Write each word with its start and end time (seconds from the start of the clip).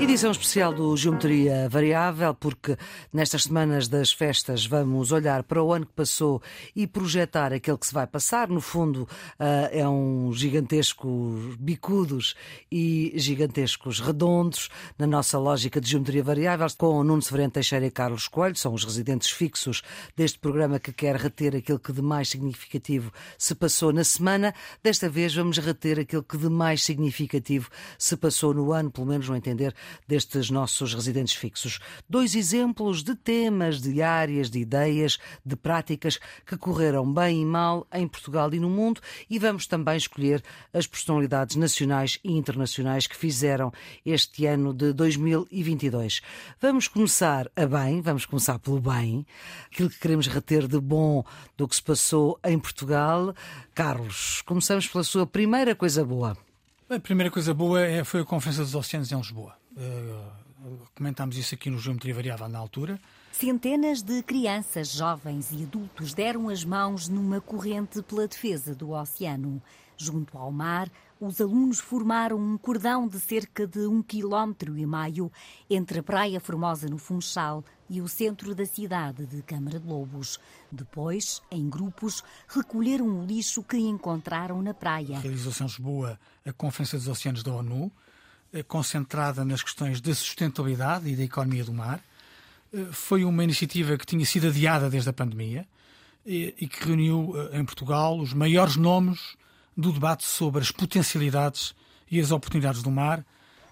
Edição 0.00 0.30
especial 0.30 0.72
do 0.72 0.96
Geometria 0.96 1.68
Variável, 1.68 2.34
porque 2.34 2.74
nestas 3.12 3.42
semanas 3.42 3.86
das 3.86 4.10
festas 4.10 4.64
vamos 4.64 5.12
olhar 5.12 5.42
para 5.42 5.62
o 5.62 5.74
ano 5.74 5.84
que 5.84 5.92
passou 5.92 6.42
e 6.74 6.86
projetar 6.86 7.52
aquele 7.52 7.76
que 7.76 7.86
se 7.86 7.92
vai 7.92 8.06
passar. 8.06 8.48
No 8.48 8.62
fundo, 8.62 9.06
eh, 9.38 9.80
é 9.80 9.88
um 9.88 10.32
gigantesco 10.32 11.06
bicudos 11.58 12.34
e 12.72 13.12
gigantescos 13.14 14.00
redondos, 14.00 14.70
na 14.98 15.06
nossa 15.06 15.38
lógica 15.38 15.78
de 15.78 15.90
Geometria 15.90 16.24
Variável, 16.24 16.66
com 16.78 17.04
Nuno 17.04 17.20
Severino 17.20 17.50
Teixeira 17.50 17.84
e 17.84 17.90
Carlos 17.90 18.26
Coelho, 18.26 18.56
são 18.56 18.72
os 18.72 18.84
residentes 18.84 19.30
fixos 19.30 19.82
deste 20.16 20.38
programa 20.38 20.80
que 20.80 20.94
quer 20.94 21.16
reter 21.16 21.54
aquilo 21.54 21.78
que 21.78 21.92
de 21.92 22.00
mais 22.00 22.30
significativo 22.30 23.12
se 23.36 23.54
passou 23.54 23.92
na 23.92 24.02
semana. 24.02 24.54
Desta 24.82 25.10
vez 25.10 25.34
vamos 25.34 25.58
reter 25.58 26.00
aquilo 26.00 26.22
que 26.22 26.38
de 26.38 26.48
mais 26.48 26.82
significativo 26.82 27.68
se 27.98 28.16
passou 28.16 28.54
no 28.54 28.72
ano, 28.72 28.90
pelo 28.90 29.06
menos 29.06 29.28
no 29.28 29.36
entender 29.36 29.74
destes 30.06 30.50
nossos 30.50 30.94
residentes 30.94 31.34
fixos. 31.34 31.78
Dois 32.08 32.34
exemplos 32.34 33.02
de 33.02 33.14
temas, 33.14 33.80
de 33.80 34.02
áreas, 34.02 34.50
de 34.50 34.60
ideias, 34.60 35.18
de 35.44 35.56
práticas 35.56 36.18
que 36.46 36.56
correram 36.56 37.12
bem 37.12 37.42
e 37.42 37.44
mal 37.44 37.86
em 37.92 38.06
Portugal 38.06 38.52
e 38.52 38.60
no 38.60 38.70
mundo 38.70 39.00
e 39.28 39.38
vamos 39.38 39.66
também 39.66 39.96
escolher 39.96 40.42
as 40.72 40.86
personalidades 40.86 41.56
nacionais 41.56 42.18
e 42.24 42.32
internacionais 42.32 43.06
que 43.06 43.16
fizeram 43.16 43.72
este 44.04 44.46
ano 44.46 44.72
de 44.72 44.92
2022. 44.92 46.20
Vamos 46.60 46.88
começar 46.88 47.50
a 47.56 47.66
bem, 47.66 48.00
vamos 48.00 48.26
começar 48.26 48.58
pelo 48.58 48.80
bem, 48.80 49.26
aquilo 49.66 49.90
que 49.90 49.98
queremos 49.98 50.26
reter 50.26 50.66
de 50.66 50.80
bom 50.80 51.24
do 51.56 51.68
que 51.68 51.76
se 51.76 51.82
passou 51.82 52.38
em 52.44 52.58
Portugal. 52.58 53.34
Carlos, 53.74 54.42
começamos 54.42 54.86
pela 54.86 55.04
sua 55.04 55.26
primeira 55.26 55.74
coisa 55.74 56.04
boa. 56.04 56.36
A 56.88 56.98
primeira 56.98 57.30
coisa 57.30 57.54
boa 57.54 57.80
é, 57.80 58.02
foi 58.02 58.20
a 58.20 58.24
Conferência 58.24 58.64
dos 58.64 58.74
Oceanos 58.74 59.12
em 59.12 59.16
Lisboa. 59.16 59.59
Uh, 59.72 60.40
comentámos 60.94 61.36
isso 61.36 61.54
aqui 61.54 61.70
no 61.70 61.78
Geometria 61.78 62.14
Variável 62.14 62.48
na 62.48 62.58
altura. 62.58 63.00
Centenas 63.32 64.02
de 64.02 64.22
crianças, 64.22 64.92
jovens 64.92 65.50
e 65.52 65.62
adultos 65.62 66.12
deram 66.12 66.48
as 66.48 66.64
mãos 66.64 67.08
numa 67.08 67.40
corrente 67.40 68.02
pela 68.02 68.28
defesa 68.28 68.74
do 68.74 68.90
oceano. 68.90 69.62
Junto 69.96 70.36
ao 70.36 70.50
mar, 70.50 70.90
os 71.20 71.40
alunos 71.40 71.78
formaram 71.78 72.38
um 72.38 72.56
cordão 72.56 73.06
de 73.06 73.20
cerca 73.20 73.66
de 73.66 73.86
um 73.86 74.02
quilómetro 74.02 74.76
e 74.78 74.86
meio 74.86 75.30
entre 75.68 75.98
a 75.98 76.02
Praia 76.02 76.40
Formosa 76.40 76.88
no 76.88 76.96
Funchal 76.96 77.62
e 77.90 78.00
o 78.00 78.08
centro 78.08 78.54
da 78.54 78.64
cidade 78.64 79.26
de 79.26 79.42
Câmara 79.42 79.78
de 79.78 79.86
Lobos. 79.86 80.38
Depois, 80.72 81.42
em 81.50 81.68
grupos, 81.68 82.24
recolheram 82.48 83.06
o 83.06 83.26
lixo 83.26 83.62
que 83.62 83.76
encontraram 83.76 84.62
na 84.62 84.72
praia. 84.72 85.18
Realizou-se 85.18 85.62
em 85.62 85.66
Lisboa 85.66 86.18
a 86.46 86.52
Conferência 86.52 86.96
dos 86.96 87.08
Oceanos 87.08 87.42
da 87.42 87.52
ONU, 87.52 87.92
concentrada 88.66 89.44
nas 89.44 89.62
questões 89.62 90.00
da 90.00 90.14
sustentabilidade 90.14 91.08
e 91.08 91.16
da 91.16 91.22
economia 91.22 91.64
do 91.64 91.72
mar. 91.72 92.00
Eh, 92.72 92.86
foi 92.92 93.24
uma 93.24 93.44
iniciativa 93.44 93.96
que 93.96 94.06
tinha 94.06 94.24
sido 94.24 94.48
adiada 94.48 94.90
desde 94.90 95.10
a 95.10 95.12
pandemia 95.12 95.66
e 96.24 96.68
que 96.68 96.86
reuniu 96.86 97.34
eh, 97.34 97.58
em 97.58 97.64
Portugal 97.64 98.18
os 98.18 98.32
maiores 98.32 98.76
nomes 98.76 99.36
do 99.76 99.92
debate 99.92 100.24
sobre 100.24 100.60
as 100.60 100.70
potencialidades 100.70 101.74
e 102.10 102.20
as 102.20 102.30
oportunidades 102.30 102.82
do 102.82 102.90
mar. 102.90 103.24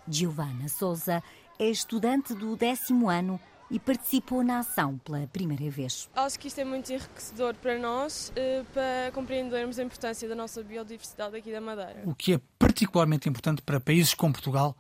Giovana 0.07 0.69
Souza 0.69 1.23
é 1.59 1.69
estudante 1.69 2.35
do 2.35 2.57
décimo 2.57 3.11
ano 3.11 3.39
e 3.71 3.79
participou 3.79 4.43
na 4.43 4.61
ação 4.61 4.99
pela 4.99 5.27
primeira 5.27 5.71
vez. 5.71 6.09
Acho 6.15 6.39
que 6.39 6.49
isto 6.49 6.61
é 6.61 6.65
muito 6.65 6.93
enriquecedor 6.93 7.55
para 7.55 7.79
nós, 7.79 8.33
eh, 8.35 8.65
para 8.73 9.13
compreendermos 9.13 9.79
a 9.79 9.83
importância 9.83 10.29
da 10.29 10.35
nossa 10.35 10.63
biodiversidade 10.63 11.37
aqui 11.37 11.53
da 11.53 11.61
Madeira. 11.61 12.03
O 12.05 12.15
que 12.15 12.35
é 12.35 12.41
particularmente 12.59 13.29
importante 13.29 13.63
para 13.63 13.79
países 13.79 14.15
como 14.15 14.33
Portugal, 14.33 14.77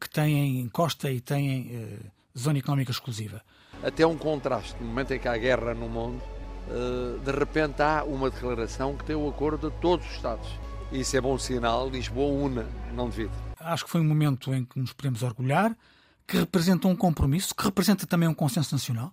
que 0.00 0.08
têm 0.08 0.68
costa 0.70 1.10
e 1.10 1.20
têm 1.20 1.70
eh, 1.72 1.98
zona 2.38 2.58
económica 2.58 2.90
exclusiva. 2.90 3.42
Até 3.82 4.06
um 4.06 4.16
contraste, 4.16 4.76
no 4.80 4.86
momento 4.88 5.12
em 5.12 5.18
que 5.18 5.28
há 5.28 5.36
guerra 5.36 5.74
no 5.74 5.88
mundo, 5.88 6.22
eh, 6.68 7.18
de 7.22 7.30
repente 7.30 7.82
há 7.82 8.04
uma 8.04 8.30
declaração 8.30 8.96
que 8.96 9.04
tem 9.04 9.16
o 9.16 9.28
acordo 9.28 9.70
de 9.70 9.76
todos 9.80 10.06
os 10.06 10.12
Estados. 10.12 10.48
Isso 10.92 11.16
é 11.16 11.20
bom 11.20 11.38
sinal, 11.38 11.88
Lisboa 11.88 12.32
una, 12.32 12.66
não 12.94 13.08
devido. 13.08 13.32
Acho 13.58 13.84
que 13.84 13.90
foi 13.90 14.00
um 14.00 14.04
momento 14.04 14.52
em 14.54 14.64
que 14.64 14.78
nos 14.78 14.92
podemos 14.92 15.22
orgulhar, 15.22 15.76
que 16.30 16.36
representa 16.36 16.86
um 16.86 16.94
compromisso, 16.94 17.52
que 17.52 17.64
representa 17.64 18.06
também 18.06 18.28
um 18.28 18.34
consenso 18.34 18.72
nacional 18.72 19.12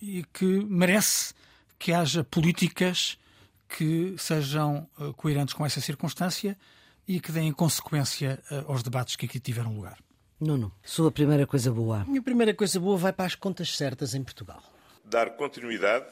e 0.00 0.22
que 0.32 0.44
merece 0.44 1.34
que 1.76 1.92
haja 1.92 2.22
políticas 2.22 3.18
que 3.68 4.14
sejam 4.16 4.88
uh, 4.96 5.12
coerentes 5.14 5.52
com 5.52 5.66
essa 5.66 5.80
circunstância 5.80 6.56
e 7.08 7.18
que 7.18 7.32
deem 7.32 7.52
consequência 7.52 8.40
uh, 8.52 8.70
aos 8.70 8.84
debates 8.84 9.16
que 9.16 9.26
aqui 9.26 9.40
tiveram 9.40 9.74
lugar. 9.74 9.98
Nuno, 10.38 10.72
sua 10.84 11.10
primeira 11.10 11.44
coisa 11.44 11.72
boa. 11.72 12.02
A 12.02 12.04
minha 12.04 12.22
primeira 12.22 12.54
coisa 12.54 12.78
boa 12.78 12.96
vai 12.96 13.12
para 13.12 13.26
as 13.26 13.34
contas 13.34 13.76
certas 13.76 14.14
em 14.14 14.22
Portugal. 14.22 14.62
Dar 15.04 15.30
continuidade 15.30 16.06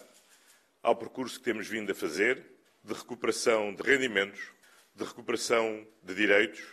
ao 0.83 0.97
percurso 0.97 1.39
que 1.39 1.45
temos 1.45 1.69
vindo 1.69 1.93
a 1.93 1.95
fazer 1.95 2.45
de 2.83 2.95
recuperação 2.95 3.73
de 3.73 3.83
rendimentos, 3.83 4.41
de 4.93 5.05
recuperação 5.05 5.87
de 6.03 6.15
direitos, 6.17 6.65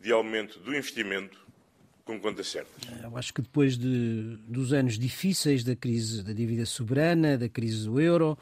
de 0.00 0.10
aumento 0.10 0.58
do 0.60 0.74
investimento 0.74 1.43
com 2.04 2.20
contas 2.20 2.48
certas. 2.48 3.02
Eu 3.02 3.16
acho 3.16 3.32
que 3.32 3.42
depois 3.42 3.76
de, 3.78 4.36
dos 4.46 4.72
anos 4.72 4.98
difíceis 4.98 5.64
da 5.64 5.74
crise 5.74 6.22
da 6.22 6.32
dívida 6.32 6.66
soberana, 6.66 7.38
da 7.38 7.48
crise 7.48 7.86
do 7.86 8.00
euro 8.00 8.38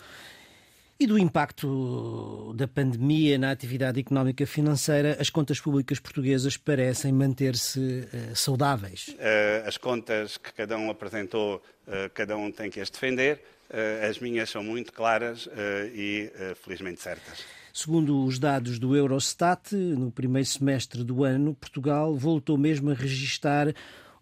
e 0.98 1.06
do 1.06 1.18
impacto 1.18 2.54
da 2.56 2.68
pandemia 2.68 3.38
na 3.38 3.50
atividade 3.50 3.98
económica 3.98 4.46
financeira, 4.46 5.16
as 5.18 5.30
contas 5.30 5.60
públicas 5.60 5.98
portuguesas 5.98 6.56
parecem 6.56 7.12
manter-se 7.12 7.80
uh, 7.80 8.36
saudáveis. 8.36 9.08
Uh, 9.08 9.66
as 9.66 9.76
contas 9.76 10.36
que 10.36 10.52
cada 10.52 10.76
um 10.76 10.90
apresentou, 10.90 11.62
uh, 11.88 12.10
cada 12.14 12.36
um 12.36 12.52
tem 12.52 12.70
que 12.70 12.80
as 12.80 12.90
defender. 12.90 13.40
as 14.08 14.18
minhas 14.18 14.50
são 14.50 14.62
muito 14.62 14.92
claras 14.92 15.48
e 15.94 16.30
felizmente 16.62 17.00
certas. 17.00 17.61
Segundo 17.72 18.22
os 18.26 18.38
dados 18.38 18.78
do 18.78 18.94
Eurostat, 18.94 19.74
no 19.74 20.12
primeiro 20.12 20.46
semestre 20.46 21.02
do 21.02 21.24
ano, 21.24 21.54
Portugal 21.54 22.14
voltou 22.14 22.58
mesmo 22.58 22.90
a 22.90 22.94
registrar 22.94 23.72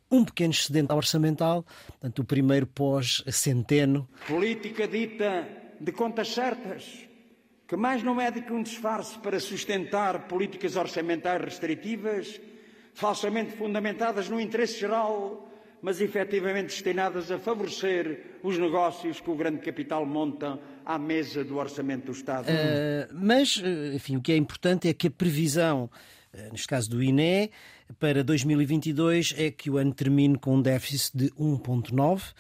um 0.09 0.25
pequeno 0.25 0.53
excedente 0.53 0.93
orçamental, 0.93 1.67
portanto, 1.89 2.21
o 2.21 2.25
primeiro 2.25 2.65
pós-centeno. 2.69 4.09
Política 4.29 4.87
dita 4.87 5.49
de 5.81 5.91
contas 5.91 6.29
certas, 6.29 7.09
que 7.67 7.75
mais 7.77 8.05
não 8.05 8.21
é 8.21 8.31
do 8.31 8.41
que 8.41 8.53
um 8.53 8.63
disfarce 8.63 9.19
para 9.19 9.41
sustentar 9.41 10.29
políticas 10.29 10.77
orçamentais 10.77 11.43
restritivas, 11.43 12.41
falsamente 12.95 13.51
fundamentadas 13.57 14.29
no 14.29 14.41
interesse 14.41 14.79
geral 14.79 15.50
mas 15.83 16.01
efetivamente 16.01 16.69
destinadas 16.69 17.31
a 17.31 17.39
favorecer 17.39 18.39
os 18.43 18.59
negócios 18.59 19.21
que 19.21 19.31
o 19.31 19.35
grande 19.35 19.59
capital 19.59 20.05
monta 20.05 20.59
à 20.85 20.99
mesa 20.99 21.45
do 21.45 21.57
orçamento 21.57 22.07
do 22.07 22.13
Estado. 22.13 22.47
Uh, 22.47 23.13
mas, 23.13 23.61
eh, 23.63 23.95
enfim, 23.95 24.17
o 24.17 24.21
que 24.21 24.33
é 24.33 24.37
importante 24.37 24.89
é 24.89 24.95
que 24.95 25.07
a 25.07 25.11
previsão, 25.11 25.91
uh, 26.35 26.53
neste 26.53 26.67
caso 26.67 26.91
do 26.91 27.03
INE, 27.03 27.51
para 27.99 28.23
2022 28.23 29.35
é 29.37 29.51
que 29.51 29.71
o 29.71 29.77
ano 29.77 29.93
termine 29.93 30.39
com 30.39 30.57
um 30.57 30.63
déficit 30.63 31.17
de 31.17 31.31
1,9 31.33 32.33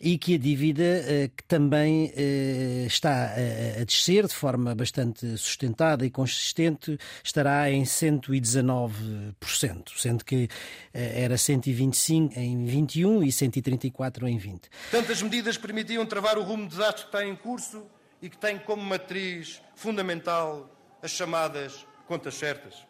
e 0.00 0.16
que 0.18 0.34
a 0.34 0.38
dívida 0.38 0.82
eh, 0.82 1.30
que 1.34 1.42
também 1.44 2.12
eh, 2.14 2.84
está 2.86 3.32
a 3.80 3.84
descer 3.84 4.26
de 4.26 4.34
forma 4.34 4.74
bastante 4.74 5.38
sustentada 5.38 6.04
e 6.04 6.10
consistente 6.10 6.98
estará 7.24 7.70
em 7.70 7.82
119%, 7.82 9.92
sendo 9.96 10.22
que 10.24 10.48
eh, 10.92 11.22
era 11.22 11.38
125 11.38 12.38
em 12.38 12.66
21 12.66 13.22
e 13.22 13.32
134 13.32 14.28
em 14.28 14.36
20. 14.36 14.68
Tantas 14.90 15.22
medidas 15.22 15.56
permitiam 15.56 16.04
travar 16.04 16.36
o 16.36 16.42
rumo 16.42 16.64
de 16.64 16.70
desastre 16.70 17.04
que 17.04 17.08
está 17.08 17.24
em 17.24 17.34
curso 17.34 17.86
e 18.20 18.28
que 18.28 18.36
tem 18.36 18.58
como 18.58 18.82
matriz 18.82 19.62
fundamental 19.74 20.70
as 21.02 21.10
chamadas 21.10 21.86
contas 22.06 22.34
certas. 22.34 22.86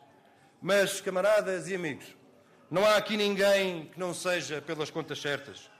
Mas, 0.61 1.01
camaradas 1.01 1.69
e 1.69 1.75
amigos, 1.75 2.07
não 2.71 2.85
há 2.85 2.97
aqui 2.97 3.17
ninguém 3.17 3.91
que 3.93 3.99
não 3.99 4.13
seja 4.13 4.61
pelas 4.61 4.91
contas 4.91 5.21
certas. 5.21 5.71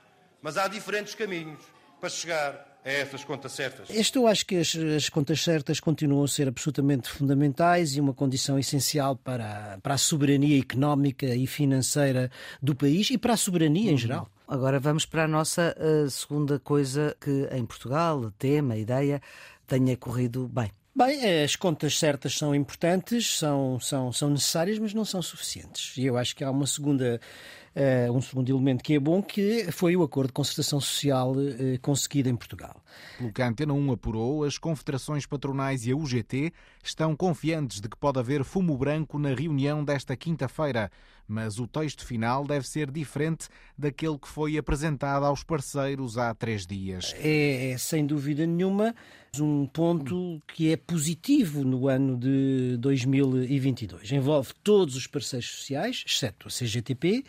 Mas 0.41 0.57
há 0.57 0.67
diferentes 0.67 1.15
caminhos 1.15 1.59
para 1.99 2.09
chegar 2.09 2.79
a 2.85 2.89
essas 2.89 3.23
contas 3.23 3.51
certas. 3.51 3.89
Este 3.89 4.17
eu 4.17 4.27
acho 4.27 4.45
que 4.45 4.55
as, 4.55 4.73
as, 4.75 5.09
contas 5.09 5.41
certas 5.41 5.79
continuam 5.79 6.23
a 6.23 6.27
ser 6.27 6.47
absolutamente 6.47 7.09
fundamentais 7.09 7.95
e 7.97 7.99
uma 7.99 8.13
condição 8.13 8.57
essencial 8.57 9.15
para, 9.15 9.77
para 9.83 9.95
a 9.95 9.97
soberania 9.97 10.57
económica 10.57 11.25
e 11.25 11.45
financeira 11.45 12.31
do 12.61 12.73
país 12.73 13.09
e 13.09 13.17
para 13.17 13.33
a 13.33 13.37
soberania 13.37 13.87
uhum. 13.87 13.93
em 13.93 13.97
geral. 13.97 14.29
Agora 14.47 14.79
vamos 14.79 15.05
para 15.05 15.25
a 15.25 15.27
nossa 15.27 15.75
uh, 15.77 16.09
segunda 16.09 16.57
coisa 16.59 17.15
que 17.19 17.49
em 17.51 17.65
Portugal, 17.65 18.31
tema, 18.39 18.77
ideia, 18.77 19.21
tenha 19.67 19.97
corrido 19.97 20.47
bem. 20.47 20.71
Bem, 20.95 21.43
as 21.43 21.55
contas 21.55 21.99
certas 21.99 22.35
são 22.35 22.55
importantes, 22.55 23.37
são, 23.37 23.79
são, 23.79 24.11
são 24.11 24.31
necessárias, 24.31 24.79
mas 24.79 24.95
não 24.95 25.05
são 25.05 25.21
suficientes. 25.21 25.95
E 25.95 26.05
eu 26.05 26.17
acho 26.17 26.35
que 26.35 26.43
há 26.43 26.49
uma 26.49 26.65
segunda 26.65 27.21
uh, 27.77 28.11
um 28.11 28.21
segundo 28.21 28.49
elemento 28.49 28.83
que 28.83 28.95
é 28.95 28.99
bom, 28.99 29.21
que 29.21 29.71
foi 29.71 29.95
o 29.95 30.03
acordo 30.03 30.27
de 30.27 30.33
concertação 30.33 30.79
social 30.79 31.31
uh, 31.31 31.79
conseguido 31.81 32.27
em 32.27 32.35
Portugal. 32.35 32.83
Pelo 33.17 33.31
que 33.31 33.41
a 33.41 33.47
Antena 33.47 33.73
1 33.73 33.91
apurou, 33.91 34.43
as 34.43 34.57
confederações 34.57 35.25
patronais 35.25 35.85
e 35.85 35.91
a 35.91 35.95
UGT 35.95 36.51
estão 36.83 37.15
confiantes 37.15 37.79
de 37.79 37.87
que 37.87 37.97
pode 37.97 38.19
haver 38.19 38.43
fumo 38.43 38.75
branco 38.75 39.19
na 39.19 39.33
reunião 39.33 39.83
desta 39.83 40.15
quinta-feira 40.15 40.91
mas 41.27 41.59
o 41.59 41.67
texto 41.67 42.05
final 42.05 42.45
deve 42.45 42.67
ser 42.67 42.89
diferente 42.89 43.47
daquele 43.77 44.17
que 44.17 44.27
foi 44.27 44.57
apresentado 44.57 45.25
aos 45.25 45.43
parceiros 45.43 46.17
há 46.17 46.33
três 46.33 46.65
dias. 46.65 47.13
É, 47.17 47.71
é 47.71 47.77
sem 47.77 48.05
dúvida 48.05 48.45
nenhuma 48.45 48.95
um 49.39 49.65
ponto 49.67 50.41
que 50.47 50.71
é 50.71 50.77
positivo 50.77 51.63
no 51.63 51.87
ano 51.87 52.17
de 52.17 52.77
2022. 52.77 54.11
Envolve 54.11 54.53
todos 54.63 54.95
os 54.95 55.07
parceiros 55.07 55.49
sociais, 55.49 56.03
exceto 56.05 56.47
a 56.47 56.51
CGTP, 56.51 57.23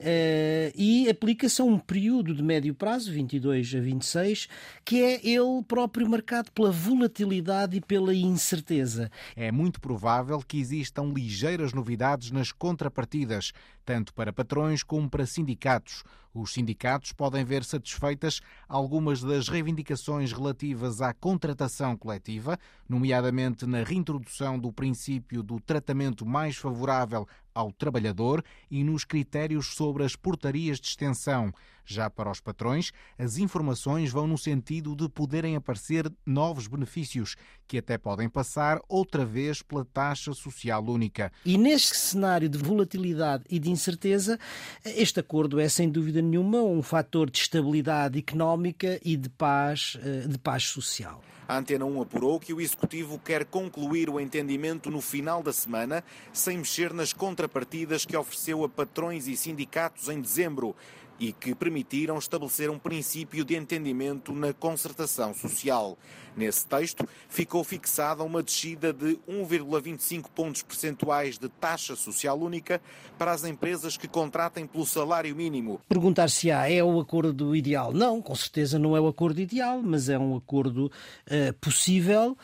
Uh, 0.00 0.70
e 0.76 1.08
aplica-se 1.10 1.60
a 1.60 1.64
um 1.64 1.76
período 1.78 2.32
de 2.32 2.42
médio 2.42 2.72
prazo, 2.72 3.12
22 3.12 3.74
a 3.74 3.80
26, 3.80 4.48
que 4.84 5.02
é 5.02 5.20
ele 5.26 5.62
próprio 5.66 6.08
marcado 6.08 6.52
pela 6.52 6.70
volatilidade 6.70 7.76
e 7.76 7.80
pela 7.80 8.14
incerteza. 8.14 9.10
É 9.34 9.50
muito 9.50 9.80
provável 9.80 10.38
que 10.46 10.60
existam 10.60 11.12
ligeiras 11.12 11.72
novidades 11.72 12.30
nas 12.30 12.52
contrapartidas, 12.52 13.52
tanto 13.84 14.14
para 14.14 14.32
patrões 14.32 14.82
como 14.84 15.10
para 15.10 15.26
sindicatos. 15.26 16.04
Os 16.40 16.52
sindicatos 16.52 17.10
podem 17.10 17.44
ver 17.44 17.64
satisfeitas 17.64 18.40
algumas 18.68 19.20
das 19.20 19.48
reivindicações 19.48 20.32
relativas 20.32 21.02
à 21.02 21.12
contratação 21.12 21.96
coletiva, 21.96 22.56
nomeadamente 22.88 23.66
na 23.66 23.82
reintrodução 23.82 24.56
do 24.56 24.72
princípio 24.72 25.42
do 25.42 25.58
tratamento 25.58 26.24
mais 26.24 26.56
favorável 26.56 27.26
ao 27.52 27.72
trabalhador 27.72 28.44
e 28.70 28.84
nos 28.84 29.02
critérios 29.02 29.74
sobre 29.74 30.04
as 30.04 30.14
portarias 30.14 30.78
de 30.78 30.86
extensão. 30.86 31.52
Já 31.90 32.10
para 32.10 32.30
os 32.30 32.38
patrões, 32.38 32.92
as 33.18 33.38
informações 33.38 34.12
vão 34.12 34.26
no 34.26 34.36
sentido 34.36 34.94
de 34.94 35.08
poderem 35.08 35.56
aparecer 35.56 36.12
novos 36.26 36.66
benefícios, 36.66 37.34
que 37.66 37.78
até 37.78 37.96
podem 37.96 38.28
passar 38.28 38.78
outra 38.86 39.24
vez 39.24 39.62
pela 39.62 39.86
taxa 39.86 40.34
social 40.34 40.84
única. 40.84 41.32
E 41.46 41.56
neste 41.56 41.96
cenário 41.96 42.46
de 42.46 42.58
volatilidade 42.58 43.44
e 43.48 43.58
de 43.58 43.70
incerteza, 43.70 44.38
este 44.84 45.20
acordo 45.20 45.58
é 45.58 45.66
sem 45.66 45.88
dúvida 45.88 46.20
nenhuma 46.20 46.60
um 46.60 46.82
fator 46.82 47.30
de 47.30 47.38
estabilidade 47.38 48.18
económica 48.18 49.00
e 49.02 49.16
de 49.16 49.30
paz, 49.30 49.96
eh, 50.02 50.28
de 50.28 50.36
paz 50.36 50.64
social. 50.64 51.22
A 51.48 51.56
Antena 51.56 51.86
1 51.86 52.02
apurou 52.02 52.38
que 52.38 52.52
o 52.52 52.60
Executivo 52.60 53.18
quer 53.18 53.46
concluir 53.46 54.10
o 54.10 54.20
entendimento 54.20 54.90
no 54.90 55.00
final 55.00 55.42
da 55.42 55.50
semana, 55.50 56.04
sem 56.30 56.58
mexer 56.58 56.92
nas 56.92 57.14
contrapartidas 57.14 58.04
que 58.04 58.14
ofereceu 58.14 58.64
a 58.64 58.68
patrões 58.68 59.26
e 59.26 59.34
sindicatos 59.34 60.10
em 60.10 60.20
dezembro 60.20 60.76
e 61.18 61.32
que 61.32 61.54
permitiram 61.54 62.18
estabelecer 62.18 62.70
um 62.70 62.78
princípio 62.78 63.44
de 63.44 63.56
entendimento 63.56 64.32
na 64.32 64.52
concertação 64.52 65.34
social. 65.34 65.98
Nesse 66.36 66.66
texto, 66.68 67.04
ficou 67.28 67.64
fixada 67.64 68.22
uma 68.22 68.42
descida 68.44 68.92
de 68.92 69.18
1,25 69.28 70.26
pontos 70.32 70.62
percentuais 70.62 71.36
de 71.36 71.48
taxa 71.48 71.96
social 71.96 72.38
única 72.38 72.80
para 73.18 73.32
as 73.32 73.44
empresas 73.44 73.96
que 73.96 74.06
contratem 74.06 74.64
pelo 74.64 74.86
salário 74.86 75.34
mínimo. 75.34 75.80
Perguntar 75.88 76.30
se 76.30 76.52
há 76.52 76.70
é 76.70 76.82
o 76.82 77.00
acordo 77.00 77.56
ideal? 77.56 77.92
Não, 77.92 78.22
com 78.22 78.36
certeza 78.36 78.78
não 78.78 78.96
é 78.96 79.00
o 79.00 79.08
acordo 79.08 79.40
ideal, 79.40 79.82
mas 79.82 80.08
é 80.08 80.16
um 80.16 80.36
acordo 80.36 80.86
uh, 80.86 81.52
possível 81.60 82.36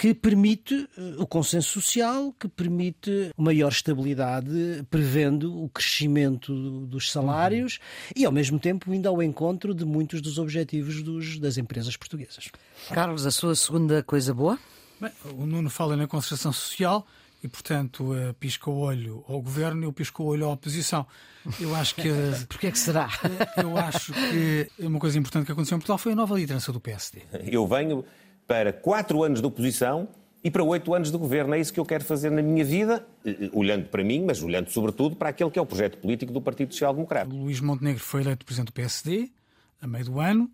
que 0.00 0.14
permite 0.14 0.88
eh, 0.96 1.16
o 1.18 1.26
consenso 1.26 1.78
social, 1.78 2.34
que 2.40 2.48
permite 2.48 3.30
maior 3.36 3.68
estabilidade, 3.68 4.82
prevendo 4.88 5.62
o 5.62 5.68
crescimento 5.68 6.86
dos 6.86 7.12
salários 7.12 7.74
uhum. 7.74 8.12
e, 8.16 8.24
ao 8.24 8.32
mesmo 8.32 8.58
tempo, 8.58 8.94
indo 8.94 9.06
ao 9.06 9.22
encontro 9.22 9.74
de 9.74 9.84
muitos 9.84 10.22
dos 10.22 10.38
objetivos 10.38 11.02
dos, 11.02 11.38
das 11.38 11.58
empresas 11.58 11.98
portuguesas. 11.98 12.48
Carlos, 12.88 13.26
a 13.26 13.30
sua 13.30 13.54
segunda 13.54 14.02
coisa 14.02 14.32
boa? 14.32 14.58
Bem, 14.98 15.10
o 15.36 15.44
Nuno 15.44 15.68
fala 15.68 15.94
na 15.98 16.06
concertação 16.06 16.50
social 16.50 17.06
e, 17.44 17.48
portanto, 17.48 18.14
uh, 18.14 18.32
pisca 18.40 18.70
o 18.70 18.78
olho 18.78 19.22
ao 19.28 19.42
governo 19.42 19.82
e 19.82 19.84
eu 19.84 19.92
pisco 19.92 20.22
o 20.22 20.26
olho 20.28 20.46
à 20.46 20.52
oposição. 20.52 21.06
Eu 21.60 21.74
acho 21.74 21.94
que. 21.94 22.08
Uh, 22.08 22.44
Porquê 22.48 22.68
é 22.68 22.70
que 22.70 22.78
será? 22.78 23.10
eu 23.62 23.76
acho 23.76 24.14
que 24.14 24.70
uma 24.78 24.98
coisa 24.98 25.18
importante 25.18 25.44
que 25.44 25.52
aconteceu 25.52 25.76
em 25.76 25.78
Portugal 25.78 25.98
foi 25.98 26.12
a 26.12 26.16
nova 26.16 26.34
liderança 26.34 26.72
do 26.72 26.80
PSD. 26.80 27.22
Eu 27.44 27.66
venho 27.66 28.02
para 28.50 28.72
quatro 28.72 29.22
anos 29.22 29.40
de 29.40 29.46
oposição 29.46 30.08
e 30.42 30.50
para 30.50 30.64
oito 30.64 30.92
anos 30.92 31.12
de 31.12 31.16
governo. 31.16 31.54
É 31.54 31.60
isso 31.60 31.72
que 31.72 31.78
eu 31.78 31.86
quero 31.86 32.02
fazer 32.02 32.30
na 32.30 32.42
minha 32.42 32.64
vida, 32.64 33.06
eh, 33.24 33.48
olhando 33.52 33.86
para 33.86 34.02
mim, 34.02 34.24
mas 34.26 34.42
olhando 34.42 34.68
sobretudo 34.70 35.14
para 35.14 35.28
aquele 35.28 35.52
que 35.52 35.58
é 35.60 35.62
o 35.62 35.66
projeto 35.66 35.98
político 35.98 36.32
do 36.32 36.40
Partido 36.40 36.72
Social 36.72 36.92
Democrata. 36.92 37.32
Luís 37.32 37.60
Montenegro 37.60 38.02
foi 38.02 38.22
eleito 38.22 38.44
presidente 38.44 38.66
do 38.66 38.72
PSD 38.72 39.30
a 39.80 39.86
meio 39.86 40.04
do 40.04 40.18
ano, 40.18 40.50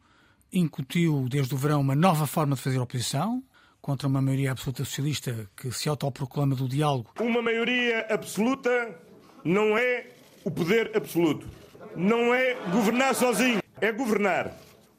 incutiu 0.53 1.27
desde 1.31 1.55
o 1.55 1.57
verão 1.57 1.81
uma 1.81 1.95
nova 1.95 2.27
forma 2.27 2.55
de 2.55 2.61
fazer 2.61 2.79
oposição 2.79 3.43
contra 3.81 4.07
uma 4.07 4.21
maioria 4.21 4.53
absoluta 4.53 4.85
socialista 4.85 5.49
que 5.57 5.73
se 5.73 5.89
autoproclama 5.89 6.55
do 6.55 6.69
diálogo. 6.69 7.13
Uma 7.19 7.41
maioria 7.41 8.09
absoluta 8.11 8.95
não 9.43 9.79
é 9.79 10.05
o 10.45 10.51
poder 10.51 10.95
absoluto. 10.95 11.49
Não 11.97 12.35
é 12.35 12.57
governar 12.71 13.15
sozinho, 13.15 13.63
é 13.81 13.91
governar 13.91 14.55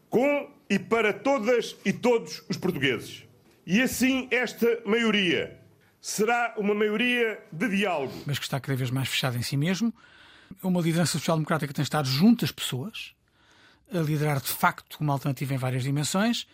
com 0.09 0.56
e 0.69 0.77
para 0.77 1.13
todas 1.13 1.75
e 1.85 1.93
todos 1.93 2.43
os 2.49 2.57
portugueses. 2.57 3.23
E 3.65 3.81
assim 3.81 4.27
esta 4.31 4.81
maioria 4.85 5.59
será 5.99 6.53
uma 6.57 6.73
maioria 6.73 7.39
de 7.51 7.69
diálogo. 7.69 8.13
Mas 8.25 8.39
que 8.39 8.45
está 8.45 8.59
cada 8.59 8.77
vez 8.77 8.89
mais 8.89 9.09
fechada 9.09 9.37
em 9.37 9.41
si 9.41 9.57
mesmo. 9.57 9.93
É 10.63 10.67
uma 10.67 10.81
liderança 10.81 11.13
social-democrata 11.13 11.67
que 11.67 11.73
tem 11.73 11.83
estado 11.83 12.07
junto 12.07 12.45
às 12.45 12.51
pessoas, 12.51 13.13
a 13.91 13.99
liderar 13.99 14.39
de 14.39 14.47
facto 14.47 14.97
uma 15.01 15.13
alternativa 15.13 15.53
em 15.53 15.57
várias 15.57 15.83
dimensões. 15.83 16.47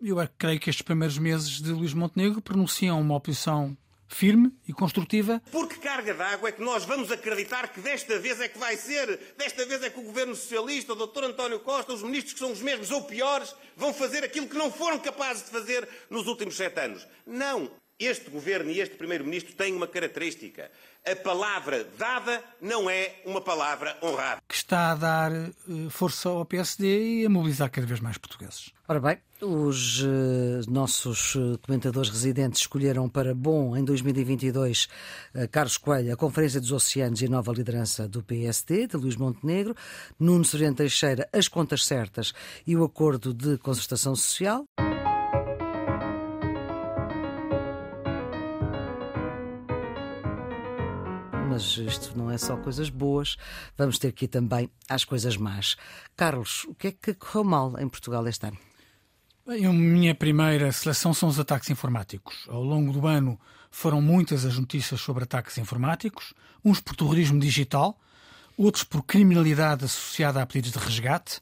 Eu 0.00 0.16
creio 0.38 0.58
que 0.60 0.70
estes 0.70 0.82
primeiros 0.82 1.18
meses 1.18 1.60
de 1.60 1.70
Luís 1.70 1.92
Montenegro 1.92 2.40
pronunciam 2.40 3.00
uma 3.00 3.14
oposição 3.14 3.76
firme 4.08 4.52
e 4.66 4.72
construtiva. 4.72 5.42
Por 5.50 5.68
que 5.68 5.78
carga 5.78 6.14
d'água 6.14 6.48
é 6.48 6.52
que 6.52 6.62
nós 6.62 6.84
vamos 6.84 7.10
acreditar 7.10 7.68
que 7.68 7.80
desta 7.80 8.18
vez 8.18 8.40
é 8.40 8.48
que 8.48 8.58
vai 8.58 8.76
ser? 8.76 9.34
Desta 9.36 9.64
vez 9.66 9.82
é 9.82 9.90
que 9.90 9.98
o 9.98 10.02
governo 10.02 10.34
socialista, 10.34 10.92
o 10.92 11.06
Dr. 11.06 11.24
António 11.24 11.60
Costa, 11.60 11.92
os 11.92 12.02
ministros 12.02 12.34
que 12.34 12.38
são 12.38 12.52
os 12.52 12.60
mesmos 12.60 12.90
ou 12.90 13.04
piores, 13.04 13.54
vão 13.76 13.92
fazer 13.92 14.24
aquilo 14.24 14.48
que 14.48 14.56
não 14.56 14.70
foram 14.70 14.98
capazes 14.98 15.44
de 15.44 15.50
fazer 15.50 15.88
nos 16.10 16.26
últimos 16.26 16.56
sete 16.56 16.80
anos? 16.80 17.06
Não. 17.26 17.70
Este 17.98 18.30
governo 18.30 18.70
e 18.70 18.80
este 18.80 18.94
primeiro-ministro 18.94 19.54
têm 19.54 19.74
uma 19.74 19.86
característica. 19.86 20.70
A 21.08 21.16
palavra 21.16 21.86
dada 21.96 22.44
não 22.60 22.90
é 22.90 23.22
uma 23.24 23.40
palavra 23.40 23.96
honrada. 24.02 24.42
Que 24.46 24.54
está 24.54 24.92
a 24.92 24.94
dar 24.94 25.32
eh, 25.32 25.50
força 25.88 26.28
ao 26.28 26.44
PSD 26.44 27.22
e 27.22 27.26
a 27.26 27.30
mobilizar 27.30 27.70
cada 27.70 27.86
vez 27.86 27.98
mais 28.00 28.18
portugueses. 28.18 28.70
Ora 28.86 29.00
bem, 29.00 29.18
os 29.40 30.02
uh, 30.02 30.06
nossos 30.68 31.36
eh, 31.36 31.58
comentadores 31.64 32.10
residentes 32.10 32.60
escolheram 32.60 33.08
para 33.08 33.34
bom 33.34 33.74
em 33.76 33.82
2022 33.82 34.88
uh, 35.34 35.48
Carlos 35.50 35.78
Coelho, 35.78 36.12
a 36.12 36.16
Conferência 36.16 36.60
dos 36.60 36.72
Oceanos 36.72 37.22
e 37.22 37.26
a 37.26 37.30
nova 37.30 37.50
liderança 37.52 38.06
do 38.06 38.22
PSD, 38.22 38.88
de 38.88 38.96
Luís 38.96 39.16
Montenegro, 39.16 39.74
Nuno 40.20 40.44
Soriano 40.44 40.76
Teixeira, 40.76 41.26
as 41.32 41.48
contas 41.48 41.84
certas 41.86 42.34
e 42.66 42.76
o 42.76 42.84
acordo 42.84 43.32
de 43.32 43.56
concertação 43.58 44.14
social. 44.14 44.66
Mas 51.56 51.78
isto 51.78 52.12
não 52.14 52.30
é 52.30 52.36
só 52.36 52.54
coisas 52.58 52.90
boas, 52.90 53.38
vamos 53.78 53.98
ter 53.98 54.08
aqui 54.08 54.28
também 54.28 54.68
as 54.90 55.06
coisas 55.06 55.38
más. 55.38 55.74
Carlos, 56.14 56.64
o 56.64 56.74
que 56.74 56.88
é 56.88 56.92
que 56.92 57.14
correu 57.14 57.44
mal 57.44 57.80
em 57.80 57.88
Portugal 57.88 58.28
este 58.28 58.46
ano? 58.46 58.58
Bem, 59.46 59.64
a 59.64 59.72
minha 59.72 60.14
primeira 60.14 60.70
seleção 60.70 61.14
são 61.14 61.30
os 61.30 61.40
ataques 61.40 61.70
informáticos. 61.70 62.46
Ao 62.50 62.62
longo 62.62 62.92
do 62.92 63.06
ano 63.06 63.40
foram 63.70 64.02
muitas 64.02 64.44
as 64.44 64.58
notícias 64.58 65.00
sobre 65.00 65.24
ataques 65.24 65.56
informáticos, 65.56 66.34
uns 66.62 66.78
por 66.78 66.94
terrorismo 66.94 67.40
digital, 67.40 67.98
outros 68.54 68.84
por 68.84 69.02
criminalidade 69.02 69.86
associada 69.86 70.42
a 70.42 70.46
pedidos 70.46 70.72
de 70.72 70.78
resgate, 70.78 71.40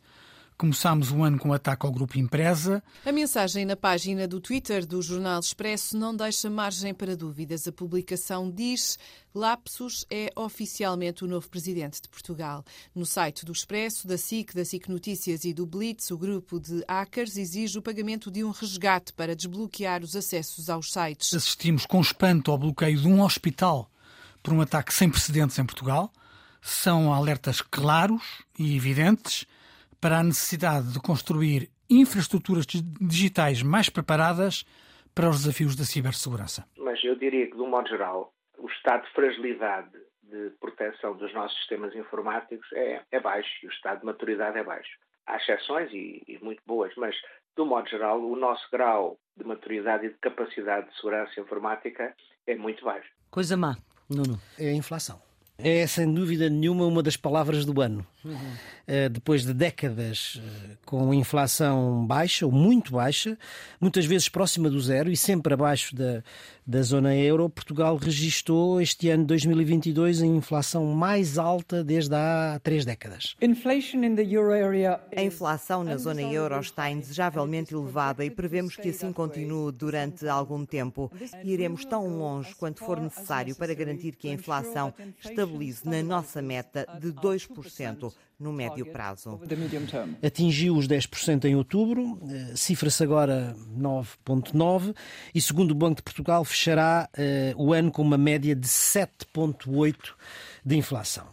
Começámos 0.65 1.13
o 1.13 1.23
ano 1.23 1.39
com 1.39 1.51
um 1.51 1.53
ataque 1.53 1.85
ao 1.85 1.93
grupo 1.93 2.19
Empresa. 2.19 2.83
A 3.05 3.13
mensagem 3.13 3.67
na 3.67 3.77
página 3.77 4.27
do 4.27 4.41
Twitter 4.41 4.87
do 4.87 5.03
Jornal 5.03 5.39
Expresso 5.39 5.95
não 5.95 6.17
deixa 6.17 6.49
margem 6.49 6.95
para 6.95 7.15
dúvidas. 7.15 7.69
A 7.69 7.73
publicação 7.73 8.51
diz 8.51 8.99
Lapsus 9.35 10.07
é 10.11 10.33
oficialmente 10.35 11.23
o 11.23 11.27
novo 11.27 11.51
presidente 11.51 12.01
de 12.01 12.09
Portugal. 12.09 12.65
No 12.95 13.05
site 13.05 13.45
do 13.45 13.53
Expresso, 13.53 14.09
da 14.09 14.17
SIC, 14.17 14.55
da 14.55 14.65
SIC 14.65 14.89
Notícias 14.89 15.45
e 15.45 15.53
do 15.53 15.67
Blitz, 15.67 16.11
o 16.11 16.17
grupo 16.17 16.59
de 16.59 16.83
hackers 16.89 17.37
exige 17.37 17.79
o 17.79 17.83
pagamento 17.83 18.31
de 18.31 18.43
um 18.43 18.51
resgate 18.51 19.13
para 19.13 19.37
desbloquear 19.37 20.03
os 20.03 20.17
acessos 20.17 20.71
aos 20.71 20.91
sites. 20.91 21.35
Assistimos 21.35 21.85
com 21.85 22.01
espanto 22.01 22.51
ao 22.51 22.57
bloqueio 22.57 22.99
de 22.99 23.07
um 23.07 23.21
hospital 23.21 23.91
por 24.43 24.55
um 24.55 24.63
ataque 24.63 24.95
sem 24.95 25.11
precedentes 25.11 25.59
em 25.59 25.67
Portugal. 25.67 26.11
São 26.63 27.13
alertas 27.13 27.61
claros 27.61 28.23
e 28.59 28.75
evidentes 28.75 29.45
para 30.05 30.19
a 30.19 30.23
necessidade 30.23 30.93
de 30.93 31.01
construir 31.01 31.71
infraestruturas 31.89 32.67
digitais 32.67 33.63
mais 33.63 33.89
preparadas 33.89 34.63
para 35.15 35.31
os 35.31 35.39
desafios 35.39 35.75
da 35.75 35.85
cibersegurança. 35.85 36.69
Mas 36.77 37.03
eu 37.03 37.17
diria 37.17 37.47
que, 37.47 37.57
de 37.57 37.63
um 37.63 37.71
modo 37.71 37.89
geral, 37.89 38.31
o 38.59 38.67
estado 38.67 39.07
de 39.07 39.13
fragilidade 39.13 39.89
de 40.25 40.51
proteção 40.61 41.17
dos 41.17 41.33
nossos 41.33 41.57
sistemas 41.57 41.95
informáticos 41.95 42.71
é, 42.75 43.01
é 43.11 43.19
baixo 43.19 43.49
e 43.63 43.67
o 43.67 43.71
estado 43.71 44.01
de 44.01 44.05
maturidade 44.05 44.59
é 44.59 44.63
baixo. 44.63 44.91
Há 45.27 45.39
exceções 45.39 45.91
e, 45.91 46.23
e 46.29 46.39
muito 46.45 46.61
boas, 46.67 46.93
mas, 46.99 47.17
do 47.57 47.65
modo 47.65 47.89
geral, 47.89 48.21
o 48.21 48.37
nosso 48.37 48.71
grau 48.71 49.17
de 49.39 49.47
maturidade 49.47 50.05
e 50.05 50.11
de 50.11 50.19
capacidade 50.19 50.87
de 50.91 50.97
segurança 50.97 51.41
informática 51.41 52.15
é 52.47 52.55
muito 52.55 52.85
baixo. 52.85 53.09
Coisa 53.31 53.57
má, 53.57 53.75
Nuno. 54.11 54.39
É 54.59 54.69
a 54.69 54.75
inflação. 54.75 55.19
É 55.57 55.87
sem 55.87 56.13
dúvida 56.13 56.51
nenhuma 56.51 56.85
uma 56.85 57.03
das 57.03 57.17
palavras 57.17 57.65
do 57.65 57.81
ano. 57.81 58.05
Uhum. 58.25 58.57
Uh, 58.87 59.09
depois 59.09 59.47
de 59.47 59.55
décadas 59.55 60.35
uh, 60.37 60.79
com 60.85 61.15
inflação 61.15 62.07
baixa 62.07 62.45
ou 62.45 62.53
muito 62.53 62.93
baixa, 62.93 63.39
muitas 63.81 64.05
vezes 64.05 64.29
próxima 64.29 64.69
do 64.69 64.79
zero 64.79 65.11
e 65.11 65.17
sempre 65.17 65.55
abaixo 65.55 65.97
da, 65.97 66.23
da 66.67 66.83
zona 66.83 67.15
euro, 67.15 67.51
Portugal 67.51 67.97
registrou 67.97 68.81
este 68.81 69.11
ano 69.11 69.25
2022 69.25 70.23
a 70.23 70.27
inflação 70.27 70.87
mais 70.87 71.37
alta 71.37 71.85
desde 71.85 72.15
há 72.15 72.59
três 72.63 72.87
décadas. 72.87 73.37
A 75.15 75.23
inflação 75.23 75.85
na 75.85 75.97
zona 75.99 76.23
euro 76.23 76.59
está 76.59 76.91
indesejavelmente 76.91 77.75
elevada 77.75 78.25
e 78.25 78.31
prevemos 78.31 78.77
que 78.77 78.89
assim 78.89 79.13
continue 79.13 79.73
durante 79.73 80.27
algum 80.27 80.65
tempo. 80.65 81.13
Iremos 81.43 81.85
tão 81.85 82.07
longe 82.19 82.55
quanto 82.55 82.81
for 82.81 82.99
necessário 82.99 83.55
para 83.55 83.75
garantir 83.75 84.17
que 84.17 84.29
a 84.29 84.33
inflação 84.33 84.95
estabilize 85.23 85.87
na 85.87 86.03
nossa 86.03 86.41
meta 86.41 86.87
de 86.99 87.13
2% 87.13 88.13
no 88.39 88.53
médio 88.53 88.74
prazo. 88.87 89.41
Atingiu 90.23 90.77
os 90.77 90.89
10% 90.89 91.45
em 91.45 91.55
outubro, 91.55 92.19
eh, 92.29 92.53
cifra-se 92.57 93.03
agora 93.03 93.55
9,9% 93.77 94.95
e, 95.35 95.41
segundo 95.41 95.73
o 95.73 95.75
Banco 95.75 95.97
de 95.97 96.03
Portugal, 96.03 96.45
fechará 96.45 97.09
uh, 97.17 97.63
o 97.63 97.73
ano 97.73 97.91
com 97.91 98.03
uma 98.03 98.19
média 98.19 98.55
de 98.55 98.67
7,8% 98.67 100.15
de 100.65 100.77
inflação. 100.77 101.27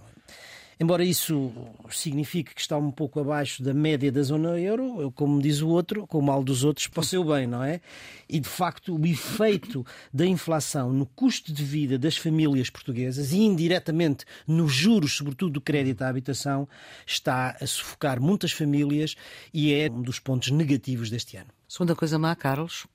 Embora 0.82 1.06
isso 1.06 1.52
signifique 1.92 2.56
que 2.56 2.60
está 2.60 2.76
um 2.76 2.90
pouco 2.90 3.20
abaixo 3.20 3.62
da 3.62 3.72
média 3.72 4.12
da 4.12 4.24
zona 4.24 4.60
euro, 4.60 5.12
como 5.12 5.40
diz 5.40 5.62
o 5.62 5.68
outro, 5.68 6.08
com 6.08 6.18
o 6.18 6.24
mal 6.24 6.44
dos 6.44 6.64
outros, 6.64 6.88
para 6.88 7.02
o 7.02 7.04
seu 7.04 7.24
bem, 7.24 7.46
não 7.46 7.64
é? 7.64 7.80
E 8.28 8.40
de 8.40 8.50
facto, 8.50 8.98
o 8.98 9.06
efeito 9.06 9.86
da 10.12 10.26
inflação 10.26 10.92
no 10.92 11.06
custo 11.06 11.54
de 11.54 11.64
vida 11.64 12.00
das 12.00 12.18
famílias 12.18 12.72
portuguesas 12.72 13.32
e 13.32 13.38
indiretamente 13.38 14.26
nos 14.48 14.74
juros, 14.74 15.14
sobretudo 15.14 15.52
do 15.52 15.62
crédito 15.62 16.02
à 16.02 16.08
habitação, 16.08 16.68
está 17.06 17.56
a 17.62 17.68
sufocar 17.68 18.20
muitas 18.20 18.52
famílias 18.52 19.16
e 19.54 19.76
é 19.76 19.88
um 19.88 20.02
dos 20.02 20.18
pontos 20.18 20.50
negativos 20.50 21.12
deste 21.12 21.38
ano. 21.38 21.50
Segunda 21.68 21.96
coisa 21.96 22.18
má, 22.18 22.36
Carlos. 22.36 22.88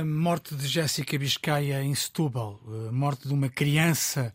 A 0.00 0.02
morte 0.02 0.54
de 0.54 0.66
Jéssica 0.66 1.18
Biscaia 1.18 1.82
em 1.82 1.94
Setúbal, 1.94 2.58
a 2.88 2.90
morte 2.90 3.28
de 3.28 3.34
uma 3.34 3.50
criança 3.50 4.32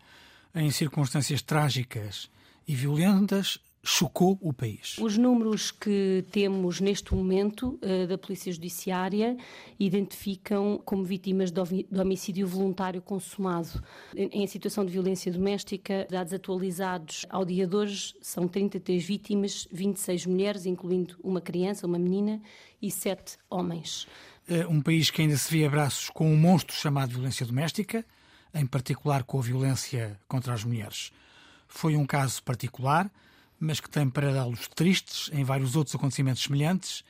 em 0.54 0.70
circunstâncias 0.70 1.42
trágicas 1.42 2.32
e 2.66 2.74
violentas 2.74 3.58
chocou 3.84 4.38
o 4.40 4.52
país. 4.52 4.96
Os 4.98 5.18
números 5.18 5.70
que 5.70 6.24
temos 6.32 6.80
neste 6.80 7.14
momento 7.14 7.78
uh, 7.82 8.06
da 8.06 8.16
Polícia 8.16 8.50
Judiciária 8.50 9.36
identificam 9.78 10.80
como 10.84 11.04
vítimas 11.04 11.50
de 11.50 11.60
homicídio 12.00 12.46
voluntário 12.46 13.02
consumado. 13.02 13.84
Em, 14.16 14.42
em, 14.42 14.46
situação 14.46 14.84
de 14.84 14.90
violência 14.90 15.30
doméstica, 15.30 16.06
dados 16.10 16.32
atualizados 16.32 17.26
ao 17.28 17.44
dia 17.44 17.66
de 17.66 17.76
hoje, 17.76 18.14
são 18.22 18.48
33 18.48 19.04
vítimas, 19.04 19.68
26 19.70 20.26
mulheres, 20.26 20.64
incluindo 20.64 21.16
uma 21.22 21.40
criança, 21.40 21.86
uma 21.86 21.98
menina, 21.98 22.40
e 22.80 22.90
7 22.90 23.36
homens. 23.50 24.06
Uh, 24.48 24.70
um 24.70 24.80
país 24.80 25.10
que 25.10 25.20
ainda 25.20 25.36
se 25.36 25.50
vê 25.54 25.66
abraços 25.66 26.08
com 26.08 26.32
um 26.32 26.36
monstro 26.36 26.74
chamado 26.74 27.10
violência 27.10 27.44
doméstica, 27.44 28.04
em 28.54 28.66
particular 28.66 29.24
com 29.24 29.38
a 29.38 29.42
violência 29.42 30.18
contra 30.26 30.54
as 30.54 30.64
mulheres. 30.64 31.10
Foi 31.74 31.96
um 31.96 32.06
caso 32.06 32.40
particular, 32.44 33.10
mas 33.58 33.80
que 33.80 33.90
tem 33.90 34.08
paralelos 34.08 34.68
tristes 34.68 35.28
em 35.32 35.42
vários 35.42 35.74
outros 35.74 35.92
acontecimentos 35.96 36.44
semelhantes 36.44 37.02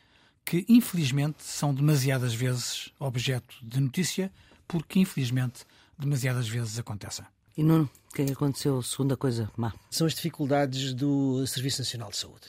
que, 0.42 0.64
infelizmente, 0.66 1.44
são 1.44 1.75
demasiadas 1.75 2.33
vezes 2.33 2.88
objeto 2.99 3.54
de 3.62 3.78
notícia, 3.78 4.33
porque, 4.66 4.99
infelizmente, 4.99 5.66
demasiadas 5.99 6.49
vezes 6.49 6.78
acontecem. 6.78 7.26
E 7.54 7.62
Nuno, 7.62 7.90
o 8.11 8.14
que 8.14 8.23
é 8.23 8.25
que 8.25 8.33
aconteceu? 8.33 8.80
Segunda 8.83 9.18
coisa 9.18 9.50
má. 9.54 9.71
São 9.90 10.06
as 10.06 10.14
dificuldades 10.14 10.94
do 10.94 11.47
Serviço 11.47 11.80
Nacional 11.80 12.11
de 12.11 12.16
Saúde. 12.16 12.47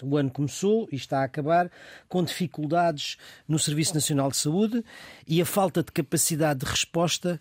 O 0.00 0.16
ano 0.16 0.30
começou 0.30 0.88
e 0.92 0.96
está 0.96 1.22
a 1.22 1.24
acabar 1.24 1.70
com 2.08 2.22
dificuldades 2.22 3.16
no 3.48 3.58
Serviço 3.58 3.94
Nacional 3.94 4.30
de 4.30 4.36
Saúde 4.36 4.84
e 5.26 5.42
a 5.42 5.44
falta 5.44 5.82
de 5.82 5.90
capacidade 5.90 6.60
de 6.60 6.66
resposta 6.66 7.40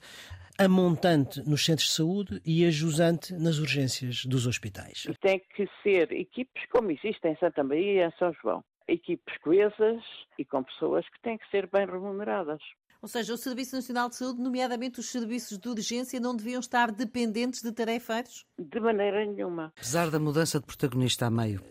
a 0.62 0.70
montante 0.70 1.42
nos 1.50 1.66
centros 1.66 1.88
de 1.88 1.96
saúde 1.96 2.42
e 2.46 2.64
a 2.64 2.70
jusante 2.70 3.34
nas 3.34 3.58
urgências 3.58 4.26
dos 4.26 4.46
hospitais. 4.46 5.08
Tem 5.20 5.42
que 5.56 5.68
ser 5.82 6.12
equipes 6.12 6.64
como 6.70 6.92
existe 6.92 7.28
em 7.28 7.36
Santa 7.38 7.64
Maria 7.64 8.04
e 8.04 8.08
em 8.08 8.12
São 8.20 8.32
João. 8.40 8.64
Equipes 8.88 9.36
coesas 9.40 10.04
e 10.38 10.46
com 10.46 10.64
pessoas 10.64 11.04
que 11.10 11.20
têm 11.24 11.40
que 11.40 11.50
ser 11.50 11.68
bem 11.68 11.88
remuneradas. 11.88 12.62
Ou 13.02 13.08
seja, 13.08 13.34
o 13.34 13.38
Serviço 13.38 13.76
Nacional 13.76 14.10
de 14.10 14.18
Saúde, 14.18 14.40
nomeadamente 14.40 15.00
os 15.00 15.10
serviços 15.10 15.58
de 15.58 15.68
urgência, 15.68 16.20
não 16.20 16.36
deviam 16.36 16.60
estar 16.60 16.92
dependentes 16.92 17.64
de 17.64 17.72
tarefeiros? 17.72 18.46
De 18.60 18.80
maneira 18.80 19.26
nenhuma. 19.26 19.74
Apesar 19.76 20.12
da 20.12 20.20
mudança 20.20 20.60
de 20.60 20.68
protagonista 20.68 21.26
a 21.26 21.32
meio. 21.32 21.64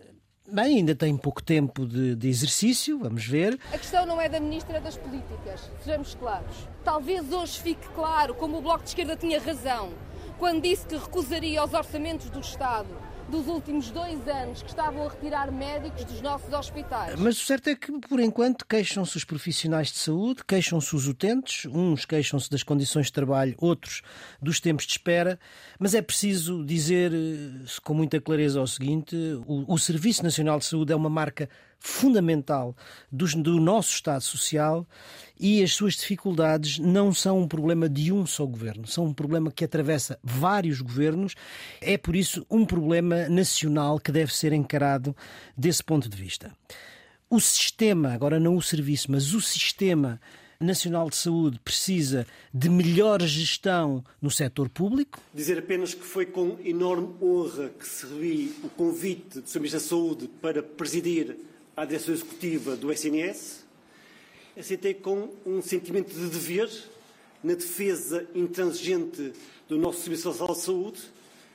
Bem, 0.52 0.78
ainda 0.78 0.96
tem 0.96 1.16
pouco 1.16 1.40
tempo 1.40 1.86
de, 1.86 2.16
de, 2.16 2.28
exercício, 2.28 2.98
vamos 2.98 3.24
ver. 3.24 3.56
A 3.72 3.78
questão 3.78 4.04
não 4.04 4.20
é 4.20 4.28
da 4.28 4.40
Ministra 4.40 4.80
das 4.80 4.96
Políticas, 4.96 5.70
sejamos 5.84 6.16
claros. 6.16 6.68
Talvez 6.82 7.32
hoje 7.32 7.60
fique 7.60 7.88
claro 7.90 8.34
como 8.34 8.58
o 8.58 8.60
Bloco 8.60 8.82
de 8.82 8.88
Esquerda 8.88 9.14
tinha 9.14 9.40
razão 9.40 9.92
quando 10.38 10.62
disse 10.62 10.86
que 10.86 10.96
recusaria 10.96 11.62
os 11.62 11.72
orçamentos 11.72 12.30
do 12.30 12.40
Estado 12.40 12.88
dos 13.30 13.46
últimos 13.46 13.90
dois 13.90 14.26
anos 14.26 14.60
que 14.60 14.68
estavam 14.68 15.06
a 15.06 15.08
retirar 15.08 15.50
médicos 15.52 16.04
dos 16.04 16.20
nossos 16.20 16.52
hospitais. 16.52 17.18
Mas 17.18 17.40
o 17.40 17.44
certo 17.44 17.68
é 17.68 17.76
que, 17.76 17.92
por 18.00 18.18
enquanto, 18.20 18.66
queixam-se 18.66 19.16
os 19.16 19.24
profissionais 19.24 19.92
de 19.92 19.98
saúde, 19.98 20.42
queixam-se 20.46 20.94
os 20.94 21.06
utentes, 21.06 21.66
uns 21.66 22.04
queixam-se 22.04 22.50
das 22.50 22.62
condições 22.62 23.06
de 23.06 23.12
trabalho, 23.12 23.54
outros 23.58 24.02
dos 24.42 24.60
tempos 24.60 24.84
de 24.84 24.92
espera, 24.92 25.38
mas 25.78 25.94
é 25.94 26.02
preciso 26.02 26.64
dizer 26.64 27.12
eh, 27.12 27.66
com 27.84 27.94
muita 27.94 28.20
clareza 28.20 28.60
o 28.60 28.66
seguinte: 28.66 29.16
o, 29.46 29.72
o 29.72 29.78
Serviço 29.78 30.22
Nacional 30.22 30.58
de 30.58 30.64
Saúde 30.64 30.92
é 30.92 30.96
uma 30.96 31.10
marca 31.10 31.48
fundamental 31.80 32.76
do, 33.10 33.26
do, 33.42 33.58
nosso 33.58 33.94
Estado 33.94 34.22
Social 34.22 34.86
e 35.38 35.62
as 35.62 35.72
suas 35.72 35.94
dificuldades 35.94 36.78
não 36.78 37.12
são 37.12 37.40
um 37.40 37.48
problema 37.48 37.88
de 37.88 38.12
um 38.12 38.26
só 38.26 38.44
governo, 38.44 38.86
são 38.86 39.06
um 39.06 39.14
problema 39.14 39.50
que 39.50 39.64
atravessa 39.64 40.18
vários 40.22 40.82
governos. 40.82 41.34
É, 41.80 41.96
por 41.96 42.14
isso, 42.14 42.46
um 42.50 42.66
problema 42.66 43.28
nacional 43.28 43.98
que 43.98 44.12
deve 44.12 44.34
ser 44.34 44.52
encarado 44.52 45.16
desse 45.56 45.82
ponto 45.82 46.08
de 46.08 46.16
vista. 46.16 46.54
O 47.30 47.40
sistema, 47.40 48.12
agora 48.12 48.38
não 48.38 48.56
o 48.56 48.62
serviço, 48.62 49.10
mas 49.10 49.32
o 49.32 49.40
sistema 49.40 50.20
Nacional 50.62 51.08
de 51.08 51.16
Saúde 51.16 51.58
precisa 51.64 52.26
de 52.52 52.68
melhor 52.68 53.22
gestão 53.22 54.04
no 54.20 54.30
setor 54.30 54.68
público? 54.68 55.18
Dizer 55.32 55.58
apenas 55.58 55.94
que 55.94 56.04
foi 56.04 56.26
com 56.26 56.58
enorme 56.62 57.14
honra 57.22 57.70
que 57.70 57.82
recebi 57.82 58.52
o 58.62 58.68
convite 58.68 59.40
do 59.40 59.48
Sr. 59.48 59.58
Ministro 59.58 59.80
da 59.80 59.86
Saúde 59.86 60.30
para 60.42 60.62
presidir 60.62 61.34
à 61.76 61.84
direção 61.84 62.14
executiva 62.14 62.76
do 62.76 62.92
SNS, 62.92 63.64
aceitei 64.58 64.94
com 64.94 65.30
um 65.46 65.62
sentimento 65.62 66.12
de 66.12 66.26
dever 66.28 66.70
na 67.42 67.54
defesa 67.54 68.26
intransigente 68.34 69.32
do 69.68 69.78
nosso 69.78 70.02
Serviço 70.02 70.28
Nacional 70.28 70.54
de 70.54 70.60
Saúde, 70.60 71.00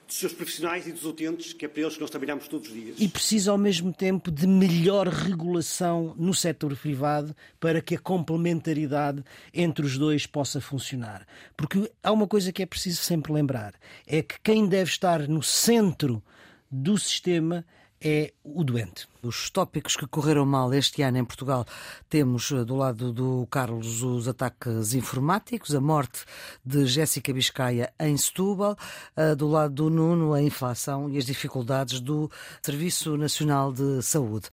dos 0.08 0.18
seus 0.18 0.34
profissionais 0.34 0.86
e 0.86 0.92
dos 0.92 1.04
utentes, 1.04 1.54
que 1.54 1.66
é 1.66 1.68
para 1.68 1.82
eles 1.82 1.96
que 1.96 2.02
nós 2.02 2.10
trabalhamos 2.10 2.48
todos 2.48 2.68
os 2.68 2.74
dias. 2.74 2.96
E 3.00 3.08
precisa 3.08 3.52
ao 3.52 3.58
mesmo 3.58 3.92
tempo 3.92 4.32
de 4.32 4.46
melhor 4.46 5.08
regulação 5.08 6.14
no 6.18 6.34
setor 6.34 6.76
privado 6.78 7.36
para 7.60 7.82
que 7.82 7.96
a 7.96 8.00
complementaridade 8.00 9.24
entre 9.54 9.86
os 9.86 9.98
dois 9.98 10.28
possa 10.28 10.62
funcionar. 10.62 11.26
Porque 11.58 11.92
há 12.04 12.12
uma 12.12 12.28
coisa 12.28 12.52
que 12.52 12.62
é 12.62 12.66
preciso 12.66 13.02
sempre 13.02 13.34
lembrar: 13.34 13.74
é 14.06 14.22
que 14.22 14.36
quem 14.44 14.68
deve 14.68 14.92
estar 14.92 15.28
no 15.28 15.42
centro 15.42 16.22
do 16.70 16.98
sistema 16.98 17.66
é 18.06 18.32
o 18.44 18.64
doente. 18.64 19.08
Os 19.24 19.50
tópicos 19.50 19.98
que 19.98 20.06
correram 20.06 20.46
mal 20.46 20.72
este 20.76 21.02
ano 21.02 21.18
em 21.18 21.26
Portugal 21.26 21.66
temos 22.08 22.52
eh, 22.52 22.64
do 22.64 22.76
lado 22.76 23.12
do 23.12 23.48
Carlos 23.50 24.04
os 24.04 24.28
ataques 24.28 24.94
informáticos, 24.94 25.74
a 25.74 25.82
morte 25.82 26.24
de 26.64 26.86
Jéssica 26.86 27.34
Biscaia 27.34 27.92
em 28.00 28.16
Setúbal, 28.16 28.78
eh, 29.18 29.34
do 29.34 29.48
lado 29.48 29.74
do 29.74 29.90
Nuno 29.90 30.36
a 30.36 30.42
inflação 30.42 31.10
e 31.10 31.18
as 31.18 31.26
dificuldades 31.26 32.00
do 32.00 32.30
Serviço 32.62 33.18
Nacional 33.18 33.74
de 33.74 34.04
Saúde. 34.04 34.52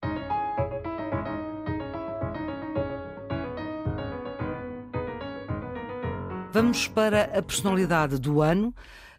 Vamos 6.52 6.86
para 6.86 7.24
a 7.38 7.42
personalidade 7.42 8.18
do 8.18 8.42
ano, 8.42 8.74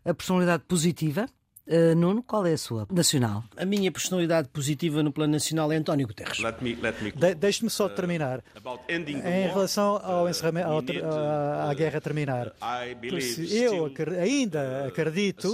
a 0.05 0.13
personalidade 0.13 0.63
positiva, 0.67 1.25
Uh, 1.69 1.93
Nuno, 1.95 2.23
qual 2.23 2.47
é 2.47 2.53
a 2.53 2.57
sua 2.57 2.87
nacional? 2.91 3.43
A 3.55 3.63
minha 3.63 3.91
personalidade 3.91 4.47
positiva 4.47 5.03
no 5.03 5.11
plano 5.11 5.33
nacional 5.33 5.71
é 5.71 5.75
António 5.75 6.07
Guterres. 6.07 6.39
Let 6.39 6.61
me, 6.61 6.73
let 6.73 6.99
me... 6.99 7.11
De 7.11 7.35
Deixe-me 7.35 7.69
só 7.69 7.87
terminar. 7.87 8.43
em 8.89 9.47
relação 9.47 10.01
ao 10.03 10.27
encerramento, 10.27 10.67
ao, 10.67 11.69
à 11.69 11.73
guerra 11.75 12.01
terminar, 12.01 12.53
eu 13.51 13.93
ainda 14.19 14.87
acredito 14.87 15.53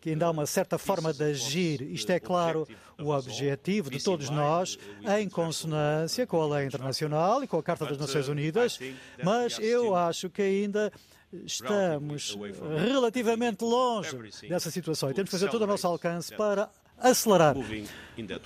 que 0.00 0.10
ainda 0.10 0.26
há 0.26 0.30
uma 0.30 0.46
certa 0.46 0.78
forma 0.78 1.12
de 1.12 1.24
agir. 1.24 1.82
Isto 1.82 2.10
é 2.12 2.20
claro 2.20 2.68
o 2.96 3.10
objetivo 3.10 3.90
de 3.90 4.02
todos 4.02 4.30
nós, 4.30 4.78
em 5.18 5.28
consonância 5.28 6.24
com 6.24 6.40
a 6.40 6.56
lei 6.56 6.66
internacional 6.66 7.42
e 7.42 7.48
com 7.48 7.58
a 7.58 7.62
Carta 7.62 7.84
das 7.84 7.98
Nações 7.98 8.28
Unidas, 8.28 8.78
mas 9.24 9.58
eu 9.58 9.96
acho 9.96 10.30
que 10.30 10.42
ainda 10.42 10.92
estamos 11.32 12.36
relativamente 12.84 13.62
longe 13.62 14.16
dessa 14.48 14.70
situação. 14.70 15.10
E 15.10 15.14
temos 15.14 15.30
que 15.30 15.36
fazer 15.36 15.50
todo 15.50 15.62
o 15.62 15.66
nosso 15.66 15.86
alcance 15.86 16.34
para 16.34 16.68
acelerar 16.98 17.56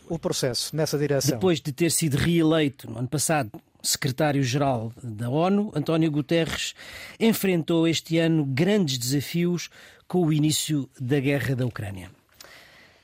o 0.09 0.19
processo 0.19 0.75
nessa 0.75 0.97
direção. 0.97 1.33
Depois 1.33 1.61
de 1.61 1.73
ter 1.73 1.91
sido 1.91 2.17
reeleito 2.17 2.91
no 2.91 2.99
ano 2.99 3.09
passado 3.09 3.50
secretário-geral 3.83 4.93
da 5.03 5.29
ONU, 5.29 5.71
António 5.75 6.11
Guterres 6.11 6.75
enfrentou 7.21 7.87
este 7.87 8.19
ano 8.19 8.45
grandes 8.45 8.97
desafios 8.97 9.69
com 10.09 10.25
o 10.25 10.33
início 10.33 10.88
da 10.99 11.21
guerra 11.21 11.55
da 11.55 11.67
Ucrânia. 11.67 12.11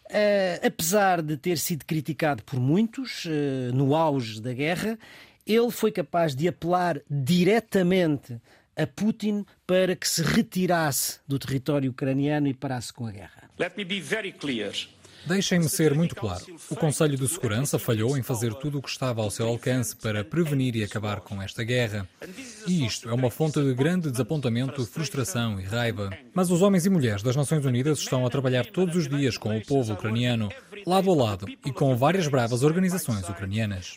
Uh, 0.07 0.67
apesar 0.67 1.23
de 1.23 1.37
ter 1.37 1.57
sido 1.59 1.85
criticado 1.85 2.43
por 2.43 2.59
muitos 2.59 3.27
uh, 3.27 3.73
no 3.73 3.95
auge 3.95 4.41
da 4.41 4.53
guerra, 4.53 4.99
ele 5.47 5.71
foi 5.71 5.93
capaz 5.93 6.35
de 6.35 6.49
apelar 6.49 7.01
diretamente 7.09 8.41
a 8.77 8.87
Putin 8.87 9.45
para 9.67 9.95
que 9.95 10.09
se 10.09 10.23
retirasse 10.23 11.21
do 11.27 11.39
território 11.39 11.91
ucraniano 11.91 12.49
e 12.49 12.55
parasse 12.55 12.93
com 12.93 13.07
a 13.07 13.13
guerra. 13.13 13.51
Let 13.59 13.73
me 13.77 13.85
be 13.85 14.01
very 14.01 14.33
clear. 14.33 14.73
Deixem-me 15.27 15.69
ser 15.69 15.95
muito 15.95 16.17
claro. 16.17 16.45
O 16.71 16.77
Conselho 16.77 17.17
de 17.17 17.29
Segurança 17.29 17.79
falhou 17.79 18.17
em 18.17 18.23
fazer 18.23 18.55
tudo 18.55 18.79
o 18.79 18.83
que 18.83 18.89
estava 18.89 19.23
ao 19.23 19.31
seu 19.31 19.47
alcance 19.47 19.95
para 19.95 20.25
prevenir 20.25 20.75
e 20.77 20.83
acabar 20.83 21.21
com 21.21 21.41
esta 21.43 21.63
guerra. 21.63 22.09
E 22.67 22.85
isto 22.87 23.09
é 23.09 23.13
uma 23.13 23.31
fonte 23.31 23.63
de 23.63 23.75
grande 23.75 24.11
desapontamento, 24.11 24.85
frustração 24.87 25.61
e 25.61 25.65
raiva. 25.65 26.11
Mas 26.33 26.51
os 26.51 26.63
homens 26.63 26.87
e 26.87 26.91
mulheres 26.91 27.23
das 27.23 27.37
Nações 27.37 27.65
Unidas 27.65 27.99
estão 27.99 28.25
a 28.27 28.31
trabalhar 28.31 28.67
todos 28.67 28.97
os 28.97 29.09
dias 29.09 29.37
com 29.37 29.57
o 29.57 29.65
povo 29.65 29.93
ucraniano, 29.93 30.49
lado 30.87 31.11
a 31.11 31.15
lado, 31.15 31.47
e 31.65 31.73
com 31.73 31.95
várias 31.97 32.27
bravas 32.27 32.63
organizações 32.63 33.29
ucranianas. 33.29 33.95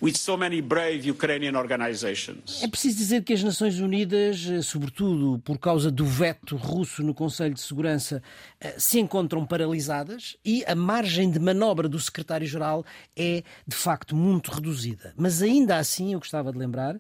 É 2.62 2.68
preciso 2.68 2.98
dizer 2.98 3.24
que 3.24 3.34
as 3.34 3.44
Nações 3.44 3.80
Unidas, 3.80 4.46
eh, 4.50 4.62
sobretudo 4.62 5.42
por 5.44 5.58
causa 5.58 5.90
do 5.90 6.06
veto 6.06 6.56
russo 6.56 7.02
no 7.02 7.14
Conselho 7.14 7.54
de 7.54 7.62
Segurança, 7.62 8.22
eh, 8.60 8.76
se 8.78 9.00
encontram 9.00 9.46
paralisadas 9.46 10.36
e 10.44 10.64
a 10.66 10.76
margem 10.76 11.13
margem 11.14 11.30
de 11.30 11.40
manobra 11.40 11.88
do 11.88 12.00
secretário-geral 12.00 12.84
é, 13.16 13.44
de 13.68 13.76
facto, 13.76 14.16
muito 14.16 14.50
reduzida. 14.52 15.14
Mas 15.16 15.44
ainda 15.44 15.78
assim, 15.78 16.14
eu 16.14 16.20
gostava 16.20 16.52
de 16.52 16.58
lembrar 16.58 17.00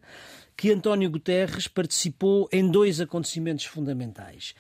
que 0.55 0.71
António 0.71 1.09
Guterres 1.09 1.67
participou 1.67 2.47
em 2.51 2.69
dois 2.69 3.01
acontecimentos 3.01 3.65
fundamentais. 3.65 4.53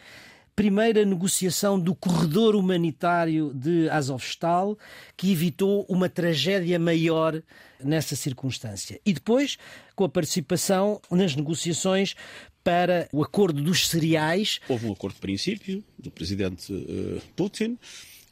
Primeiro, 0.55 1.01
a 1.01 1.05
negociação 1.05 1.79
do 1.79 1.93
corredor 1.93 2.55
humanitário 2.55 3.53
de 3.53 3.89
Azovstal, 3.89 4.77
que 5.15 5.31
evitou 5.31 5.85
uma 5.87 6.09
tragédia 6.09 6.79
maior 6.79 7.41
nessa 7.83 8.15
circunstância. 8.15 8.99
E 9.05 9.13
depois, 9.13 9.57
com 9.95 10.03
a 10.03 10.09
participação 10.09 10.99
nas 11.11 11.35
negociações 11.35 12.15
para 12.63 13.07
o 13.11 13.21
acordo 13.21 13.61
dos 13.61 13.87
cereais. 13.87 14.59
Houve 14.67 14.87
um 14.87 14.93
acordo 14.93 15.15
de 15.15 15.21
princípio 15.21 15.83
do 15.99 16.09
presidente 16.09 16.71
uh, 16.73 17.21
Putin 17.35 17.77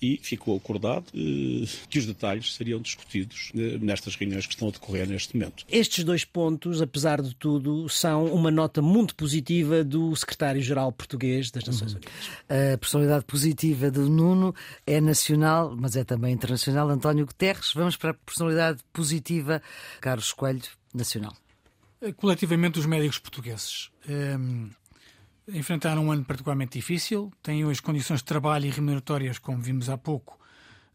e 0.01 0.19
ficou 0.21 0.57
acordado 0.57 1.05
eh, 1.13 1.67
que 1.89 1.99
os 1.99 2.05
detalhes 2.05 2.55
seriam 2.55 2.81
discutidos 2.81 3.51
eh, 3.55 3.77
nestas 3.79 4.15
reuniões 4.15 4.47
que 4.47 4.53
estão 4.53 4.69
a 4.69 4.71
decorrer 4.71 5.07
neste 5.07 5.37
momento. 5.37 5.63
Estes 5.69 6.03
dois 6.03 6.25
pontos, 6.25 6.81
apesar 6.81 7.21
de 7.21 7.35
tudo, 7.35 7.87
são 7.87 8.25
uma 8.25 8.49
nota 8.49 8.81
muito 8.81 9.15
positiva 9.15 9.83
do 9.83 10.15
secretário-geral 10.15 10.91
português 10.91 11.51
das 11.51 11.63
Nações 11.65 11.93
uhum. 11.93 11.99
Unidas. 11.99 12.73
A 12.73 12.77
personalidade 12.77 13.25
positiva 13.25 13.91
do 13.91 14.09
Nuno 14.09 14.55
é 14.87 14.99
nacional, 14.99 15.75
mas 15.77 15.95
é 15.95 16.03
também 16.03 16.33
internacional. 16.33 16.89
António 16.89 17.25
Guterres. 17.25 17.71
Vamos 17.73 17.95
para 17.95 18.11
a 18.11 18.13
personalidade 18.13 18.79
positiva, 18.91 19.61
Carlos 19.99 20.33
Coelho, 20.33 20.61
nacional. 20.93 21.35
Coletivamente, 22.17 22.79
os 22.79 22.85
médicos 22.87 23.19
portugueses. 23.19 23.91
Ehm, 24.09 24.69
enfrentaram 25.47 26.05
um 26.05 26.11
ano 26.11 26.23
particularmente 26.23 26.77
difícil, 26.77 27.31
têm 27.41 27.65
hoje 27.65 27.81
condições 27.81 28.19
de 28.19 28.25
trabalho 28.25 28.65
e 28.65 28.69
remuneratórias, 28.69 29.39
como 29.39 29.61
vimos 29.61 29.89
há 29.89 29.97
pouco, 29.97 30.39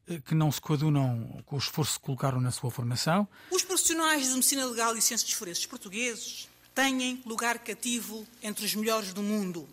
eh, 0.08 0.20
que 0.24 0.34
não 0.34 0.50
se 0.50 0.60
coadunam 0.60 1.42
com 1.44 1.56
o 1.56 1.58
esforço 1.58 1.98
que 1.98 2.06
colocaram 2.06 2.40
na 2.40 2.50
sua 2.50 2.70
formação. 2.70 3.28
Os 3.50 3.62
profissionais 3.62 4.28
de 4.28 4.34
medicina 4.34 4.64
legal 4.64 4.96
e 4.96 5.02
ciências 5.02 5.32
forenses 5.32 5.66
portugueses 5.66 6.48
têm 6.74 7.22
lugar 7.24 7.58
cativo 7.58 8.26
entre 8.42 8.64
os 8.64 8.74
melhores 8.74 9.12
do 9.12 9.22
mundo. 9.22 9.66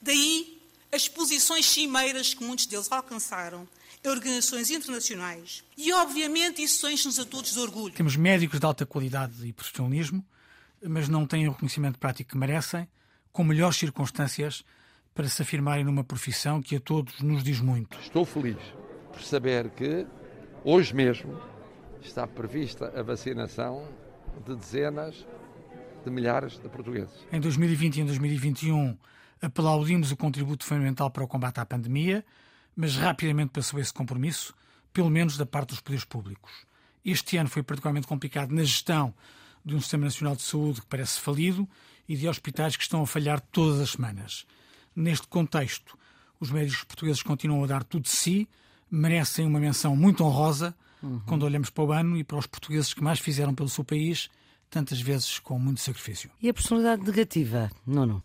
Daí 0.00 0.60
as 0.92 1.08
posições 1.08 1.66
cimeiras 1.66 2.32
que 2.32 2.44
muitos 2.44 2.66
deles 2.66 2.90
alcançaram 2.90 3.66
em 4.04 4.08
organizações 4.08 4.70
internacionais. 4.70 5.64
E, 5.76 5.92
obviamente, 5.92 6.62
isso 6.62 6.88
enche-nos 6.88 7.18
a 7.18 7.24
todos 7.24 7.52
de 7.52 7.58
orgulho. 7.58 7.92
Temos 7.92 8.16
médicos 8.16 8.60
de 8.60 8.66
alta 8.66 8.86
qualidade 8.86 9.46
e 9.46 9.52
profissionalismo, 9.52 10.24
mas 10.82 11.08
não 11.08 11.26
têm 11.26 11.48
o 11.48 11.52
reconhecimento 11.52 11.98
prático 11.98 12.30
que 12.30 12.38
merecem 12.38 12.88
com 13.36 13.44
melhores 13.44 13.76
circunstâncias 13.76 14.64
para 15.14 15.28
se 15.28 15.42
afirmarem 15.42 15.84
numa 15.84 16.02
profissão 16.02 16.62
que 16.62 16.74
a 16.74 16.80
todos 16.80 17.20
nos 17.20 17.44
diz 17.44 17.60
muito. 17.60 17.98
Estou 18.00 18.24
feliz 18.24 18.56
por 19.12 19.20
saber 19.20 19.68
que 19.68 20.06
hoje 20.64 20.94
mesmo 20.94 21.38
está 22.00 22.26
prevista 22.26 22.98
a 22.98 23.02
vacinação 23.02 23.86
de 24.46 24.56
dezenas 24.56 25.26
de 26.02 26.10
milhares 26.10 26.58
de 26.58 26.66
portugueses. 26.70 27.14
Em 27.30 27.38
2020 27.38 27.96
e 27.96 28.00
em 28.00 28.06
2021 28.06 28.96
aplaudimos 29.42 30.10
o 30.10 30.16
contributo 30.16 30.64
fundamental 30.64 31.10
para 31.10 31.22
o 31.22 31.28
combate 31.28 31.60
à 31.60 31.66
pandemia, 31.66 32.24
mas 32.74 32.96
rapidamente 32.96 33.50
passou 33.50 33.78
esse 33.78 33.92
compromisso, 33.92 34.54
pelo 34.94 35.10
menos 35.10 35.36
da 35.36 35.44
parte 35.44 35.70
dos 35.70 35.80
poderes 35.80 36.06
públicos. 36.06 36.66
Este 37.04 37.36
ano 37.36 37.50
foi 37.50 37.62
particularmente 37.62 38.06
complicado 38.06 38.50
na 38.50 38.62
gestão 38.62 39.14
de 39.62 39.74
um 39.74 39.80
Sistema 39.80 40.04
Nacional 40.04 40.34
de 40.34 40.42
Saúde 40.42 40.80
que 40.80 40.86
parece 40.86 41.20
falido 41.20 41.68
e 42.08 42.16
de 42.16 42.28
hospitais 42.28 42.76
que 42.76 42.82
estão 42.82 43.02
a 43.02 43.06
falhar 43.06 43.40
todas 43.40 43.80
as 43.80 43.90
semanas. 43.90 44.46
Neste 44.94 45.26
contexto, 45.26 45.98
os 46.40 46.50
médicos 46.50 46.84
portugueses 46.84 47.22
continuam 47.22 47.64
a 47.64 47.66
dar 47.66 47.84
tudo 47.84 48.04
de 48.04 48.10
si, 48.10 48.48
merecem 48.90 49.46
uma 49.46 49.60
menção 49.60 49.96
muito 49.96 50.24
honrosa 50.24 50.74
uhum. 51.02 51.20
quando 51.26 51.44
olhamos 51.44 51.70
para 51.70 51.84
o 51.84 51.92
ano 51.92 52.16
e 52.16 52.24
para 52.24 52.38
os 52.38 52.46
portugueses 52.46 52.94
que 52.94 53.02
mais 53.02 53.18
fizeram 53.18 53.54
pelo 53.54 53.68
seu 53.68 53.84
país, 53.84 54.28
tantas 54.70 55.00
vezes 55.00 55.38
com 55.38 55.58
muito 55.58 55.80
sacrifício. 55.80 56.30
E 56.42 56.48
a 56.48 56.54
personalidade 56.54 57.02
negativa, 57.02 57.70
Nuno? 57.86 58.22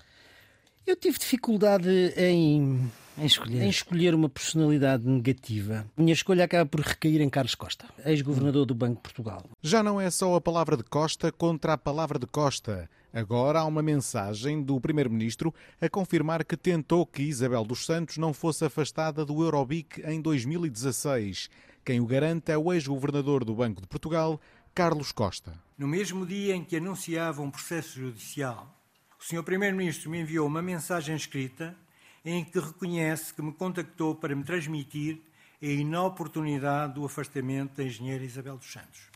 Eu 0.85 0.95
tive 0.95 1.17
dificuldade 1.19 1.89
em 2.17 2.89
em 3.17 3.25
escolher. 3.25 3.61
em 3.61 3.69
escolher 3.69 4.15
uma 4.15 4.29
personalidade 4.29 5.07
negativa. 5.07 5.85
Minha 5.95 6.13
escolha 6.13 6.45
acaba 6.45 6.67
por 6.67 6.81
recair 6.81 7.21
em 7.21 7.29
Carlos 7.29 7.55
Costa, 7.55 7.85
ex-governador 8.05 8.65
do 8.65 8.73
Banco 8.73 8.95
de 8.95 9.01
Portugal. 9.01 9.43
Já 9.61 9.83
não 9.83 9.99
é 9.99 10.09
só 10.09 10.35
a 10.35 10.41
palavra 10.41 10.77
de 10.77 10.83
Costa 10.83 11.31
contra 11.31 11.73
a 11.73 11.77
palavra 11.77 12.17
de 12.17 12.25
Costa. 12.25 12.89
Agora 13.13 13.59
há 13.59 13.65
uma 13.65 13.81
mensagem 13.81 14.63
do 14.63 14.79
Primeiro-Ministro 14.79 15.53
a 15.81 15.89
confirmar 15.89 16.45
que 16.45 16.55
tentou 16.55 17.05
que 17.05 17.23
Isabel 17.23 17.65
dos 17.65 17.85
Santos 17.85 18.17
não 18.17 18.33
fosse 18.33 18.63
afastada 18.63 19.25
do 19.25 19.43
Eurobic 19.43 20.01
em 20.05 20.21
2016. 20.21 21.49
Quem 21.83 21.99
o 21.99 22.05
garante 22.05 22.53
é 22.53 22.57
o 22.57 22.71
ex-governador 22.71 23.43
do 23.43 23.53
Banco 23.53 23.81
de 23.81 23.87
Portugal, 23.87 24.39
Carlos 24.73 25.11
Costa. 25.11 25.53
No 25.77 25.89
mesmo 25.89 26.25
dia 26.25 26.55
em 26.55 26.63
que 26.63 26.77
anunciava 26.77 27.41
um 27.41 27.51
processo 27.51 27.99
judicial, 27.99 28.73
o 29.19 29.23
Sr. 29.23 29.43
Primeiro-Ministro 29.43 30.09
me 30.09 30.21
enviou 30.21 30.47
uma 30.47 30.61
mensagem 30.61 31.13
escrita 31.13 31.75
em 32.23 32.45
que 32.45 32.59
reconhece 32.59 33.33
que 33.33 33.41
me 33.41 33.51
contactou 33.51 34.15
para 34.15 34.33
me 34.33 34.43
transmitir 34.45 35.19
a 35.61 35.65
inoportunidade 35.65 36.93
do 36.93 37.05
afastamento 37.05 37.75
da 37.75 37.83
engenheira 37.83 38.23
Isabel 38.23 38.55
dos 38.55 38.71
Santos. 38.71 39.09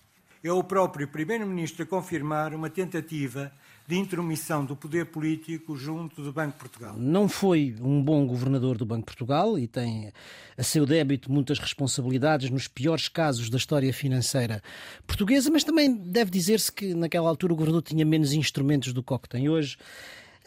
É 0.43 0.51
o 0.51 0.63
próprio 0.63 1.07
Primeiro-Ministro 1.07 1.83
a 1.83 1.87
confirmar 1.87 2.53
uma 2.53 2.69
tentativa 2.69 3.51
de 3.87 3.95
intromissão 3.95 4.65
do 4.65 4.75
poder 4.75 5.05
político 5.05 5.77
junto 5.77 6.23
do 6.23 6.33
Banco 6.33 6.53
de 6.53 6.59
Portugal. 6.59 6.95
Não 6.97 7.29
foi 7.29 7.75
um 7.79 8.01
bom 8.01 8.25
governador 8.25 8.77
do 8.77 8.85
Banco 8.85 9.01
de 9.01 9.05
Portugal 9.05 9.59
e 9.59 9.67
tem 9.67 10.11
a 10.57 10.63
seu 10.63 10.85
débito 10.85 11.31
muitas 11.31 11.59
responsabilidades 11.59 12.49
nos 12.49 12.67
piores 12.67 13.07
casos 13.07 13.49
da 13.49 13.57
história 13.57 13.93
financeira 13.93 14.63
portuguesa, 15.05 15.51
mas 15.51 15.63
também 15.63 15.95
deve 15.95 16.31
dizer-se 16.31 16.71
que 16.71 16.93
naquela 16.95 17.29
altura 17.29 17.53
o 17.53 17.55
governador 17.55 17.83
tinha 17.83 18.05
menos 18.05 18.33
instrumentos 18.33 18.91
do 18.91 19.03
que 19.03 19.13
o 19.13 19.19
que 19.19 19.29
tem 19.29 19.49
hoje. 19.49 19.77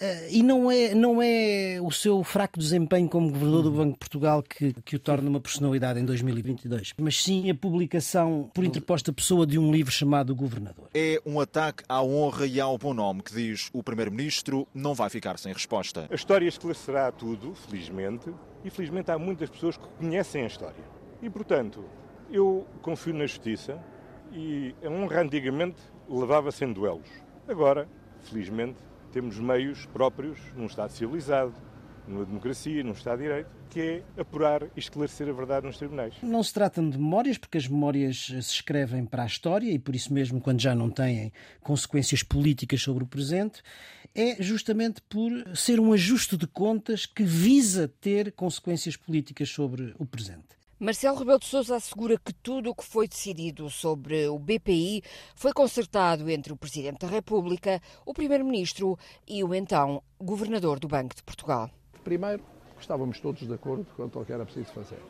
Uh, 0.00 0.28
e 0.30 0.42
não 0.44 0.70
é, 0.70 0.94
não 0.94 1.20
é 1.20 1.80
o 1.82 1.90
seu 1.90 2.22
fraco 2.22 2.58
desempenho 2.58 3.08
como 3.08 3.30
governador 3.30 3.62
do 3.64 3.70
Banco 3.72 3.92
de 3.92 3.98
Portugal 3.98 4.42
que, 4.42 4.72
que 4.84 4.94
o 4.94 4.98
torna 4.98 5.28
uma 5.28 5.40
personalidade 5.40 5.98
em 5.98 6.04
2022, 6.04 6.94
mas 6.98 7.20
sim 7.20 7.50
a 7.50 7.54
publicação 7.54 8.48
por 8.54 8.64
interposta 8.64 9.12
pessoa 9.12 9.44
de 9.44 9.58
um 9.58 9.72
livro 9.72 9.90
chamado 9.90 10.34
Governador. 10.36 10.88
É 10.94 11.20
um 11.26 11.40
ataque 11.40 11.82
à 11.88 12.00
honra 12.00 12.46
e 12.46 12.60
ao 12.60 12.78
bom 12.78 12.94
nome 12.94 13.22
que 13.22 13.34
diz 13.34 13.70
o 13.72 13.82
Primeiro-Ministro 13.82 14.68
não 14.72 14.94
vai 14.94 15.10
ficar 15.10 15.36
sem 15.36 15.52
resposta. 15.52 16.06
A 16.10 16.14
história 16.14 16.46
esclarecerá 16.46 17.10
tudo, 17.10 17.54
felizmente, 17.54 18.32
e 18.64 18.70
felizmente 18.70 19.10
há 19.10 19.18
muitas 19.18 19.50
pessoas 19.50 19.76
que 19.76 19.88
conhecem 19.98 20.44
a 20.44 20.46
história. 20.46 20.84
E, 21.20 21.28
portanto, 21.28 21.84
eu 22.30 22.66
confio 22.82 23.14
na 23.14 23.26
justiça 23.26 23.78
e 24.32 24.74
a 24.84 24.88
honra 24.88 25.22
antigamente 25.22 25.80
levava-se 26.08 26.64
em 26.64 26.72
duelos. 26.72 27.08
Agora, 27.46 27.88
felizmente, 28.22 28.78
temos 29.18 29.36
meios 29.40 29.84
próprios 29.86 30.38
num 30.54 30.66
Estado 30.66 30.92
civilizado, 30.92 31.52
numa 32.06 32.24
democracia, 32.24 32.84
num 32.84 32.92
Estado 32.92 33.18
de 33.18 33.24
Direito, 33.24 33.50
que 33.68 33.80
é 33.80 34.20
apurar 34.20 34.62
e 34.62 34.78
esclarecer 34.78 35.28
a 35.28 35.32
verdade 35.32 35.66
nos 35.66 35.76
tribunais. 35.76 36.14
Não 36.22 36.40
se 36.40 36.54
trata 36.54 36.80
de 36.80 36.96
memórias, 36.96 37.36
porque 37.36 37.58
as 37.58 37.66
memórias 37.66 38.26
se 38.26 38.38
escrevem 38.38 39.04
para 39.04 39.24
a 39.24 39.26
história 39.26 39.72
e 39.72 39.76
por 39.76 39.96
isso 39.96 40.14
mesmo, 40.14 40.40
quando 40.40 40.60
já 40.60 40.72
não 40.72 40.88
têm 40.88 41.32
consequências 41.60 42.22
políticas 42.22 42.80
sobre 42.80 43.02
o 43.02 43.08
presente, 43.08 43.60
é 44.14 44.40
justamente 44.40 45.02
por 45.02 45.32
ser 45.52 45.80
um 45.80 45.92
ajuste 45.92 46.36
de 46.36 46.46
contas 46.46 47.04
que 47.04 47.24
visa 47.24 47.88
ter 48.00 48.30
consequências 48.30 48.96
políticas 48.96 49.48
sobre 49.48 49.96
o 49.98 50.06
presente. 50.06 50.46
Marcelo 50.80 51.18
Rebelo 51.18 51.40
de 51.40 51.46
Sousa 51.46 51.74
assegura 51.74 52.16
que 52.16 52.32
tudo 52.32 52.70
o 52.70 52.74
que 52.74 52.84
foi 52.84 53.08
decidido 53.08 53.68
sobre 53.68 54.28
o 54.28 54.38
BPI 54.38 55.02
foi 55.34 55.52
concertado 55.52 56.30
entre 56.30 56.52
o 56.52 56.56
Presidente 56.56 57.00
da 57.00 57.08
República, 57.08 57.82
o 58.06 58.14
Primeiro-Ministro 58.14 58.96
e 59.26 59.42
o 59.42 59.52
então 59.52 60.00
Governador 60.20 60.78
do 60.78 60.86
Banco 60.86 61.16
de 61.16 61.22
Portugal. 61.24 61.68
Primeiro, 62.04 62.44
estávamos 62.80 63.18
todos 63.18 63.44
de 63.44 63.52
acordo 63.52 63.88
quanto 63.96 64.20
ao 64.20 64.24
que 64.24 64.32
era 64.32 64.44
preciso 64.44 64.72
fazer. 64.72 65.00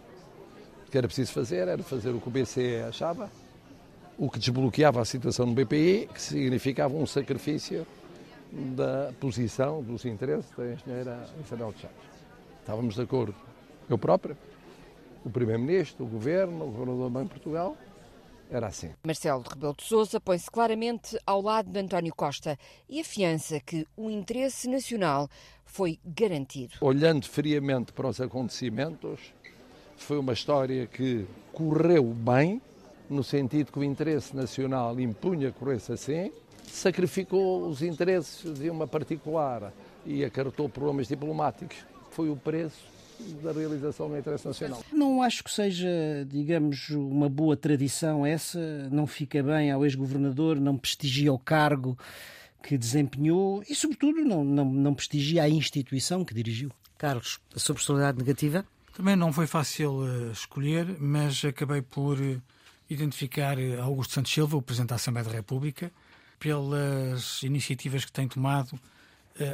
O 0.87 0.91
que 0.91 0.97
era 0.97 1.07
preciso 1.07 1.33
fazer 1.35 1.69
era 1.69 1.83
fazer 1.83 2.13
o 2.13 2.21
que 2.21 2.29
o 2.29 2.31
BCE 2.31 2.77
achava, 2.89 3.31
o 4.17 4.31
que 4.31 4.39
desbloqueava 4.39 5.03
a 5.03 5.05
situação 5.05 5.45
no 5.45 5.53
BPI, 5.53 6.09
que 6.15 6.23
significava 6.23 6.95
um 6.95 7.07
sacrifício 7.07 7.87
da 8.51 9.13
posição, 9.21 9.83
dos 9.83 10.07
interesses 10.07 10.51
da 10.57 10.73
engenheira 10.73 11.29
Isabel 11.45 11.73
de 11.73 11.83
Chaves. 11.83 11.97
Estávamos 12.61 12.95
de 12.95 13.03
acordo. 13.03 13.35
Eu 13.87 13.99
próprio, 13.99 14.35
o 15.25 15.31
Primeiro-Ministro, 15.31 16.05
o 16.05 16.09
Governo, 16.09 16.65
o 16.65 16.71
Governador 16.71 17.05
do 17.05 17.11
Banco 17.11 17.27
de 17.27 17.35
Portugal, 17.35 17.77
era 18.51 18.69
assim. 18.69 18.91
Marcelo 19.05 19.43
de 19.43 19.51
Rebelo 19.51 19.75
de 19.77 19.85
Sousa 19.85 20.21
põe-se 20.21 20.51
claramente 20.51 21.19
ao 21.27 21.43
lado 21.43 21.71
de 21.71 21.79
António 21.79 22.15
Costa 22.15 22.59
e 22.89 23.01
afiança 23.01 23.61
que 23.61 23.87
o 23.97 24.11
interesse 24.11 24.69
nacional 24.69 25.29
foi 25.65 25.99
garantido. 26.05 26.75
Olhando 26.81 27.27
friamente 27.27 27.93
para 27.93 28.09
os 28.09 28.21
acontecimentos, 28.21 29.21
foi 29.97 30.19
uma 30.19 30.33
história 30.33 30.87
que 30.87 31.27
correu 31.53 32.05
bem, 32.05 32.63
no 33.11 33.23
sentido 33.23 33.73
que 33.73 33.79
o 33.79 33.85
interesse 33.85 34.35
nacional 34.35 34.99
impunha 34.99 35.51
que 35.51 35.59
corresse 35.59 35.93
assim, 35.93 36.33
sacrificou 36.65 37.67
os 37.67 37.83
interesses 37.83 38.59
de 38.59 38.71
uma 38.71 38.87
particular 38.87 39.73
e 40.07 40.25
acarretou 40.25 40.69
problemas 40.69 41.09
diplomáticos. 41.09 41.79
Foi 42.11 42.31
o 42.31 42.37
preço 42.37 42.98
da 43.43 43.53
realização 43.53 44.09
do 44.09 44.19
interesse 44.19 44.47
nacional. 44.47 44.85
Não 44.93 45.23
acho 45.23 45.45
que 45.45 45.51
seja, 45.51 45.89
digamos, 46.27 46.91
uma 46.91 47.29
boa 47.29 47.57
tradição 47.57 48.25
essa, 48.25 48.89
não 48.91 49.07
fica 49.07 49.43
bem 49.43 49.71
ao 49.71 49.85
ex-governador, 49.85 50.61
não 50.61 50.77
prestigia 50.77 51.33
o 51.33 51.39
cargo 51.39 51.99
que 52.63 52.77
desempenhou 52.77 53.63
e, 53.69 53.75
sobretudo, 53.75 54.25
não, 54.25 54.45
não, 54.45 54.65
não 54.65 54.95
prestigia 54.95 55.43
a 55.43 55.49
instituição 55.49 56.25
que 56.25 56.35
dirigiu. 56.35 56.71
Carlos, 56.97 57.41
a 57.55 57.59
sua 57.59 57.75
personalidade 57.75 58.19
negativa? 58.19 58.65
Também 58.93 59.15
não 59.15 59.33
foi 59.33 59.47
fácil 59.47 60.01
uh, 60.01 60.33
escolher, 60.33 60.97
mas 60.99 61.45
acabei 61.45 61.81
por 61.81 62.19
uh, 62.21 62.43
identificar 62.91 63.57
uh, 63.57 63.81
Augusto 63.81 64.15
Santos 64.15 64.33
Silva, 64.33 64.57
o 64.57 64.63
Presidente 64.63 64.89
da 64.89 64.97
Assembleia 64.97 65.25
da 65.29 65.33
República, 65.33 65.93
pelas 66.39 67.43
iniciativas 67.43 68.05
que 68.05 68.13
tem 68.13 68.27
tomado 68.27 68.75
eh, 68.75 68.79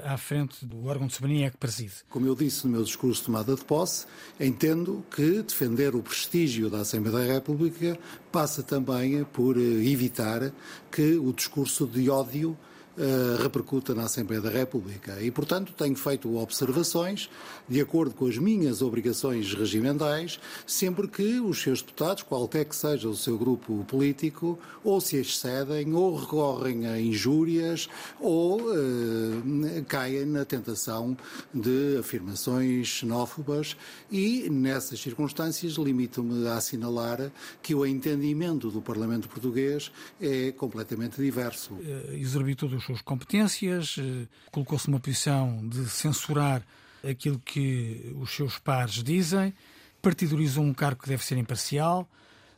à 0.04 0.16
frente 0.16 0.64
do 0.64 0.86
órgão 0.86 1.06
de 1.06 1.14
soberania 1.14 1.50
que 1.50 1.56
preside. 1.56 1.94
Como 2.08 2.26
eu 2.26 2.34
disse 2.34 2.66
no 2.66 2.72
meu 2.72 2.82
discurso 2.82 3.20
de 3.20 3.26
tomada 3.26 3.54
de 3.54 3.64
posse, 3.64 4.06
entendo 4.38 5.04
que 5.14 5.42
defender 5.42 5.94
o 5.94 6.02
prestígio 6.02 6.70
da 6.70 6.80
Assembleia 6.80 7.26
da 7.26 7.34
República 7.34 7.98
passa 8.32 8.62
também 8.62 9.24
por 9.24 9.56
eh, 9.56 9.60
evitar 9.60 10.52
que 10.90 11.14
o 11.14 11.32
discurso 11.32 11.86
de 11.86 12.08
ódio 12.08 12.56
uh, 12.96 13.42
repercuta 13.42 13.94
na 13.94 14.04
Assembleia 14.04 14.40
da 14.40 14.50
República. 14.50 15.20
E, 15.20 15.30
portanto, 15.30 15.72
tenho 15.76 15.96
feito 15.96 16.36
observações 16.36 17.28
de 17.68 17.80
acordo 17.80 18.14
com 18.14 18.26
as 18.26 18.38
minhas 18.38 18.82
obrigações 18.82 19.52
regimentais, 19.54 20.40
sempre 20.66 21.08
que 21.08 21.40
os 21.40 21.60
seus 21.60 21.82
deputados, 21.82 22.22
qualquer 22.22 22.64
que 22.64 22.76
seja 22.76 23.08
o 23.08 23.16
seu 23.16 23.38
grupo 23.38 23.84
político, 23.88 24.58
ou 24.82 25.00
se 25.00 25.16
excedem, 25.16 25.94
ou 25.94 26.16
recorrem 26.16 26.86
a 26.86 27.00
injúrias, 27.00 27.88
ou 28.20 28.60
uh, 28.60 29.84
caem 29.88 30.26
na 30.26 30.44
tentação 30.44 31.16
de 31.52 31.96
afirmações 31.98 32.86
xenófobas 32.86 33.76
e, 34.10 34.48
nessas 34.50 35.00
circunstâncias, 35.00 35.74
limito-me 35.74 36.46
a 36.48 36.56
assinalar 36.56 37.30
que 37.62 37.74
o 37.74 37.86
entendimento 37.86 38.70
do 38.70 38.80
Parlamento 38.80 39.28
português 39.28 39.90
é 40.20 40.52
completamente 40.52 41.20
diverso. 41.20 41.74
Uh, 41.74 42.14
exorbitou 42.14 42.68
dos 42.68 42.83
suas 42.84 43.02
competências, 43.02 43.96
eh, 43.98 44.26
colocou-se 44.50 44.88
numa 44.88 45.00
posição 45.00 45.66
de 45.68 45.88
censurar 45.88 46.62
aquilo 47.08 47.38
que 47.38 48.12
os 48.16 48.30
seus 48.30 48.58
pares 48.58 49.02
dizem, 49.02 49.54
partidorizou 50.00 50.64
um 50.64 50.74
cargo 50.74 51.02
que 51.02 51.08
deve 51.08 51.24
ser 51.24 51.36
imparcial, 51.36 52.08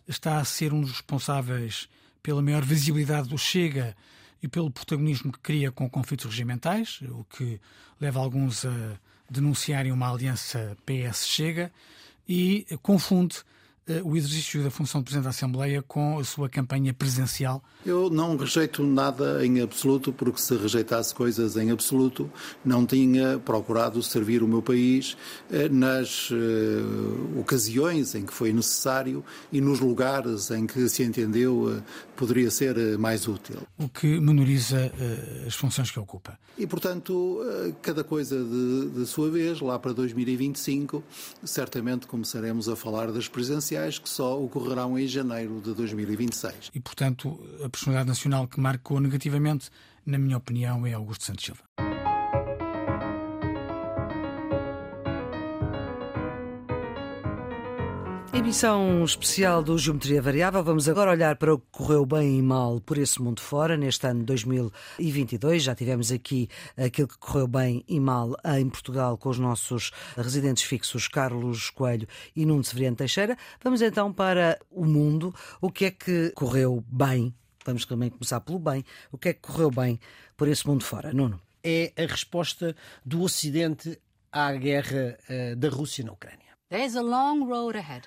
está 0.06 0.38
a 0.38 0.44
ser 0.44 0.72
um 0.72 0.80
dos 0.80 0.92
responsáveis 0.92 1.88
pela 2.22 2.42
maior 2.42 2.64
visibilidade 2.64 3.28
do 3.28 3.38
Chega 3.38 3.96
e 4.42 4.48
pelo 4.48 4.70
protagonismo 4.70 5.32
que 5.32 5.38
cria 5.40 5.72
com 5.72 5.88
conflitos 5.88 6.26
regimentais, 6.26 7.00
o 7.02 7.24
que 7.24 7.60
leva 8.00 8.20
alguns 8.20 8.64
a 8.64 8.98
denunciarem 9.30 9.92
uma 9.92 10.10
aliança 10.10 10.76
PS-Chega 10.84 11.72
e 12.28 12.66
confunde 12.82 13.38
o 14.02 14.16
exercício 14.16 14.62
da 14.64 14.70
função 14.70 15.00
de 15.00 15.04
Presidente 15.04 15.24
da 15.24 15.30
Assembleia 15.30 15.80
com 15.80 16.18
a 16.18 16.24
sua 16.24 16.48
campanha 16.48 16.92
presidencial? 16.92 17.62
Eu 17.84 18.10
não 18.10 18.36
rejeito 18.36 18.82
nada 18.82 19.46
em 19.46 19.60
absoluto, 19.60 20.12
porque 20.12 20.40
se 20.40 20.56
rejeitasse 20.56 21.14
coisas 21.14 21.56
em 21.56 21.70
absoluto, 21.70 22.28
não 22.64 22.84
tinha 22.84 23.38
procurado 23.38 24.02
servir 24.02 24.42
o 24.42 24.48
meu 24.48 24.60
país 24.60 25.16
eh, 25.50 25.68
nas 25.68 26.30
uh, 26.30 27.38
ocasiões 27.38 28.16
em 28.16 28.26
que 28.26 28.32
foi 28.32 28.52
necessário 28.52 29.24
e 29.52 29.60
nos 29.60 29.78
lugares 29.78 30.50
em 30.50 30.66
que 30.66 30.88
se 30.88 31.04
entendeu 31.04 31.68
uh, 31.68 31.82
poderia 32.16 32.50
ser 32.50 32.98
mais 32.98 33.28
útil. 33.28 33.56
O 33.78 33.88
que 33.88 34.18
menoriza 34.18 34.90
as 35.46 35.54
funções 35.54 35.90
que 35.90 36.00
ocupa. 36.00 36.38
E, 36.58 36.66
portanto, 36.66 37.40
cada 37.82 38.02
coisa 38.02 38.42
de, 38.42 38.88
de 38.88 39.06
sua 39.06 39.30
vez, 39.30 39.60
lá 39.60 39.78
para 39.78 39.92
2025, 39.92 41.04
certamente 41.44 42.06
começaremos 42.06 42.70
a 42.70 42.74
falar 42.74 43.12
das 43.12 43.28
presenciais 43.28 43.75
que 44.02 44.08
só 44.08 44.40
ocorrerão 44.40 44.98
em 44.98 45.06
janeiro 45.06 45.60
de 45.60 45.74
2026. 45.74 46.70
E, 46.74 46.80
portanto, 46.80 47.38
a 47.64 47.68
personalidade 47.68 48.08
nacional 48.08 48.46
que 48.46 48.60
marcou 48.60 49.00
negativamente, 49.00 49.70
na 50.04 50.18
minha 50.18 50.36
opinião, 50.36 50.86
é 50.86 50.92
Augusto 50.92 51.24
Santos 51.24 51.44
Silva. 51.44 51.95
Emissão 58.36 59.02
especial 59.02 59.62
do 59.62 59.78
Geometria 59.78 60.20
Variável. 60.20 60.62
Vamos 60.62 60.90
agora 60.90 61.10
olhar 61.10 61.36
para 61.36 61.54
o 61.54 61.58
que 61.58 61.66
correu 61.72 62.04
bem 62.04 62.38
e 62.38 62.42
mal 62.42 62.78
por 62.82 62.98
esse 62.98 63.20
mundo 63.20 63.40
fora 63.40 63.78
neste 63.78 64.06
ano 64.06 64.24
2022. 64.24 65.62
Já 65.62 65.74
tivemos 65.74 66.12
aqui 66.12 66.46
aquilo 66.76 67.08
que 67.08 67.16
correu 67.16 67.48
bem 67.48 67.82
e 67.88 67.98
mal 67.98 68.36
em 68.58 68.68
Portugal 68.68 69.16
com 69.16 69.30
os 69.30 69.38
nossos 69.38 69.90
residentes 70.18 70.64
fixos 70.64 71.08
Carlos 71.08 71.70
Coelho 71.70 72.06
e 72.36 72.44
Nuno 72.44 72.62
Severiano 72.62 72.94
Teixeira. 72.94 73.38
Vamos 73.64 73.80
então 73.80 74.12
para 74.12 74.58
o 74.70 74.84
mundo. 74.84 75.34
O 75.58 75.70
que 75.70 75.86
é 75.86 75.90
que 75.90 76.30
correu 76.32 76.84
bem? 76.86 77.34
Vamos 77.64 77.86
também 77.86 78.10
começar 78.10 78.40
pelo 78.40 78.58
bem. 78.58 78.84
O 79.10 79.16
que 79.16 79.30
é 79.30 79.32
que 79.32 79.40
correu 79.40 79.70
bem 79.70 79.98
por 80.36 80.46
esse 80.46 80.66
mundo 80.66 80.84
fora? 80.84 81.10
Nuno? 81.10 81.40
É 81.64 81.90
a 81.96 82.02
resposta 82.02 82.76
do 83.02 83.22
Ocidente 83.22 83.98
à 84.30 84.52
guerra 84.52 85.16
uh, 85.30 85.56
da 85.56 85.70
Rússia 85.70 86.04
na 86.04 86.12
Ucrânia. 86.12 86.45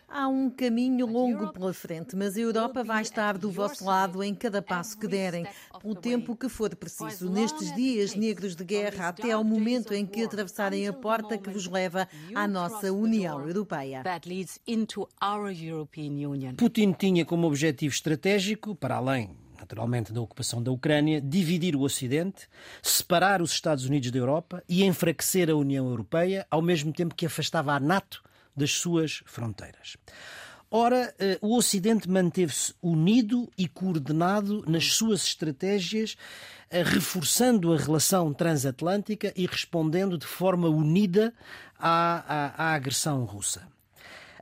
Há 0.10 0.28
um 0.28 0.50
caminho 0.50 1.06
longo 1.06 1.54
pela 1.54 1.74
frente, 1.74 2.14
mas 2.14 2.36
a 2.36 2.42
Europa 2.42 2.84
vai 2.84 3.02
estar 3.02 3.38
do 3.38 3.50
vosso 3.50 3.86
lado 3.86 4.22
em 4.22 4.36
cada 4.36 4.62
passo 4.62 5.00
que 5.00 5.08
derem, 5.08 5.48
pelo 5.82 5.96
tempo 5.96 6.36
que 6.36 6.50
for 6.50 6.76
preciso, 6.76 7.30
nestes 7.30 7.74
dias 7.74 8.16
negros 8.16 8.58
de 8.58 8.66
guerra, 8.66 9.08
até 9.08 9.32
ao 9.32 9.46
momento 9.46 9.94
em 9.94 10.06
que 10.06 10.24
atravessarem 10.24 10.90
a 10.90 10.92
porta 10.92 11.38
que 11.38 11.50
vos 11.50 11.68
leva 11.68 12.06
à 12.36 12.46
nossa 12.50 12.92
União 12.92 13.48
Europeia. 13.48 14.04
Putin 16.58 16.92
tinha 16.92 17.24
como 17.24 17.48
objetivo 17.48 17.94
estratégico, 17.94 18.76
para 18.76 18.98
além 18.98 19.38
naturalmente 19.58 20.12
da 20.12 20.22
ocupação 20.22 20.64
da 20.64 20.72
Ucrânia, 20.72 21.22
dividir 21.22 21.76
o 21.76 21.82
Ocidente, 21.82 22.48
separar 22.82 23.42
os 23.42 23.52
Estados 23.52 23.86
Unidos 23.86 24.10
da 24.10 24.18
Europa 24.18 24.64
e 24.68 24.86
enfraquecer 24.86 25.50
a 25.50 25.56
União 25.56 25.86
Europeia, 25.86 26.48
ao 26.50 26.62
mesmo 26.62 26.94
tempo 26.94 27.14
que 27.14 27.26
afastava 27.26 27.74
a 27.74 27.80
NATO 27.80 28.24
das 28.60 28.72
suas 28.74 29.24
fronteiras. 29.26 29.98
Ora, 30.70 31.16
eh, 31.18 31.40
o 31.42 31.56
Ocidente 31.58 32.08
manteve-se 32.08 32.76
unido 32.80 33.50
e 33.58 33.68
coordenado 33.68 34.64
nas 34.68 34.94
suas 34.94 35.24
estratégias, 35.24 36.16
eh, 36.70 36.84
reforçando 36.84 37.74
a 37.74 37.78
relação 37.78 38.32
transatlântica 38.32 39.34
e 39.36 39.48
respondendo 39.48 40.16
de 40.16 40.28
forma 40.28 40.70
unida 40.70 41.34
à, 41.76 42.24
à, 42.28 42.66
à 42.66 42.74
agressão 42.76 43.26
russa. 43.26 43.68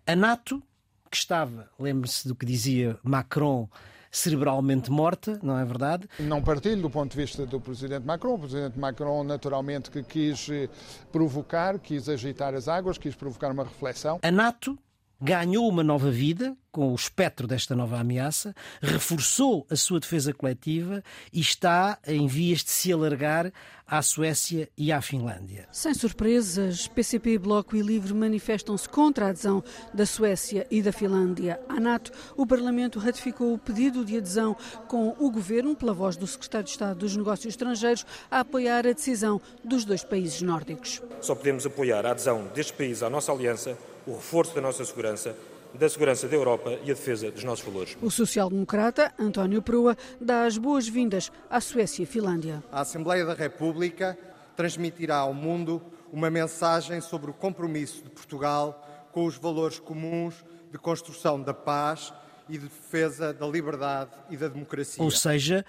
A 0.05 0.15
NATO, 0.17 0.61
que 1.09 1.15
estava, 1.15 1.69
lembre-se 1.79 2.27
do 2.27 2.35
que 2.35 2.45
dizia 2.45 2.99
Macron, 3.03 3.69
cerebralmente 4.11 4.91
morta, 4.91 5.39
não 5.41 5.57
é 5.57 5.65
verdade? 5.65 6.07
Não 6.19 6.41
partilho 6.41 6.81
do 6.81 6.89
ponto 6.89 7.11
de 7.11 7.17
vista 7.17 7.45
do 7.45 7.59
Presidente 7.59 8.05
Macron. 8.05 8.35
O 8.35 8.39
Presidente 8.39 8.79
Macron, 8.79 9.23
naturalmente, 9.23 9.91
que 9.91 10.03
quis 10.03 10.49
eh, 10.49 10.69
provocar, 11.11 11.79
quis 11.79 12.09
agitar 12.09 12.53
as 12.53 12.67
águas, 12.67 12.97
quis 12.97 13.15
provocar 13.15 13.51
uma 13.51 13.63
reflexão. 13.63 14.19
A 14.21 14.31
NATO 14.31 14.77
ganhou 15.21 15.67
uma 15.67 15.83
nova 15.83 16.11
vida 16.11 16.55
com 16.71 16.91
o 16.91 16.95
espectro 16.95 17.47
desta 17.47 17.75
nova 17.75 17.99
ameaça, 17.99 18.53
reforçou 18.79 19.65
a 19.67 19.75
sua 19.75 19.99
defesa 19.99 20.31
coletiva 20.31 21.03
e 21.33 21.39
está 21.39 21.97
em 22.05 22.27
vias 22.27 22.63
de 22.63 22.69
se 22.69 22.93
alargar 22.93 23.51
à 23.87 23.99
Suécia 24.03 24.69
e 24.77 24.91
à 24.91 25.01
Finlândia. 25.01 25.67
Sem 25.71 25.93
surpresas, 25.95 26.87
PCP, 26.87 27.39
Bloco 27.39 27.75
e 27.75 27.81
Livre 27.81 28.13
manifestam-se 28.13 28.87
contra 28.87 29.25
a 29.25 29.29
adesão 29.29 29.63
da 29.91 30.05
Suécia 30.05 30.67
e 30.69 30.81
da 30.81 30.91
Finlândia 30.91 31.59
à 31.67 31.79
NATO. 31.79 32.11
O 32.35 32.45
Parlamento 32.45 32.99
ratificou 32.99 33.53
o 33.53 33.57
pedido 33.57 34.05
de 34.05 34.17
adesão 34.17 34.55
com 34.87 35.15
o 35.17 35.31
Governo, 35.31 35.75
pela 35.75 35.93
voz 35.93 36.15
do 36.15 36.27
Secretário 36.27 36.65
de 36.65 36.71
Estado 36.71 36.99
dos 36.99 37.17
Negócios 37.17 37.53
Estrangeiros, 37.53 38.05
a 38.29 38.41
apoiar 38.41 38.85
a 38.85 38.93
decisão 38.93 39.41
dos 39.63 39.83
dois 39.83 40.03
países 40.03 40.43
nórdicos. 40.43 41.01
Só 41.21 41.33
podemos 41.33 41.65
apoiar 41.65 42.05
a 42.05 42.11
adesão 42.11 42.47
deste 42.53 42.73
país 42.73 43.01
à 43.01 43.09
nossa 43.09 43.31
aliança 43.31 43.75
o 44.07 44.15
reforço 44.15 44.55
da 44.55 44.61
nossa 44.61 44.83
segurança, 44.85 45.35
da 45.73 45.89
segurança 45.89 46.27
da 46.27 46.35
Europa 46.35 46.71
e 46.83 46.89
a 46.89 46.93
defesa 46.93 47.29
dos 47.29 47.43
nossos 47.43 47.65
valores. 47.65 47.97
O 48.01 48.09
social-democrata 48.09 49.13
António 49.19 49.61
Proa 49.61 49.97
dá 50.19 50.45
as 50.45 50.57
boas-vindas 50.57 51.31
à 51.49 51.59
Suécia 51.59 52.03
e 52.03 52.05
Finlândia. 52.05 52.63
A 52.71 52.81
Assembleia 52.81 53.25
da 53.25 53.33
República 53.33 54.17
transmitirá 54.55 55.17
ao 55.17 55.33
mundo 55.33 55.81
uma 56.11 56.29
mensagem 56.29 57.01
sobre 57.01 57.29
o 57.29 57.33
compromisso 57.33 58.01
de 58.01 58.09
Portugal 58.09 59.09
com 59.11 59.25
os 59.25 59.35
valores 59.35 59.77
comuns 59.77 60.45
de 60.71 60.77
construção 60.77 61.41
da 61.41 61.53
paz 61.53 62.13
e 62.47 62.57
de 62.57 62.67
defesa 62.67 63.33
da 63.33 63.45
liberdade 63.45 64.11
e 64.29 64.37
da 64.37 64.47
democracia. 64.47 65.03
Ou 65.03 65.11
seja, 65.11 65.65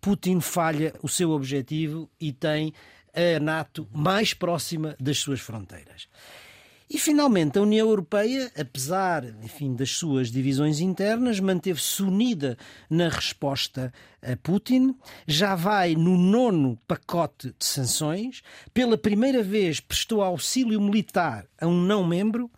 Putin 0.00 0.40
falha 0.40 0.94
o 1.02 1.08
seu 1.08 1.30
objetivo 1.30 2.08
e 2.18 2.32
tem 2.32 2.72
a 3.14 3.38
NATO 3.38 3.86
mais 3.92 4.32
próxima 4.32 4.96
das 4.98 5.18
suas 5.18 5.40
fronteiras. 5.40 6.08
E 6.92 6.98
finalmente 6.98 7.58
a 7.58 7.62
União 7.62 7.88
Europeia, 7.88 8.52
apesar 8.54 9.24
enfim, 9.42 9.74
das 9.74 9.92
suas 9.92 10.30
divisões 10.30 10.78
internas, 10.78 11.40
manteve-se 11.40 12.02
unida 12.02 12.58
na 12.90 13.08
resposta 13.08 13.90
a 14.22 14.36
Putin, 14.36 14.94
já 15.26 15.54
vai 15.54 15.94
no 15.94 16.16
nono 16.16 16.78
pacote 16.86 17.48
de 17.58 17.64
sanções, 17.64 18.42
pela 18.72 18.96
primeira 18.96 19.42
vez 19.42 19.80
prestou 19.80 20.22
auxílio 20.22 20.80
militar 20.80 21.46
a 21.60 21.66
um 21.66 21.80
não-membro. 21.80 22.50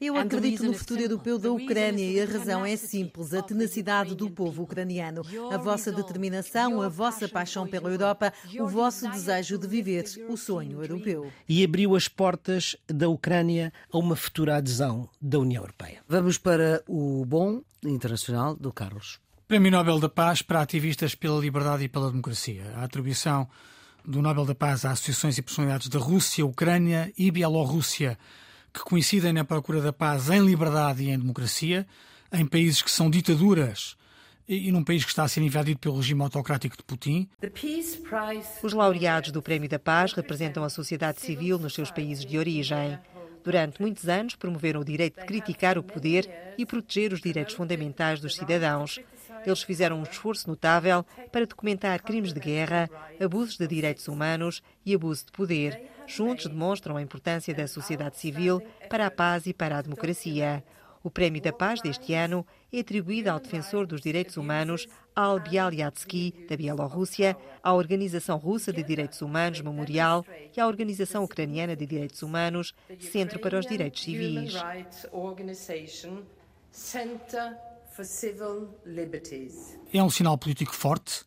Eu 0.00 0.16
acredito 0.16 0.64
no 0.64 0.74
futuro 0.74 1.00
europeu 1.00 1.38
da 1.38 1.50
Ucrânia 1.50 2.04
e 2.04 2.20
a 2.20 2.26
razão 2.26 2.64
é 2.64 2.76
simples: 2.76 3.32
a 3.32 3.42
tenacidade 3.42 4.14
do 4.14 4.30
povo 4.30 4.62
ucraniano, 4.64 5.22
a 5.50 5.56
vossa 5.56 5.90
determinação, 5.90 6.82
a 6.82 6.88
vossa 6.88 7.28
paixão 7.28 7.66
pela 7.66 7.90
Europa, 7.90 8.32
o 8.58 8.66
vosso 8.66 9.08
desejo 9.10 9.58
de 9.58 9.66
viver 9.66 10.04
o 10.28 10.36
sonho 10.36 10.82
europeu. 10.82 11.30
E 11.48 11.64
abriu 11.64 11.96
as 11.96 12.08
portas 12.08 12.76
da 12.86 13.08
Ucrânia 13.08 13.72
a 13.92 13.98
uma 13.98 14.16
futura 14.16 14.56
adesão 14.56 15.08
da 15.20 15.38
União 15.38 15.62
Europeia. 15.62 16.02
Vamos 16.08 16.38
para 16.38 16.82
o 16.86 17.24
bom 17.24 17.62
internacional 17.84 18.41
do 18.58 18.72
Carlos. 18.72 19.20
Prémio 19.46 19.70
Nobel 19.70 19.98
da 19.98 20.08
Paz 20.08 20.42
para 20.42 20.62
ativistas 20.62 21.14
pela 21.14 21.40
liberdade 21.40 21.84
e 21.84 21.88
pela 21.88 22.10
democracia. 22.10 22.72
A 22.76 22.84
atribuição 22.84 23.48
do 24.04 24.22
Nobel 24.22 24.44
da 24.44 24.54
Paz 24.54 24.84
a 24.84 24.90
associações 24.92 25.38
e 25.38 25.42
personalidades 25.42 25.88
da 25.88 25.98
Rússia, 25.98 26.44
Ucrânia 26.44 27.12
e 27.16 27.30
Bielorrússia 27.30 28.18
que 28.72 28.80
coincidem 28.80 29.32
na 29.32 29.44
procura 29.44 29.80
da 29.80 29.92
paz 29.92 30.30
em 30.30 30.40
liberdade 30.40 31.04
e 31.04 31.10
em 31.10 31.18
democracia, 31.18 31.86
em 32.32 32.46
países 32.46 32.80
que 32.80 32.90
são 32.90 33.10
ditaduras 33.10 33.96
e 34.48 34.72
num 34.72 34.82
país 34.82 35.04
que 35.04 35.10
está 35.10 35.22
a 35.22 35.28
ser 35.28 35.40
invadido 35.40 35.78
pelo 35.78 35.96
regime 35.96 36.22
autocrático 36.22 36.76
de 36.76 36.82
Putin. 36.82 37.28
Os 38.62 38.72
laureados 38.72 39.30
do 39.30 39.40
Prémio 39.40 39.68
da 39.68 39.78
Paz 39.78 40.12
representam 40.12 40.64
a 40.64 40.70
sociedade 40.70 41.20
civil 41.20 41.58
nos 41.58 41.74
seus 41.74 41.90
países 41.90 42.24
de 42.24 42.38
origem. 42.38 42.98
Durante 43.44 43.80
muitos 43.80 44.08
anos, 44.08 44.36
promoveram 44.36 44.80
o 44.80 44.84
direito 44.84 45.20
de 45.20 45.26
criticar 45.26 45.76
o 45.76 45.82
poder 45.82 46.54
e 46.56 46.64
proteger 46.64 47.12
os 47.12 47.20
direitos 47.20 47.54
fundamentais 47.54 48.20
dos 48.20 48.36
cidadãos. 48.36 49.00
Eles 49.44 49.62
fizeram 49.62 49.98
um 49.98 50.04
esforço 50.04 50.48
notável 50.48 51.04
para 51.32 51.46
documentar 51.46 52.02
crimes 52.02 52.32
de 52.32 52.38
guerra, 52.38 52.88
abusos 53.20 53.56
de 53.56 53.66
direitos 53.66 54.06
humanos 54.06 54.62
e 54.86 54.94
abuso 54.94 55.26
de 55.26 55.32
poder. 55.32 55.82
Juntos 56.06 56.46
demonstram 56.46 56.96
a 56.96 57.02
importância 57.02 57.52
da 57.52 57.66
sociedade 57.66 58.18
civil 58.18 58.62
para 58.88 59.06
a 59.06 59.10
paz 59.10 59.46
e 59.46 59.52
para 59.52 59.78
a 59.78 59.82
democracia. 59.82 60.62
O 61.02 61.10
Prémio 61.10 61.42
da 61.42 61.52
Paz 61.52 61.80
deste 61.80 62.14
ano 62.14 62.46
é 62.72 62.78
atribuído 62.78 63.28
ao 63.28 63.40
defensor 63.40 63.86
dos 63.86 64.00
direitos 64.00 64.36
humanos 64.36 64.86
Al 65.14 65.40
Bialyatsky, 65.40 66.46
da 66.48 66.56
Bielorrússia, 66.56 67.36
à 67.62 67.74
Organização 67.74 68.38
Russa 68.38 68.72
de 68.72 68.82
Direitos 68.82 69.20
Humanos 69.20 69.60
Memorial 69.60 70.24
e 70.56 70.60
à 70.60 70.66
Organização 70.66 71.24
Ucraniana 71.24 71.76
de 71.76 71.86
Direitos 71.86 72.22
Humanos 72.22 72.74
Centro 72.98 73.38
para 73.38 73.58
os 73.58 73.66
Direitos 73.66 74.02
Civis. 74.02 74.54
É 79.92 80.02
um 80.02 80.10
sinal 80.10 80.38
político 80.38 80.74
forte 80.74 81.24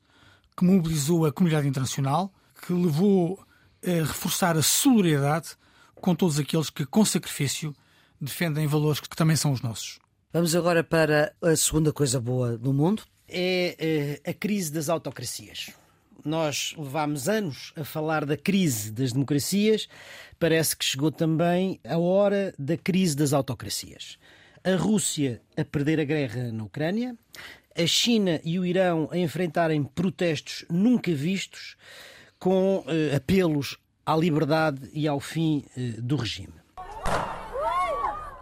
que 0.58 0.66
mobilizou 0.66 1.26
a 1.26 1.32
comunidade 1.32 1.68
internacional, 1.68 2.32
que 2.66 2.74
levou 2.74 3.40
a 3.86 3.90
reforçar 4.06 4.58
a 4.58 4.64
solidariedade 4.64 5.56
com 5.96 6.16
todos 6.16 6.40
aqueles 6.40 6.70
que, 6.70 6.86
com 6.86 7.06
sacrifício, 7.06 7.76
defendem 8.20 8.66
valores 8.68 9.00
que 9.00 9.10
também 9.16 9.36
são 9.36 9.52
os 9.52 9.62
nossos. 9.62 10.00
Vamos 10.32 10.56
agora 10.56 10.84
para 10.84 11.34
a 11.42 11.56
segunda 11.56 11.94
coisa 11.94 12.20
boa 12.20 12.58
do 12.58 12.74
mundo. 12.74 13.04
É, 13.28 14.20
é 14.24 14.30
a 14.30 14.34
crise 14.34 14.72
das 14.72 14.90
autocracias. 14.90 15.72
Nós 16.24 16.74
levámos 16.78 17.30
anos 17.30 17.72
a 17.76 17.84
falar 17.84 18.26
da 18.26 18.36
crise 18.36 18.92
das 18.92 19.12
democracias, 19.12 19.88
parece 20.40 20.76
que 20.76 20.84
chegou 20.84 21.12
também 21.12 21.80
a 21.84 21.98
hora 21.98 22.54
da 22.58 22.76
crise 22.78 23.16
das 23.16 23.34
autocracias. 23.34 24.18
A 24.64 24.76
Rússia 24.76 25.42
a 25.56 25.64
perder 25.64 26.00
a 26.00 26.04
guerra 26.04 26.52
na 26.52 26.64
Ucrânia, 26.64 27.16
a 27.78 27.86
China 27.86 28.42
e 28.44 28.58
o 28.58 28.66
Irão 28.66 29.08
a 29.12 29.18
enfrentarem 29.18 29.84
protestos 29.84 30.66
nunca 30.70 31.14
vistos, 31.14 31.76
com 32.40 32.84
eh, 32.88 33.16
apelos 33.16 33.78
à 34.06 34.16
liberdade 34.16 34.90
e 34.94 35.08
ao 35.08 35.20
fim 35.20 35.64
eh, 35.78 35.94
do 36.00 36.16
regime. 36.16 36.54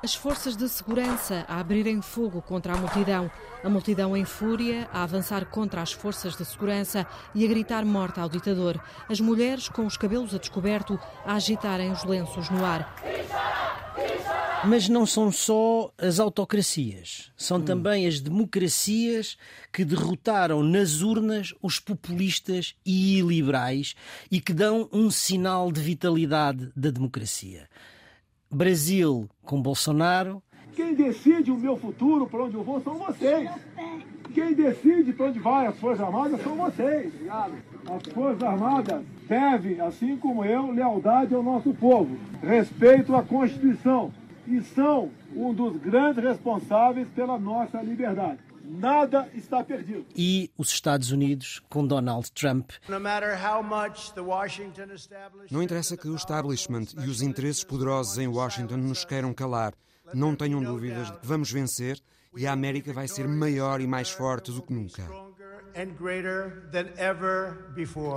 As 0.03 0.13
forças 0.13 0.57
de 0.57 0.67
segurança 0.67 1.45
a 1.47 1.61
abrirem 1.61 2.01
fogo 2.01 2.41
contra 2.41 2.73
a 2.73 2.77
multidão. 2.77 3.31
A 3.63 3.69
multidão 3.69 4.17
em 4.17 4.25
fúria 4.25 4.85
a 4.91 5.01
avançar 5.03 5.45
contra 5.45 5.81
as 5.81 5.93
forças 5.93 6.35
de 6.35 6.43
segurança 6.43 7.07
e 7.33 7.45
a 7.45 7.47
gritar 7.47 7.85
morte 7.85 8.19
ao 8.19 8.27
ditador. 8.27 8.83
As 9.07 9.21
mulheres 9.21 9.69
com 9.69 9.85
os 9.85 9.95
cabelos 9.95 10.35
a 10.35 10.37
descoberto 10.37 10.99
a 11.25 11.35
agitarem 11.35 11.89
os 11.89 12.03
lenços 12.03 12.49
no 12.49 12.65
ar. 12.65 12.93
Mas 14.65 14.89
não 14.89 15.05
são 15.05 15.31
só 15.31 15.89
as 15.97 16.19
autocracias, 16.19 17.31
são 17.37 17.59
hum. 17.59 17.63
também 17.63 18.05
as 18.05 18.19
democracias 18.19 19.37
que 19.71 19.85
derrotaram 19.85 20.61
nas 20.61 21.01
urnas 21.01 21.53
os 21.61 21.79
populistas 21.79 22.75
e 22.85 23.19
iliberais 23.19 23.95
e 24.29 24.41
que 24.41 24.53
dão 24.53 24.89
um 24.91 25.09
sinal 25.09 25.71
de 25.71 25.79
vitalidade 25.79 26.69
da 26.75 26.91
democracia. 26.91 27.69
Brasil 28.53 29.27
com 29.43 29.61
Bolsonaro. 29.61 30.41
Quem 30.75 30.93
decide 30.93 31.51
o 31.51 31.57
meu 31.57 31.75
futuro, 31.77 32.27
para 32.27 32.43
onde 32.43 32.55
eu 32.55 32.63
vou, 32.63 32.81
são 32.81 32.95
vocês. 32.95 33.49
Quem 34.33 34.53
decide 34.53 35.13
para 35.13 35.27
onde 35.27 35.39
vai 35.39 35.67
as 35.67 35.77
Forças 35.79 36.05
Armadas 36.05 36.41
são 36.41 36.55
vocês. 36.55 37.13
As 37.29 38.13
Forças 38.13 38.43
Armadas 38.43 39.03
devem, 39.27 39.79
assim 39.79 40.17
como 40.17 40.43
eu, 40.45 40.71
lealdade 40.71 41.33
ao 41.33 41.43
nosso 41.43 41.73
povo, 41.73 42.17
respeito 42.41 43.15
à 43.15 43.23
Constituição 43.23 44.11
e 44.47 44.61
são 44.61 45.09
um 45.35 45.53
dos 45.53 45.77
grandes 45.77 46.23
responsáveis 46.23 47.07
pela 47.09 47.37
nossa 47.37 47.81
liberdade. 47.81 48.39
Nada 48.63 49.29
está 49.33 49.63
perdido. 49.63 50.05
E 50.15 50.49
os 50.57 50.69
Estados 50.69 51.11
Unidos 51.11 51.61
com 51.69 51.85
Donald 51.85 52.31
Trump. 52.31 52.71
Não 55.51 55.61
interessa 55.61 55.97
que 55.97 56.07
o 56.07 56.15
establishment 56.15 56.85
e 57.03 57.09
os 57.09 57.21
interesses 57.21 57.63
poderosos 57.63 58.17
em 58.17 58.27
Washington 58.27 58.77
nos 58.77 59.03
queiram 59.03 59.33
calar. 59.33 59.73
Não 60.13 60.35
tenham 60.35 60.63
dúvidas 60.63 61.11
de 61.11 61.19
que 61.19 61.27
vamos 61.27 61.51
vencer 61.51 61.99
e 62.35 62.47
a 62.47 62.53
América 62.53 62.93
vai 62.93 63.07
ser 63.07 63.27
maior 63.27 63.81
e 63.81 63.87
mais 63.87 64.09
forte 64.09 64.51
do 64.51 64.61
que 64.61 64.73
nunca. 64.73 65.03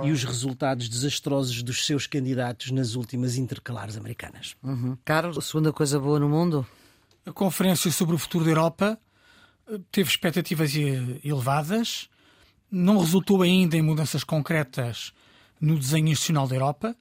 E 0.03 0.11
os 0.11 0.23
resultados 0.23 0.87
desastrosos 0.87 1.63
dos 1.63 1.85
seus 1.85 2.07
candidatos 2.07 2.71
nas 2.71 2.95
últimas 2.95 3.35
intercalares 3.35 3.97
americanas. 3.97 4.55
Uhum. 4.63 4.97
Carlos, 5.03 5.37
a 5.37 5.41
segunda 5.41 5.73
coisa 5.73 5.99
boa 5.99 6.19
no 6.19 6.29
mundo? 6.29 6.65
A 7.25 7.33
Conferência 7.33 7.91
sobre 7.91 8.15
o 8.15 8.17
Futuro 8.17 8.45
da 8.45 8.51
Europa 8.51 8.99
teve 9.91 10.09
expectativas 10.09 10.73
elevadas, 11.23 12.09
não 12.71 12.99
resultou 12.99 13.41
ainda 13.41 13.77
em 13.77 13.81
mudanças 13.81 14.23
concretas 14.23 15.13
no 15.59 15.77
desenho 15.77 16.09
institucional 16.09 16.47
da 16.47 16.55
Europa. 16.55 16.95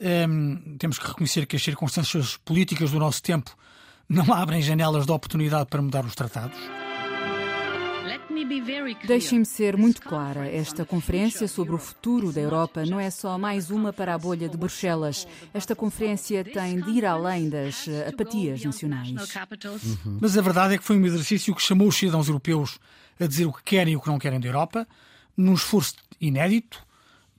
Um, 0.00 0.76
temos 0.78 0.98
que 0.98 1.06
reconhecer 1.06 1.46
que 1.46 1.56
as 1.56 1.62
circunstâncias 1.62 2.36
políticas 2.38 2.90
do 2.90 2.98
nosso 2.98 3.22
tempo 3.22 3.56
não 4.08 4.30
abrem 4.34 4.62
janelas 4.62 5.06
de 5.06 5.12
oportunidade 5.12 5.66
para 5.66 5.82
mudar 5.82 6.04
os 6.04 6.14
tratados. 6.14 6.58
Deixem-me 9.06 9.44
ser 9.44 9.76
muito 9.76 10.00
clara. 10.00 10.48
Esta 10.48 10.84
conferência 10.84 11.46
sobre 11.46 11.74
o 11.74 11.78
futuro 11.78 12.32
da 12.32 12.40
Europa 12.40 12.84
não 12.86 12.98
é 12.98 13.10
só 13.10 13.38
mais 13.38 13.70
uma 13.70 13.92
para 13.92 14.14
a 14.14 14.18
bolha 14.18 14.48
de 14.48 14.56
Bruxelas. 14.56 15.26
Esta 15.52 15.76
conferência 15.76 16.44
tem 16.44 16.80
de 16.80 16.90
ir 16.90 17.04
além 17.04 17.48
das 17.48 17.86
eh, 17.86 18.08
apatias 18.08 18.64
nacionais. 18.64 19.10
Uhum. 20.04 20.18
Mas 20.20 20.36
a 20.36 20.42
verdade 20.42 20.74
é 20.74 20.78
que 20.78 20.84
foi 20.84 20.96
um 20.96 21.06
exercício 21.06 21.54
que 21.54 21.62
chamou 21.62 21.88
os 21.88 21.96
cidadãos 21.96 22.28
europeus 22.28 22.78
a 23.20 23.26
dizer 23.26 23.46
o 23.46 23.52
que 23.52 23.62
querem 23.62 23.94
e 23.94 23.96
o 23.96 24.00
que 24.00 24.08
não 24.08 24.18
querem 24.18 24.40
da 24.40 24.48
Europa, 24.48 24.86
num 25.36 25.54
esforço 25.54 25.94
inédito, 26.20 26.84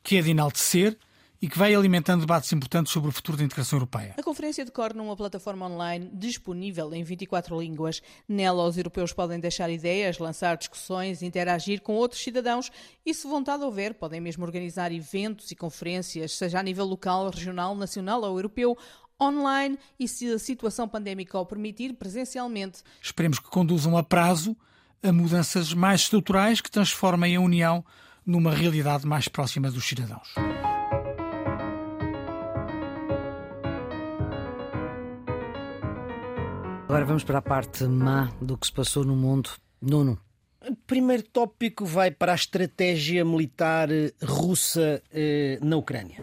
que 0.03 0.17
é 0.17 0.21
de 0.21 0.31
enaltecer 0.31 0.97
e 1.43 1.49
que 1.49 1.59
vai 1.59 1.75
alimentando 1.75 2.21
debates 2.21 2.53
importantes 2.53 2.93
sobre 2.93 3.09
o 3.09 3.11
futuro 3.11 3.37
da 3.37 3.43
integração 3.43 3.75
europeia. 3.75 4.15
A 4.17 4.23
conferência 4.23 4.63
decorre 4.63 4.93
numa 4.93 5.13
plataforma 5.13 5.67
online 5.67 6.09
disponível 6.13 6.93
em 6.93 7.03
24 7.03 7.59
línguas. 7.59 8.01
Nela, 8.29 8.65
os 8.65 8.77
europeus 8.77 9.11
podem 9.11 9.41
deixar 9.41 9.69
ideias, 9.69 10.19
lançar 10.19 10.55
discussões, 10.55 11.21
interagir 11.21 11.81
com 11.81 11.95
outros 11.95 12.23
cidadãos 12.23 12.71
e, 13.05 13.13
se 13.13 13.27
vontade 13.27 13.61
houver, 13.61 13.93
podem 13.93 14.21
mesmo 14.21 14.45
organizar 14.45 14.93
eventos 14.93 15.51
e 15.51 15.55
conferências, 15.55 16.31
seja 16.31 16.61
a 16.61 16.63
nível 16.63 16.85
local, 16.85 17.29
regional, 17.29 17.75
nacional 17.75 18.21
ou 18.21 18.37
europeu, 18.37 18.77
online 19.21 19.77
e, 19.99 20.07
se 20.07 20.31
a 20.31 20.39
situação 20.39 20.87
pandémica 20.87 21.37
o 21.37 21.45
permitir, 21.45 21.91
presencialmente. 21.91 22.83
Esperemos 23.01 23.37
que 23.37 23.49
conduzam 23.49 23.97
a 23.97 24.03
prazo 24.03 24.55
a 25.03 25.11
mudanças 25.11 25.73
mais 25.73 26.03
estruturais 26.03 26.61
que 26.61 26.71
transformem 26.71 27.35
a 27.35 27.41
União 27.41 27.83
numa 28.25 28.53
realidade 28.53 29.05
mais 29.05 29.27
próxima 29.27 29.69
dos 29.69 29.85
cidadãos. 29.85 30.33
Agora 36.83 37.05
vamos 37.05 37.23
para 37.23 37.39
a 37.39 37.41
parte 37.41 37.85
má 37.85 38.29
do 38.41 38.57
que 38.57 38.67
se 38.67 38.73
passou 38.73 39.03
no 39.03 39.15
mundo. 39.15 39.49
Nuno. 39.81 40.19
O 40.65 40.75
primeiro 40.87 41.23
tópico 41.23 41.85
vai 41.85 42.11
para 42.11 42.31
a 42.31 42.35
estratégia 42.35 43.25
militar 43.25 43.89
russa 44.23 45.01
eh, 45.11 45.59
na 45.61 45.75
Ucrânia. 45.75 46.17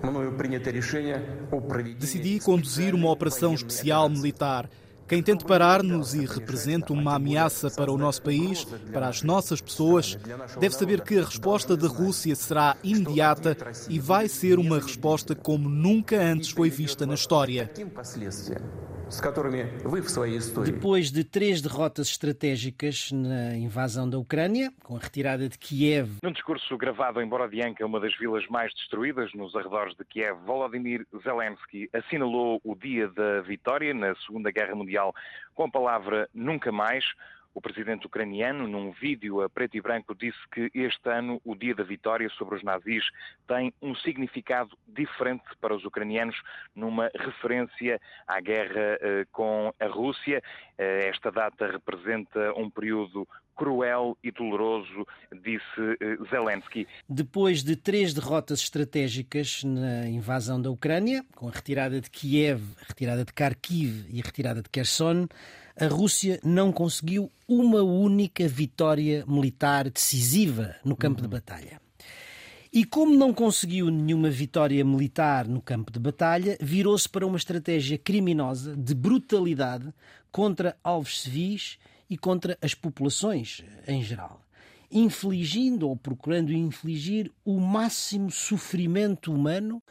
Decidi 1.99 2.41
conduzir 2.41 2.95
uma 2.95 3.11
operação 3.11 3.53
especial 3.55 4.09
militar. 4.09 4.69
Quem 5.07 5.23
tente 5.23 5.45
parar-nos 5.45 6.15
e 6.15 6.25
representa 6.25 6.93
uma 6.93 7.17
ameaça 7.17 7.69
para 7.69 7.91
o 7.91 7.99
nosso 7.99 8.23
país, 8.23 8.65
para 8.93 9.09
as 9.09 9.23
nossas 9.23 9.61
pessoas, 9.61 10.17
deve 10.61 10.75
saber 10.75 11.01
que 11.03 11.19
a 11.19 11.25
resposta 11.25 11.77
da 11.77 11.89
Rússia 11.89 12.37
será 12.37 12.77
imediata 12.85 13.57
e 13.89 13.99
vai 13.99 14.29
ser 14.29 14.59
uma 14.59 14.79
resposta 14.79 15.35
como 15.35 15.69
nunca 15.69 16.17
antes 16.17 16.51
foi 16.51 16.71
vista 16.71 17.05
na 17.07 17.15
história. 17.15 17.69
Depois 20.65 21.11
de 21.11 21.25
três 21.25 21.61
derrotas 21.61 22.09
estratégicas 22.09 23.11
na 23.11 23.57
invasão 23.57 24.09
da 24.09 24.17
Ucrânia, 24.17 24.73
com 24.85 24.97
a 24.97 25.01
retirada 25.01 25.49
de 25.49 25.59
Kiev. 25.59 26.19
Num 26.23 26.33
discurso 26.33 26.77
gravado 26.79 27.21
em 27.21 27.29
Borodianka, 27.29 27.85
uma 27.85 27.99
das 27.99 28.17
vilas 28.17 28.47
mais 28.49 28.73
destruídas 28.75 29.33
nos 29.35 29.55
arredores 29.57 29.97
de 29.97 30.05
Kiev, 30.05 30.39
Volodymyr 30.47 31.05
Zelensky 31.25 31.91
assinalou 31.93 32.61
o 32.63 32.75
dia 32.75 33.09
da 33.09 33.41
vitória 33.41 33.93
na 33.93 34.15
Segunda 34.27 34.51
Guerra 34.51 34.75
Mundial 34.75 35.13
com 35.55 35.65
a 35.65 35.71
palavra 35.71 36.29
nunca 36.33 36.71
mais. 36.71 37.05
O 37.53 37.61
presidente 37.61 38.07
ucraniano, 38.07 38.69
num 38.69 38.93
vídeo 38.93 39.43
a 39.43 39.49
preto 39.49 39.77
e 39.77 39.81
branco, 39.81 40.15
disse 40.15 40.39
que 40.53 40.71
este 40.73 41.09
ano, 41.09 41.41
o 41.45 41.55
dia 41.55 41.75
da 41.75 41.83
vitória 41.83 42.29
sobre 42.31 42.57
os 42.57 42.63
nazis, 42.63 43.05
tem 43.49 43.73
um 43.83 43.95
significado 43.97 44.77
diferente 44.87 45.45
para 45.61 45.75
os 45.75 45.85
ucranianos, 45.85 46.37
numa 46.75 47.11
referência 47.15 48.01
à 48.27 48.41
guerra 48.41 48.99
eh, 49.01 49.27
com 49.33 49.75
a 49.81 49.87
Rússia. 49.87 50.43
Eh, 50.79 51.09
esta 51.09 51.31
data 51.31 51.67
representa 51.71 52.53
um 52.55 52.71
período 52.71 53.27
cruel 53.61 54.17
e 54.25 54.31
doloroso, 54.31 55.07
disse 55.43 55.97
eh, 56.01 56.17
Zelensky. 56.31 56.89
Depois 57.07 57.63
de 57.63 57.77
três 57.77 58.15
derrotas 58.15 58.61
estratégicas 58.61 59.63
na 59.65 60.09
invasão 60.09 60.63
da 60.63 60.71
Ucrânia, 60.71 61.23
com 61.37 61.47
a 61.47 61.51
retirada 61.51 62.01
de 62.01 62.09
Kiev, 62.09 62.63
a 62.81 62.87
retirada 62.89 63.23
de 63.23 63.33
Kharkiv 63.35 64.07
e 64.09 64.21
a 64.21 64.25
retirada 64.25 64.63
de 64.63 64.71
Kherson, 64.71 65.29
a 65.79 65.87
Rússia 65.87 66.41
não 66.43 66.73
conseguiu 66.73 67.31
uma 67.49 67.83
única 67.83 68.47
vitória 68.47 69.25
militar 69.27 69.91
decisiva 69.91 70.77
no 70.85 70.97
campo 70.97 71.21
uhum. 71.21 71.23
de 71.23 71.29
batalha. 71.29 71.81
E 72.73 72.85
como 72.85 73.17
não 73.17 73.35
conseguiu 73.35 73.91
nenhuma 73.91 74.31
vitória 74.31 74.85
militar 74.85 75.49
no 75.49 75.61
campo 75.61 75.91
de 75.91 75.99
batalha, 75.99 76.57
virou-se 76.61 77.09
para 77.09 77.27
uma 77.27 77.37
estratégia 77.37 77.99
criminosa 77.99 78.77
de 78.77 78.95
brutalidade 78.95 79.93
contra 80.31 80.77
alvos 80.85 81.23
civis 81.23 81.79
e 82.09 82.17
contra 82.17 82.57
as 82.63 82.75
populações 82.75 83.65
em 83.89 84.03
geral 84.03 84.41
infligindo 84.91 85.89
ou 85.89 85.97
procurando 85.97 86.53
infligir 86.53 87.31
o 87.45 87.61
máximo 87.61 88.31
sofrimento 88.31 89.33
humano. 89.33 89.83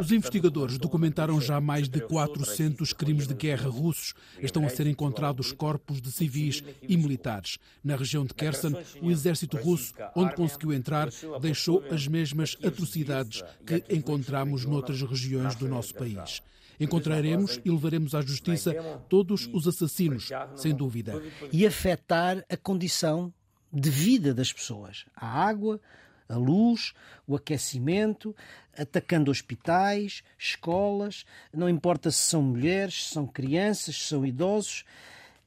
Os 0.00 0.12
investigadores 0.12 0.78
documentaram 0.78 1.40
já 1.40 1.60
mais 1.60 1.88
de 1.88 2.00
400 2.00 2.92
crimes 2.92 3.26
de 3.26 3.34
guerra 3.34 3.68
russos. 3.68 4.14
Estão 4.38 4.66
a 4.66 4.68
ser 4.68 4.86
encontrados 4.86 5.52
corpos 5.52 6.00
de 6.00 6.12
civis 6.12 6.62
e 6.82 6.96
militares. 6.96 7.58
Na 7.82 7.96
região 7.96 8.24
de 8.24 8.34
Kherson, 8.34 8.72
o 9.00 9.10
exército 9.10 9.56
russo, 9.56 9.94
onde 10.14 10.34
conseguiu 10.34 10.72
entrar, 10.72 11.08
deixou 11.40 11.82
as 11.90 12.06
mesmas 12.06 12.56
atrocidades 12.62 13.42
que 13.66 13.82
encontramos 13.94 14.64
noutras 14.64 15.00
regiões 15.00 15.54
do 15.54 15.68
nosso 15.68 15.94
país. 15.94 16.42
Encontraremos 16.78 17.60
e 17.64 17.70
levaremos 17.70 18.14
à 18.14 18.20
justiça 18.20 18.74
todos 19.08 19.48
os 19.52 19.68
assassinos, 19.68 20.28
sem 20.56 20.74
dúvida. 20.74 21.22
E 21.52 21.66
afetar 21.66 22.44
a 22.50 22.56
condição 22.56 23.32
de 23.74 23.90
vida 23.90 24.32
das 24.32 24.52
pessoas. 24.52 25.04
A 25.16 25.26
água, 25.26 25.80
a 26.28 26.36
luz, 26.36 26.94
o 27.26 27.34
aquecimento, 27.34 28.34
atacando 28.78 29.30
hospitais, 29.30 30.22
escolas, 30.38 31.24
não 31.52 31.68
importa 31.68 32.10
se 32.10 32.22
são 32.22 32.42
mulheres, 32.42 33.04
se 33.04 33.14
são 33.14 33.26
crianças, 33.26 33.96
se 33.96 34.08
são 34.08 34.24
idosos. 34.24 34.84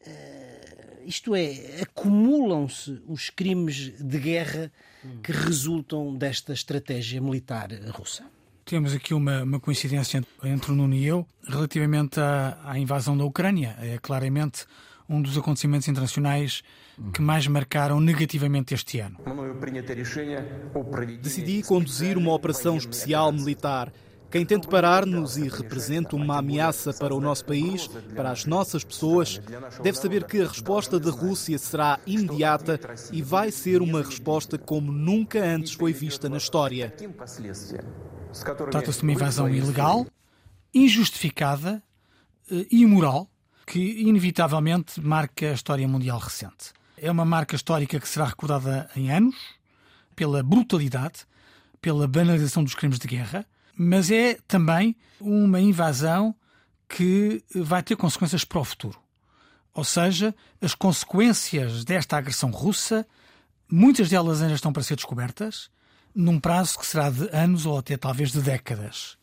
Uh, 0.05 0.77
isto 1.05 1.33
é, 1.33 1.81
acumulam-se 1.81 3.01
os 3.07 3.29
crimes 3.29 3.93
de 3.97 4.19
guerra 4.19 4.71
que 5.23 5.31
resultam 5.31 6.13
desta 6.13 6.51
estratégia 6.51 7.21
militar 7.21 7.69
russa. 7.91 8.25
Temos 8.65 8.93
aqui 8.93 9.13
uma, 9.13 9.43
uma 9.43 9.59
coincidência 9.61 10.21
entre 10.43 10.73
o 10.73 10.75
Nuno 10.75 10.93
e 10.93 11.05
eu 11.05 11.25
relativamente 11.47 12.19
à, 12.19 12.59
à 12.61 12.77
invasão 12.77 13.17
da 13.17 13.23
Ucrânia. 13.23 13.77
É 13.79 13.97
claramente 13.97 14.65
um 15.09 15.21
dos 15.21 15.37
acontecimentos 15.37 15.87
internacionais 15.87 16.63
que 17.13 17.21
mais 17.21 17.47
marcaram 17.47 17.99
negativamente 17.99 18.73
este 18.73 18.99
ano. 18.99 19.17
Decidi 21.21 21.63
conduzir 21.63 22.17
uma 22.17 22.33
operação 22.33 22.77
especial 22.77 23.31
militar. 23.31 23.91
Quem 24.29 24.45
tente 24.45 24.67
parar-nos 24.67 25.37
e 25.37 25.47
representa 25.47 26.15
uma 26.15 26.39
ameaça 26.39 26.93
para 26.93 27.15
o 27.15 27.21
nosso 27.21 27.45
país, 27.45 27.87
para 28.13 28.29
as 28.29 28.45
nossas 28.45 28.83
pessoas, 28.83 29.39
deve 29.81 29.97
saber 29.97 30.25
que 30.25 30.41
a 30.41 30.47
resposta 30.47 30.99
da 30.99 31.11
Rússia 31.11 31.57
será 31.57 31.97
imediata 32.05 32.77
e 33.13 33.21
vai 33.21 33.51
ser 33.51 33.81
uma 33.81 34.03
resposta 34.03 34.57
como 34.57 34.91
nunca 34.91 35.41
antes 35.41 35.73
foi 35.73 35.93
vista 35.93 36.27
na 36.27 36.37
história. 36.37 36.93
Trata-se 38.69 38.99
de 38.99 39.03
uma 39.03 39.13
invasão 39.13 39.47
ilegal, 39.47 40.05
injustificada 40.73 41.81
e 42.51 42.61
eh, 42.61 42.67
imoral 42.71 43.29
que 43.67 44.01
inevitavelmente 44.01 45.01
marca 45.01 45.51
a 45.51 45.53
história 45.53 45.85
mundial 45.85 46.17
recente. 46.17 46.71
É 46.97 47.11
uma 47.11 47.25
marca 47.25 47.53
histórica 47.53 47.99
que 47.99 48.07
será 48.07 48.25
recordada 48.25 48.89
em 48.95 49.11
anos 49.11 49.35
pela 50.15 50.41
brutalidade, 50.41 51.27
pela 51.81 52.07
banalização 52.07 52.63
dos 52.63 52.73
crimes 52.73 52.97
de 52.97 53.07
guerra, 53.07 53.45
mas 53.75 54.09
é 54.09 54.39
também 54.47 54.95
uma 55.19 55.59
invasão 55.59 56.33
que 56.87 57.43
vai 57.53 57.83
ter 57.83 57.97
consequências 57.97 58.45
para 58.45 58.59
o 58.59 58.63
futuro. 58.63 58.97
Ou 59.73 59.83
seja, 59.83 60.33
as 60.61 60.73
consequências 60.73 61.83
desta 61.83 62.17
agressão 62.17 62.49
russa, 62.49 63.05
muitas 63.69 64.09
delas 64.09 64.41
ainda 64.41 64.55
estão 64.55 64.71
para 64.71 64.81
ser 64.81 64.95
descobertas, 64.95 65.69
num 66.17 66.39
prazo 66.39 66.79
que 66.79 66.85
será 66.87 67.11
de 67.11 67.29
anos 67.31 67.67
ou 67.67 67.77
até 67.77 67.95
talvez 67.95 68.31
de 68.31 68.41
décadas. 68.41 69.19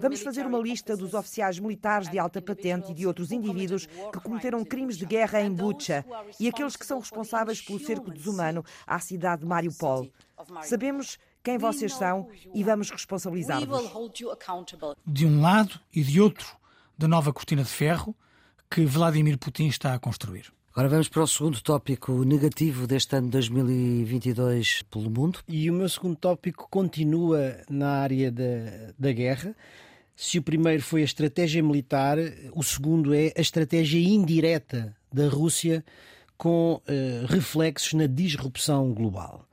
Vamos 0.00 0.20
fazer 0.20 0.44
uma 0.44 0.58
lista 0.58 0.96
dos 0.96 1.14
oficiais 1.14 1.60
militares 1.60 2.10
de 2.10 2.18
alta 2.18 2.42
patente 2.42 2.90
e 2.90 2.94
de 2.94 3.06
outros 3.06 3.30
indivíduos 3.30 3.86
que 3.86 4.20
cometeram 4.20 4.64
crimes 4.64 4.98
de 4.98 5.06
guerra 5.06 5.40
em 5.40 5.52
Bucha 5.52 6.04
e 6.40 6.48
aqueles 6.48 6.74
que 6.74 6.84
são 6.84 6.98
responsáveis 6.98 7.62
pelo 7.62 7.78
cerco 7.78 8.10
desumano 8.10 8.64
à 8.84 8.98
cidade 8.98 9.42
de 9.42 9.46
Mariupol. 9.46 10.10
Sabemos 10.64 11.18
quem 11.40 11.56
vocês 11.56 11.94
são 11.94 12.28
e 12.52 12.64
vamos 12.64 12.90
responsabilizar-vos. 12.90 13.92
De 15.06 15.24
um 15.24 15.40
lado 15.40 15.78
e 15.94 16.02
de 16.02 16.20
outro 16.20 16.56
da 16.98 17.06
nova 17.06 17.32
cortina 17.32 17.62
de 17.62 17.70
ferro 17.70 18.16
que 18.68 18.84
Vladimir 18.84 19.38
Putin 19.38 19.68
está 19.68 19.94
a 19.94 20.00
construir. 20.00 20.52
Agora 20.74 20.88
vamos 20.88 21.06
para 21.06 21.22
o 21.22 21.26
segundo 21.26 21.60
tópico 21.60 22.24
negativo 22.24 22.86
deste 22.86 23.14
ano 23.14 23.28
2022 23.28 24.80
pelo 24.90 25.10
mundo. 25.10 25.40
E 25.46 25.70
o 25.70 25.74
meu 25.74 25.86
segundo 25.86 26.16
tópico 26.16 26.66
continua 26.70 27.58
na 27.68 27.90
área 27.98 28.32
da, 28.32 28.94
da 28.98 29.12
guerra. 29.12 29.54
Se 30.16 30.38
o 30.38 30.42
primeiro 30.42 30.82
foi 30.82 31.02
a 31.02 31.04
estratégia 31.04 31.62
militar, 31.62 32.16
o 32.54 32.62
segundo 32.62 33.12
é 33.12 33.34
a 33.36 33.40
estratégia 33.42 33.98
indireta 33.98 34.96
da 35.12 35.28
Rússia 35.28 35.84
com 36.38 36.80
uh, 36.88 37.26
reflexos 37.28 37.92
na 37.92 38.06
disrupção 38.06 38.94
global. 38.94 39.46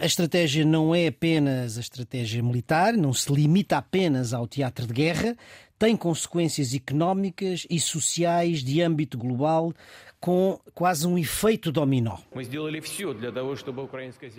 A 0.00 0.06
estratégia 0.06 0.64
não 0.64 0.94
é 0.94 1.06
apenas 1.06 1.78
a 1.78 1.80
estratégia 1.80 2.42
militar, 2.42 2.94
não 2.94 3.12
se 3.12 3.32
limita 3.32 3.78
apenas 3.78 4.32
ao 4.32 4.46
teatro 4.46 4.86
de 4.86 4.92
guerra, 4.92 5.36
tem 5.78 5.96
consequências 5.96 6.74
económicas 6.74 7.66
e 7.68 7.78
sociais 7.78 8.62
de 8.62 8.80
âmbito 8.80 9.18
global, 9.18 9.72
com 10.18 10.58
quase 10.74 11.06
um 11.06 11.18
efeito 11.18 11.70
dominó. 11.70 12.16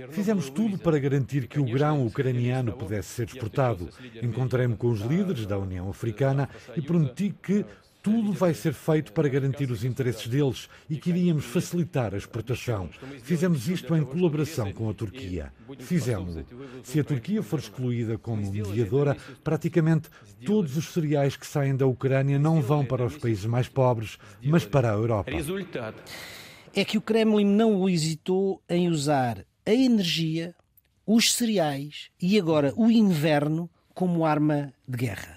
Fizemos 0.10 0.50
tudo 0.50 0.78
para 0.78 0.98
garantir 1.00 1.48
que 1.48 1.60
o 1.60 1.66
grão 1.66 2.06
ucraniano 2.06 2.74
pudesse 2.74 3.10
ser 3.10 3.28
exportado. 3.28 3.90
Encontrei-me 4.22 4.76
com 4.76 4.90
os 4.90 5.02
líderes 5.02 5.46
da 5.46 5.58
União 5.58 5.90
Africana 5.90 6.50
e 6.76 6.82
prometi 6.82 7.34
que 7.42 7.64
tudo 8.02 8.32
vai 8.32 8.54
ser 8.54 8.74
feito 8.74 9.12
para 9.12 9.28
garantir 9.28 9.70
os 9.72 9.84
interesses 9.84 10.28
deles 10.28 10.70
e 10.90 10.98
que 10.98 11.10
iríamos 11.10 11.46
facilitar 11.46 12.14
a 12.14 12.18
exportação. 12.18 12.90
Fizemos 13.24 13.68
isto 13.68 13.96
em 13.96 14.04
colaboração 14.04 14.72
com 14.72 14.90
a 14.90 14.94
Turquia. 14.94 15.52
Fizemos-lo. 15.80 16.46
Se 16.84 17.00
a 17.00 17.04
Turquia 17.04 17.44
for 17.44 17.60
excluída 17.60 18.18
como 18.18 18.50
mediadora, 18.52 19.18
praticamente 19.44 20.10
todos 20.46 20.78
os 20.78 20.94
cereais 20.94 21.36
que 21.36 21.46
saem 21.46 21.76
da 21.76 21.86
Ucrânia 21.86 22.40
não 22.40 22.62
vão 22.62 22.86
para 22.86 23.06
os 23.06 23.18
países 23.18 23.46
mais 23.46 23.68
pobres, 23.68 24.18
mas 24.44 24.66
para 24.66 24.92
a 24.92 24.94
Europa. 24.94 25.32
É 26.74 26.86
que 26.86 26.98
o 26.98 27.02
Kremlin 27.02 27.46
não 27.46 27.90
hesitou 27.90 28.62
em 28.70 28.88
usar 28.88 29.44
a 29.66 29.74
energia, 29.74 30.56
os 31.06 31.34
cereais 31.34 32.10
e 32.22 32.40
agora 32.40 32.74
o 32.76 32.90
inverno 32.92 33.70
como 33.94 34.26
arma 34.26 34.74
de 34.88 34.98
guerra 34.98 35.37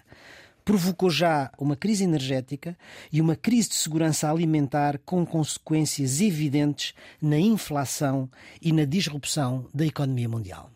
provocou 0.64 1.10
já 1.10 1.50
uma 1.58 1.76
crise 1.76 2.04
energética 2.04 2.76
e 3.12 3.20
uma 3.20 3.36
crise 3.36 3.70
de 3.70 3.74
segurança 3.74 4.30
alimentar 4.30 4.98
com 5.04 5.24
consequências 5.24 6.20
evidentes 6.20 6.94
na 7.20 7.38
inflação 7.38 8.30
e 8.60 8.72
na 8.72 8.84
disrupção 8.84 9.66
da 9.74 9.84
economia 9.84 10.28
mundial. 10.28 10.70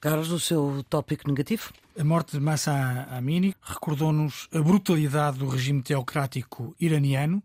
Carlos, 0.00 0.30
o 0.30 0.38
seu 0.38 0.84
tópico 0.88 1.26
negativo? 1.28 1.72
A 1.98 2.04
morte 2.04 2.32
de 2.32 2.40
Massa 2.40 3.06
Amini 3.10 3.54
recordou-nos 3.62 4.48
a 4.52 4.60
brutalidade 4.60 5.38
do 5.38 5.48
regime 5.48 5.82
teocrático 5.82 6.74
iraniano, 6.78 7.42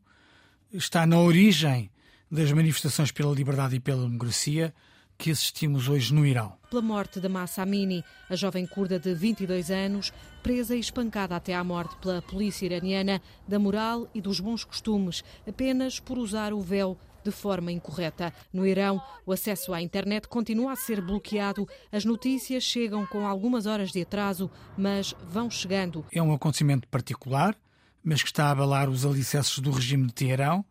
está 0.74 1.06
na 1.06 1.20
origem 1.20 1.90
das 2.30 2.52
manifestações 2.52 3.12
pela 3.12 3.34
liberdade 3.34 3.78
e 3.78 3.80
pela 3.80 4.04
democracia 4.04 4.74
que 5.20 5.32
assistimos 5.32 5.90
hoje 5.90 6.14
no 6.14 6.26
Irão. 6.26 6.54
Pela 6.70 6.82
morte 6.82 7.20
da 7.20 7.28
Massa 7.28 7.62
Amini, 7.62 8.06
a 8.30 8.38
jovem 8.38 8.66
curda 8.66 8.98
de 8.98 9.14
22 9.14 9.70
anos, 9.70 10.14
presa 10.42 10.78
e 10.78 10.80
espancada 10.80 11.36
até 11.36 11.54
à 11.54 11.62
morte 11.62 11.98
pela 11.98 12.22
polícia 12.22 12.66
iraniana 12.66 13.22
da 13.46 13.60
moral 13.60 14.10
e 14.16 14.22
dos 14.22 14.40
bons 14.40 14.64
costumes, 14.64 15.22
apenas 15.46 16.00
por 16.00 16.18
usar 16.18 16.54
o 16.54 16.62
véu 16.62 16.98
de 17.22 17.32
forma 17.32 17.70
incorreta. 17.70 18.34
No 18.54 18.66
Irão, 18.66 19.02
o 19.26 19.34
acesso 19.34 19.74
à 19.74 19.82
internet 19.82 20.26
continua 20.30 20.72
a 20.72 20.78
ser 20.78 21.02
bloqueado. 21.02 21.68
As 21.92 22.06
notícias 22.06 22.64
chegam 22.64 23.06
com 23.06 23.28
algumas 23.28 23.66
horas 23.66 23.92
de 23.92 24.02
atraso, 24.02 24.50
mas 24.78 25.14
vão 25.28 25.52
chegando. 25.52 26.06
É 26.14 26.24
um 26.24 26.34
acontecimento 26.34 26.88
particular, 26.88 27.58
mas 28.02 28.24
que 28.24 28.30
está 28.30 28.46
a 28.46 28.52
abalar 28.52 28.90
os 28.90 29.06
alicerces 29.06 29.60
do 29.60 29.70
regime 29.70 30.08
de 30.08 30.14
Teherão 30.14 30.64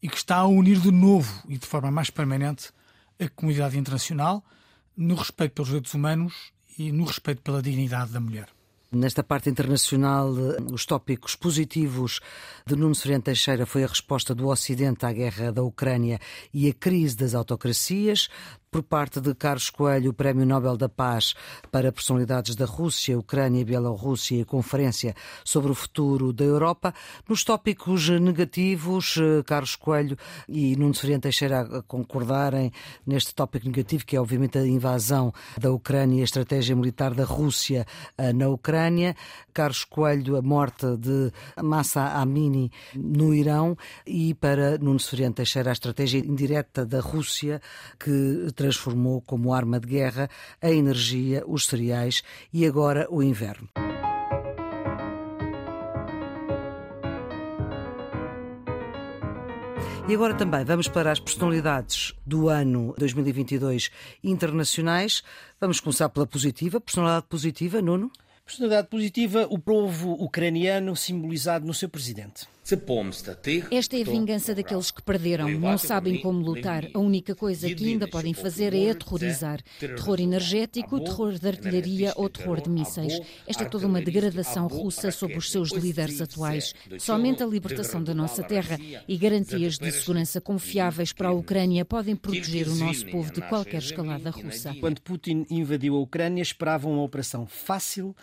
e 0.00 0.08
que 0.08 0.16
está 0.16 0.36
a 0.36 0.46
unir 0.46 0.78
de 0.78 0.92
novo 0.92 1.42
e 1.48 1.58
de 1.58 1.66
forma 1.66 1.90
mais 1.90 2.10
permanente 2.10 2.70
a 3.18 3.28
comunidade 3.28 3.78
internacional 3.78 4.44
no 4.96 5.14
respeito 5.14 5.54
pelos 5.54 5.68
direitos 5.68 5.94
humanos 5.94 6.52
e 6.78 6.92
no 6.92 7.04
respeito 7.04 7.42
pela 7.42 7.62
dignidade 7.62 8.12
da 8.12 8.20
mulher. 8.20 8.48
Nesta 8.90 9.22
parte 9.22 9.50
internacional, 9.50 10.32
os 10.72 10.86
tópicos 10.86 11.36
positivos 11.36 12.20
de 12.64 12.74
Nuno 12.74 12.94
Ferreira 12.94 13.22
Teixeira 13.22 13.66
foi 13.66 13.84
a 13.84 13.86
resposta 13.86 14.34
do 14.34 14.48
Ocidente 14.48 15.04
à 15.04 15.12
guerra 15.12 15.52
da 15.52 15.62
Ucrânia 15.62 16.18
e 16.54 16.70
a 16.70 16.72
crise 16.72 17.14
das 17.14 17.34
autocracias 17.34 18.30
por 18.70 18.82
parte 18.82 19.20
de 19.20 19.34
Carlos 19.34 19.70
Coelho, 19.70 20.10
o 20.10 20.14
Prémio 20.14 20.44
Nobel 20.44 20.76
da 20.76 20.88
Paz 20.88 21.34
para 21.70 21.92
personalidades 21.92 22.54
da 22.54 22.64
Rússia, 22.64 23.18
Ucrânia 23.18 23.64
Bielorrússia 23.64 24.40
e 24.40 24.44
Conferência 24.44 25.14
sobre 25.44 25.72
o 25.72 25.74
Futuro 25.74 26.32
da 26.32 26.44
Europa. 26.44 26.92
Nos 27.28 27.44
tópicos 27.44 28.08
negativos, 28.08 29.16
eh, 29.18 29.42
Carlos 29.44 29.76
Coelho 29.76 30.16
e 30.48 30.76
Nuno 30.76 30.94
Ferreira 30.94 31.22
Teixeira 31.22 31.82
concordarem 31.86 32.72
neste 33.06 33.34
tópico 33.34 33.66
negativo, 33.66 34.04
que 34.04 34.16
é 34.16 34.20
obviamente 34.20 34.58
a 34.58 34.66
invasão 34.66 35.32
da 35.58 35.70
Ucrânia 35.70 36.18
e 36.18 36.20
a 36.20 36.24
estratégia 36.24 36.76
militar 36.76 37.14
da 37.14 37.24
Rússia 37.24 37.86
eh, 38.16 38.32
na 38.32 38.48
Ucrânia. 38.48 39.14
Carlos 39.52 39.84
Coelho, 39.84 40.36
a 40.36 40.42
morte 40.42 40.86
de 40.96 41.32
Massa 41.62 42.02
Amini 42.20 42.70
no 42.94 43.34
Irão 43.34 43.76
e 44.06 44.34
para 44.34 44.78
Nuno 44.78 45.00
Ferreira 45.00 45.32
Teixeira 45.32 45.70
a 45.70 45.72
estratégia 45.72 46.18
indireta 46.18 46.86
da 46.86 47.00
Rússia 47.00 47.60
que 47.98 48.52
transformou 48.58 49.22
como 49.22 49.54
arma 49.54 49.78
de 49.78 49.86
guerra 49.86 50.28
a 50.60 50.68
energia, 50.68 51.44
os 51.46 51.64
cereais 51.64 52.24
e 52.52 52.66
agora 52.66 53.06
o 53.08 53.22
inverno. 53.22 53.68
E 60.08 60.14
agora 60.14 60.34
também 60.34 60.64
vamos 60.64 60.88
para 60.88 61.12
as 61.12 61.20
personalidades 61.20 62.14
do 62.26 62.48
ano 62.48 62.94
2022 62.98 63.90
internacionais. 64.24 65.22
Vamos 65.60 65.80
começar 65.80 66.08
pela 66.08 66.26
positiva. 66.26 66.80
Personalidade 66.80 67.26
positiva, 67.28 67.82
Nuno? 67.82 68.10
Personalidade 68.44 68.88
positiva, 68.88 69.46
o 69.50 69.58
povo 69.58 70.12
ucraniano 70.12 70.96
simbolizado 70.96 71.66
no 71.66 71.74
seu 71.74 71.90
presidente. 71.90 72.48
Esta 73.70 73.96
é 73.96 74.02
a 74.02 74.04
vingança 74.04 74.54
daqueles 74.54 74.90
que 74.90 75.02
perderam, 75.02 75.48
não 75.48 75.78
sabem 75.78 76.20
como 76.20 76.40
lutar. 76.40 76.86
A 76.92 76.98
única 76.98 77.34
coisa 77.34 77.72
que 77.72 77.88
ainda 77.88 78.06
podem 78.06 78.34
fazer 78.34 78.74
é 78.74 78.90
aterrorizar. 78.90 79.60
Terror 79.80 80.20
energético, 80.20 81.00
terror 81.00 81.32
de 81.32 81.48
artilharia 81.48 82.12
ou 82.16 82.28
terror 82.28 82.60
de 82.60 82.68
mísseis. 82.68 83.18
Esta 83.46 83.64
é 83.64 83.68
toda 83.68 83.86
uma 83.86 84.02
degradação 84.02 84.66
russa 84.66 85.10
sob 85.10 85.36
os 85.36 85.50
seus 85.50 85.70
líderes 85.70 86.20
atuais. 86.20 86.74
Somente 86.98 87.42
a 87.42 87.46
libertação 87.46 88.02
da 88.02 88.14
nossa 88.14 88.42
terra 88.42 88.78
e 89.06 89.16
garantias 89.16 89.78
de 89.78 89.90
segurança 89.90 90.40
confiáveis 90.40 91.12
para 91.12 91.28
a 91.28 91.32
Ucrânia 91.32 91.84
podem 91.84 92.16
proteger 92.16 92.68
o 92.68 92.74
nosso 92.74 93.06
povo 93.06 93.32
de 93.32 93.40
qualquer 93.42 93.78
escalada 93.78 94.30
russa. 94.30 94.74
Quando 94.78 95.00
Putin 95.00 95.46
invadiu 95.48 95.96
a 95.96 96.00
Ucrânia, 96.00 96.42
esperavam 96.42 96.92
uma 96.92 97.02
operação 97.02 97.46
fácil 97.46 98.14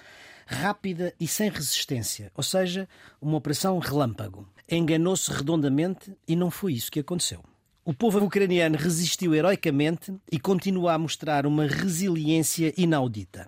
rápida 0.45 1.13
e 1.19 1.27
sem 1.27 1.49
resistência, 1.49 2.31
ou 2.35 2.43
seja, 2.43 2.87
uma 3.21 3.37
operação 3.37 3.79
relâmpago. 3.79 4.47
Enganou-se 4.69 5.31
redondamente 5.31 6.15
e 6.27 6.35
não 6.35 6.49
foi 6.49 6.73
isso 6.73 6.91
que 6.91 6.99
aconteceu. 6.99 7.43
O 7.83 7.93
povo 7.93 8.23
ucraniano 8.23 8.77
resistiu 8.77 9.35
heroicamente 9.35 10.13
e 10.31 10.39
continua 10.39 10.93
a 10.93 10.97
mostrar 10.97 11.45
uma 11.45 11.67
resiliência 11.67 12.73
inaudita. 12.75 13.47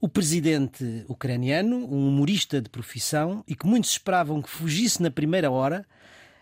O 0.00 0.08
presidente 0.08 1.04
ucraniano, 1.08 1.76
um 1.76 2.08
humorista 2.08 2.60
de 2.60 2.70
profissão 2.70 3.42
e 3.46 3.54
que 3.54 3.66
muitos 3.66 3.90
esperavam 3.90 4.40
que 4.40 4.48
fugisse 4.48 5.02
na 5.02 5.10
primeira 5.10 5.50
hora, 5.50 5.86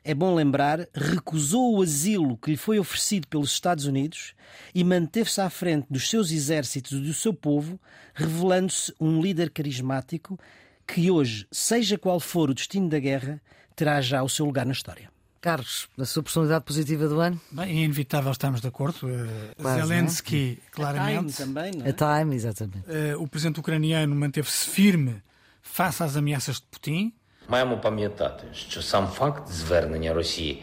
é 0.05 0.15
bom 0.15 0.35
lembrar, 0.35 0.87
recusou 0.95 1.79
o 1.79 1.83
asilo 1.83 2.37
que 2.37 2.51
lhe 2.51 2.57
foi 2.57 2.79
oferecido 2.79 3.27
pelos 3.27 3.51
Estados 3.53 3.87
Unidos 3.87 4.35
e 4.75 4.85
manteve-se 4.85 5.41
à 5.41 5.49
frente 5.49 5.87
dos 5.89 6.11
seus 6.11 6.31
exércitos 6.31 6.93
e 6.93 7.01
do 7.01 7.15
seu 7.15 7.33
povo, 7.33 7.81
revelando-se 8.15 8.95
um 9.01 9.21
líder 9.21 9.51
carismático 9.51 10.39
que 10.87 11.11
hoje, 11.11 11.47
seja 11.51 11.97
qual 11.97 12.21
for 12.21 12.51
o 12.51 12.55
destino 12.55 12.91
da 12.91 12.99
guerra, 12.99 13.41
terá 13.75 14.01
já 14.03 14.23
o 14.23 14.29
seu 14.29 14.45
lugar 14.45 14.67
na 14.67 14.73
história. 14.73 15.11
Carlos, 15.41 15.89
a 15.99 16.05
sua 16.05 16.23
personalidade 16.23 16.65
positiva 16.65 17.09
do 17.09 17.21
ano? 17.21 17.41
Bem, 17.51 17.81
é 17.81 17.85
inevitável 17.85 18.33
estarmos 18.33 18.61
de 18.61 18.69
acordo. 18.69 19.07
Uh, 19.07 19.55
Quase, 19.57 19.81
Zelensky, 19.83 20.63
é? 20.67 20.71
claramente. 20.71 21.17
A 21.17 21.21
time 21.21 21.33
também, 21.33 21.73
não 21.73 21.87
é? 21.87 21.91
A 21.91 21.93
time, 21.93 22.35
exatamente. 22.35 22.79
Uh, 22.79 23.23
o 23.23 23.29
presidente 23.29 23.61
ucraniano 23.61 24.15
manteve-se 24.15 24.69
firme 24.69 25.23
face 25.61 26.03
às 26.03 26.17
ameaças 26.17 26.57
de 26.57 26.67
Putin 26.71 27.13
Маємо 27.49 27.79
пам'ятати, 27.79 28.45
що 28.53 28.83
сам 28.83 29.07
факт 29.07 29.49
звернення 29.49 30.15
Росії 30.15 30.63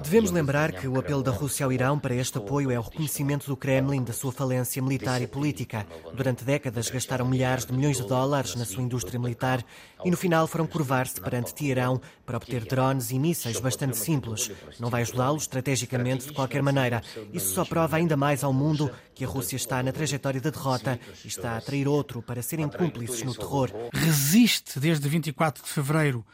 Devemos 0.00 0.30
lembrar 0.30 0.72
que 0.72 0.88
o 0.88 0.98
apelo 0.98 1.22
da 1.22 1.30
Rússia 1.30 1.66
ao 1.66 1.72
Irão 1.72 1.98
para 1.98 2.14
este 2.14 2.38
apoio 2.38 2.70
é 2.70 2.78
o 2.78 2.82
reconhecimento 2.82 3.46
do 3.46 3.56
Kremlin 3.56 4.02
da 4.02 4.12
sua 4.12 4.32
falência 4.32 4.82
militar 4.82 5.20
e 5.20 5.26
política. 5.26 5.86
Durante 6.14 6.44
décadas 6.44 6.90
gastaram 6.90 7.26
milhares 7.26 7.64
de 7.66 7.72
milhões 7.72 7.98
de 7.98 8.06
dólares 8.06 8.54
na 8.54 8.64
sua 8.64 8.82
indústria 8.82 9.18
militar 9.20 9.64
e 10.04 10.10
no 10.10 10.16
final 10.16 10.46
foram 10.46 10.66
curvar-se 10.66 11.20
perante 11.20 11.54
Teherão 11.54 12.00
para 12.24 12.36
obter 12.36 12.64
drones 12.64 13.10
e 13.10 13.18
mísseis 13.18 13.60
bastante 13.60 13.96
simples. 13.96 14.50
Não 14.78 14.90
vai 14.90 15.02
ajudá-los 15.02 15.42
estrategicamente 15.42 16.26
de 16.26 16.32
qualquer 16.32 16.62
maneira. 16.62 17.02
Isso 17.32 17.54
só 17.54 17.64
prova 17.64 17.96
ainda 17.96 18.16
mais 18.16 18.44
ao 18.44 18.52
mundo 18.52 18.90
que 19.14 19.24
a 19.24 19.28
Rússia 19.28 19.56
está 19.56 19.82
na 19.82 19.92
trajetória 19.92 20.40
da 20.40 20.50
derrota 20.50 20.98
e 21.24 21.28
está 21.28 21.52
a 21.52 21.56
atrair 21.58 21.86
outro 21.86 22.22
para 22.22 22.42
serem 22.42 22.68
cúmplices 22.68 23.22
no 23.22 23.34
terror. 23.34 23.70
Resiste 23.92 24.80
desde 24.80 25.08
24 25.08 25.62
de 25.62 25.68
fevereiro 25.68 26.24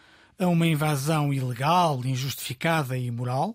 a 0.40 0.46
uma 0.48 0.66
invasão 0.66 1.34
ilegal, 1.34 2.00
injustificada 2.02 2.96
e 2.96 3.06
imoral, 3.06 3.54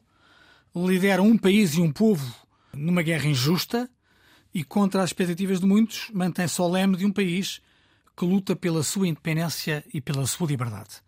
lidera 0.75 1.23
um 1.23 1.35
país 1.35 1.73
e 1.73 1.81
um 1.81 1.91
povo 1.91 2.31
numa 2.71 3.01
guerra 3.01 3.25
injusta 3.25 3.89
e, 4.53 4.63
contra 4.63 5.01
as 5.01 5.09
expectativas 5.09 5.59
de 5.59 5.65
muitos, 5.65 6.11
mantém-se 6.13 6.61
o 6.61 6.67
leme 6.67 6.95
de 6.95 7.05
um 7.05 7.11
país 7.11 7.59
que 8.15 8.23
luta 8.23 8.55
pela 8.55 8.83
sua 8.83 9.07
independência 9.07 9.83
e 9.91 9.99
pela 9.99 10.27
sua 10.27 10.47
liberdade. 10.47 11.01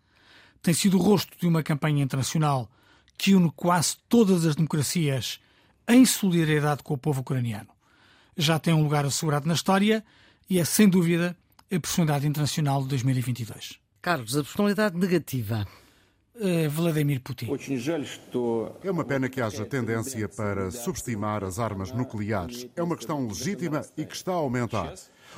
Tem 0.60 0.74
sido 0.74 0.98
o 0.98 1.00
rosto 1.00 1.38
de 1.38 1.46
uma 1.46 1.62
campanha 1.62 2.02
internacional 2.02 2.68
que 3.16 3.36
une 3.36 3.50
quase 3.54 3.96
todas 4.08 4.44
as 4.44 4.56
democracias 4.56 5.38
em 5.86 6.04
solidariedade 6.04 6.82
com 6.82 6.94
o 6.94 6.98
povo 6.98 7.20
ucraniano. 7.20 7.70
Já 8.36 8.58
tem 8.58 8.74
um 8.74 8.82
lugar 8.82 9.06
assegurado 9.06 9.46
na 9.46 9.54
história 9.54 10.04
e 10.50 10.58
é, 10.58 10.64
sem 10.64 10.88
dúvida, 10.88 11.36
a 11.70 11.78
personalidade 11.78 12.26
internacional 12.26 12.82
de 12.82 12.88
2022. 12.88 13.78
Carlos, 14.08 14.38
a 14.38 14.42
personalidade 14.42 14.96
negativa. 14.96 15.68
Uh, 16.34 16.70
Vladimir 16.70 17.20
Putin. 17.20 17.48
É 18.82 18.90
uma 18.90 19.04
pena 19.04 19.28
que 19.28 19.38
haja 19.38 19.66
tendência 19.66 20.26
para 20.30 20.70
subestimar 20.70 21.44
as 21.44 21.58
armas 21.58 21.92
nucleares. 21.92 22.66
É 22.74 22.82
uma 22.82 22.96
questão 22.96 23.28
legítima 23.28 23.84
e 23.98 24.06
que 24.06 24.16
está 24.16 24.32
a 24.32 24.36
aumentar. 24.36 24.94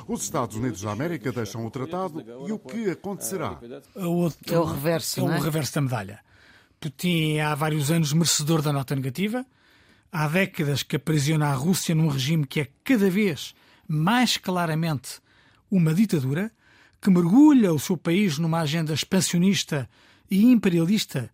Os 0.07 0.23
Estados 0.23 0.55
Unidos 0.55 0.83
da 0.83 0.91
América 0.91 1.33
deixam 1.33 1.65
o 1.65 1.69
tratado 1.69 2.23
e 2.47 2.53
o 2.53 2.57
que 2.57 2.89
acontecerá? 2.91 3.59
Outro, 3.93 4.55
é 4.55 4.57
o 4.57 4.63
reverso, 4.63 5.19
é 5.19 5.23
não 5.23 5.33
é? 5.33 5.37
o 5.37 5.41
reverso 5.41 5.75
da 5.75 5.81
medalha. 5.81 6.19
Putin 6.79 7.33
é 7.33 7.41
há 7.41 7.53
vários 7.53 7.91
anos 7.91 8.13
merecedor 8.13 8.61
da 8.61 8.71
nota 8.71 8.95
negativa. 8.95 9.45
Há 10.09 10.29
décadas 10.29 10.81
que 10.81 10.95
aprisiona 10.95 11.47
a 11.47 11.53
Rússia 11.53 11.93
num 11.93 12.07
regime 12.07 12.47
que 12.47 12.61
é 12.61 12.69
cada 12.85 13.09
vez 13.09 13.53
mais 13.85 14.37
claramente 14.37 15.19
uma 15.69 15.93
ditadura 15.93 16.49
que 17.01 17.09
mergulha 17.09 17.73
o 17.73 17.79
seu 17.79 17.97
país 17.97 18.37
numa 18.37 18.59
agenda 18.59 18.93
expansionista 18.93 19.89
e 20.29 20.45
imperialista 20.45 21.31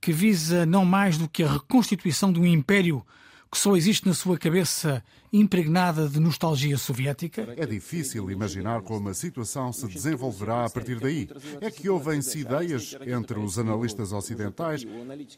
que 0.00 0.12
visa 0.12 0.64
não 0.64 0.84
mais 0.84 1.18
do 1.18 1.28
que 1.28 1.42
a 1.42 1.52
reconstituição 1.52 2.32
de 2.32 2.40
um 2.40 2.46
império 2.46 3.04
que 3.50 3.58
só 3.58 3.76
existe 3.76 4.06
na 4.06 4.14
sua 4.14 4.38
cabeça 4.38 5.02
impregnada 5.32 6.08
de 6.08 6.20
nostalgia 6.20 6.78
soviética? 6.78 7.52
É 7.56 7.66
difícil 7.66 8.30
imaginar 8.30 8.82
como 8.82 9.08
a 9.08 9.14
situação 9.14 9.72
se 9.72 9.88
desenvolverá 9.88 10.66
a 10.66 10.70
partir 10.70 11.00
daí. 11.00 11.28
É 11.60 11.68
que 11.68 11.88
ouvem-se 11.88 12.38
ideias 12.38 12.96
entre 13.04 13.40
os 13.40 13.58
analistas 13.58 14.12
ocidentais. 14.12 14.86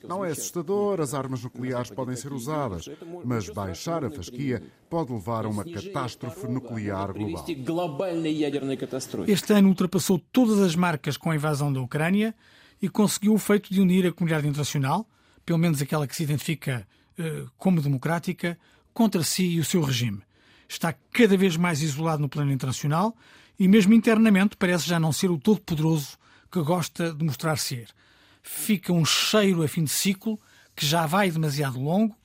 Não 0.06 0.22
é 0.22 0.30
assustador, 0.30 1.00
as 1.00 1.14
armas 1.14 1.42
nucleares 1.42 1.90
podem 1.90 2.14
ser 2.14 2.32
usadas, 2.34 2.86
mas 3.24 3.48
baixar 3.48 4.04
a 4.04 4.10
fasquia 4.10 4.62
pode 4.90 5.10
levar 5.10 5.46
a 5.46 5.48
uma 5.48 5.64
catástrofe 5.64 6.46
nuclear 6.46 7.14
global. 7.14 7.46
Este 9.26 9.54
ano 9.54 9.68
ultrapassou 9.68 10.18
todas 10.18 10.58
as 10.58 10.76
marcas 10.76 11.16
com 11.16 11.30
a 11.30 11.34
invasão 11.34 11.72
da 11.72 11.80
Ucrânia 11.80 12.34
e 12.80 12.90
conseguiu 12.90 13.32
o 13.32 13.38
feito 13.38 13.72
de 13.72 13.80
unir 13.80 14.06
a 14.06 14.12
comunidade 14.12 14.46
internacional, 14.46 15.08
pelo 15.46 15.58
menos 15.58 15.80
aquela 15.80 16.06
que 16.06 16.14
se 16.14 16.24
identifica 16.24 16.86
como 17.56 17.80
democrática 17.80 18.58
contra 18.92 19.22
si 19.22 19.44
e 19.44 19.60
o 19.60 19.64
seu 19.64 19.82
regime. 19.82 20.22
Está 20.68 20.94
cada 21.12 21.36
vez 21.36 21.56
mais 21.56 21.82
isolado 21.82 22.22
no 22.22 22.28
plano 22.28 22.52
internacional 22.52 23.14
e, 23.58 23.68
mesmo 23.68 23.94
internamente, 23.94 24.56
parece 24.56 24.88
já 24.88 24.98
não 24.98 25.12
ser 25.12 25.30
o 25.30 25.38
todo-poderoso 25.38 26.18
que 26.50 26.62
gosta 26.62 27.12
de 27.12 27.24
mostrar 27.24 27.56
ser. 27.56 27.88
Fica 28.42 28.92
um 28.92 29.04
cheiro 29.04 29.62
a 29.62 29.68
fim 29.68 29.84
de 29.84 29.90
ciclo 29.90 30.40
que 30.74 30.86
já 30.86 31.06
vai 31.06 31.30
demasiado 31.30 31.80
longo, 31.80 32.16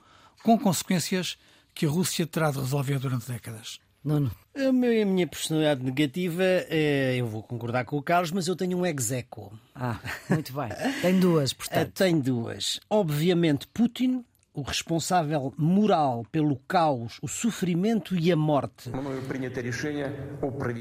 com 0.43 0.57
consequências 0.57 1.37
que 1.73 1.85
a 1.85 1.89
Rússia 1.89 2.25
terá 2.25 2.51
de 2.51 2.59
resolver 2.59 2.99
durante 2.99 3.27
décadas. 3.27 3.79
Nuno. 4.03 4.31
A 4.55 4.71
minha 4.71 5.27
personalidade 5.27 5.83
negativa, 5.83 6.43
é, 6.43 7.17
eu 7.17 7.27
vou 7.27 7.43
concordar 7.43 7.85
com 7.85 7.97
o 7.97 8.01
Carlos, 8.01 8.31
mas 8.31 8.47
eu 8.47 8.55
tenho 8.55 8.77
um 8.77 8.85
execo. 8.85 9.51
Ah, 9.75 9.99
muito 10.29 10.53
bem. 10.53 10.69
Tem 11.01 11.19
duas, 11.19 11.53
portanto. 11.53 11.91
Tem 11.91 12.19
duas. 12.19 12.79
Obviamente, 12.89 13.67
Putin 13.67 14.23
o 14.57 14.63
responsável 14.63 15.53
moral 15.55 16.25
pelo 16.31 16.55
caos, 16.67 17.19
o 17.21 17.27
sofrimento 17.27 18.15
e 18.15 18.31
a 18.31 18.35
morte. 18.35 18.89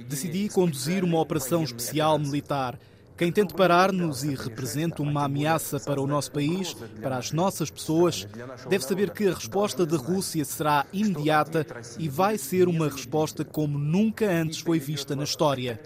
Decidi 0.08 0.48
conduzir 0.48 1.04
uma 1.04 1.20
operação 1.20 1.62
especial 1.62 2.18
militar. 2.18 2.78
Quem 3.16 3.32
tente 3.32 3.54
parar-nos 3.54 4.24
e 4.24 4.34
representa 4.34 5.02
uma 5.02 5.24
ameaça 5.24 5.80
para 5.80 6.00
o 6.00 6.06
nosso 6.06 6.30
país, 6.30 6.74
para 7.00 7.16
as 7.16 7.32
nossas 7.32 7.70
pessoas, 7.70 8.28
deve 8.68 8.84
saber 8.84 9.10
que 9.10 9.26
a 9.26 9.32
resposta 9.32 9.86
da 9.86 9.96
Rússia 9.96 10.44
será 10.44 10.84
imediata 10.92 11.66
e 11.98 12.10
vai 12.10 12.36
ser 12.36 12.68
uma 12.68 12.90
resposta 12.90 13.42
como 13.42 13.78
nunca 13.78 14.30
antes 14.30 14.58
foi 14.58 14.78
vista 14.78 15.16
na 15.16 15.24
história 15.24 15.80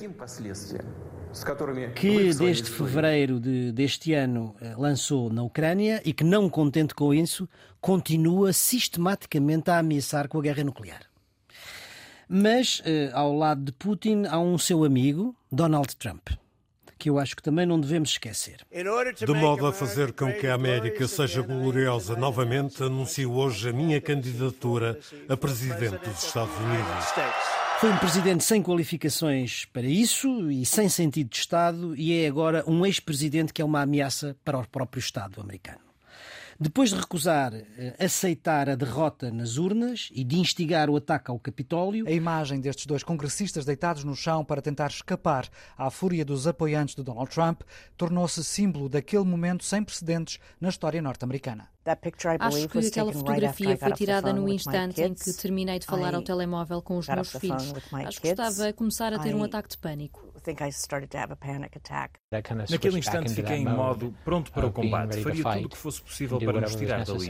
que 1.95 2.35
desde 2.35 2.69
fevereiro 2.69 3.39
de, 3.39 3.71
deste 3.71 4.13
ano 4.13 4.57
eh, 4.61 4.75
lançou 4.77 5.33
na 5.33 5.45
Ucrânia 5.45 6.03
e 6.05 6.13
que, 6.13 6.25
não 6.25 6.51
contente 6.51 6.93
com 6.93 7.15
isso, 7.15 7.49
continua 7.81 8.53
sistematicamente 8.53 9.71
a 9.71 9.79
ameaçar 9.79 10.27
com 10.27 10.39
a 10.39 10.43
guerra 10.43 10.65
nuclear. 10.65 11.03
Mas, 12.29 12.83
eh, 12.85 13.11
ao 13.13 13.33
lado 13.33 13.63
de 13.63 13.71
Putin, 13.71 14.25
há 14.29 14.41
um 14.41 14.59
seu 14.59 14.83
amigo, 14.83 15.37
Donald 15.53 15.95
Trump 15.95 16.31
que 17.01 17.09
eu 17.09 17.19
acho 17.19 17.35
que 17.35 17.43
também 17.43 17.65
não 17.65 17.81
devemos 17.81 18.11
esquecer. 18.11 18.59
De 18.71 19.33
modo 19.33 19.67
a 19.67 19.73
fazer 19.73 20.13
com 20.13 20.31
que 20.31 20.47
a 20.47 20.55
América 20.55 21.09
seja 21.09 21.41
gloriosa 21.41 22.15
novamente, 22.15 22.83
anuncio 22.83 23.33
hoje 23.33 23.71
a 23.71 23.73
minha 23.73 23.99
candidatura 24.03 25.01
a 25.27 25.37
presidente 25.37 25.97
dos 25.97 26.23
Estados 26.23 26.55
Unidos. 26.59 27.07
Foi 27.81 27.91
um 27.91 27.97
presidente 27.97 28.45
sem 28.45 28.63
qualificações 28.63 29.65
para 29.65 29.87
isso 29.87 30.51
e 30.51 30.67
sem 30.67 30.91
sentido 30.91 31.31
de 31.31 31.37
Estado, 31.39 31.97
e 31.97 32.23
é 32.23 32.29
agora 32.29 32.63
um 32.67 32.85
ex-presidente 32.85 33.55
que 33.55 33.63
é 33.63 33.65
uma 33.65 33.81
ameaça 33.81 34.37
para 34.45 34.59
o 34.59 34.69
próprio 34.69 35.01
Estado 35.01 35.41
americano. 35.41 35.90
Depois 36.63 36.91
de 36.91 36.97
recusar 36.97 37.55
eh, 37.55 37.97
aceitar 37.99 38.69
a 38.69 38.75
derrota 38.75 39.31
nas 39.31 39.57
urnas 39.57 40.11
e 40.13 40.23
de 40.23 40.39
instigar 40.39 40.91
o 40.91 40.97
ataque 40.97 41.31
ao 41.31 41.39
Capitólio. 41.39 42.07
A 42.07 42.11
imagem 42.11 42.61
destes 42.61 42.85
dois 42.85 43.03
congressistas 43.03 43.65
deitados 43.65 44.05
no 44.05 44.15
chão 44.15 44.45
para 44.45 44.61
tentar 44.61 44.89
escapar 44.89 45.49
à 45.75 45.91
fúria 45.91 46.23
dos 46.23 46.47
apoiantes 46.47 46.95
de 46.95 47.03
Donald 47.03 47.31
Trump 47.31 47.63
tornou-se 47.97 48.45
símbolo 48.45 48.91
daquele 48.91 49.25
momento 49.25 49.65
sem 49.65 49.83
precedentes 49.83 50.39
na 50.61 50.69
história 50.69 51.01
norte-americana. 51.01 51.67
Acho 52.39 52.69
que 52.69 52.79
aquela 52.79 53.11
fotografia 53.11 53.79
foi 53.79 53.93
tirada 53.93 54.31
no 54.31 54.47
instante 54.47 55.01
em 55.01 55.15
que 55.15 55.33
terminei 55.33 55.79
de 55.79 55.87
falar 55.87 56.15
ao 56.15 56.21
telemóvel 56.21 56.83
com 56.83 56.99
os 56.99 57.09
meus 57.09 57.33
filhos. 57.37 57.73
Acho 58.07 58.21
que 58.21 58.29
estava 58.29 58.69
a 58.69 58.73
começar 58.75 59.15
a 59.15 59.19
ter 59.19 59.35
um 59.35 59.43
ataque 59.43 59.71
de 59.71 59.79
pânico. 59.79 60.30
Naquele 62.71 62.99
instante 62.99 63.35
fiquei 63.35 63.57
em 63.57 63.65
modo 63.65 64.15
pronto 64.25 64.51
para 64.53 64.67
o 64.67 64.73
combate. 64.73 65.23
Faria 65.23 65.43
tudo 65.43 65.67
o 65.67 65.69
que 65.69 65.77
fosse 65.77 66.03
possível 66.03 66.39
para 66.39 66.61
nos 66.61 66.75
tirar 66.75 67.05
dali. 67.05 67.29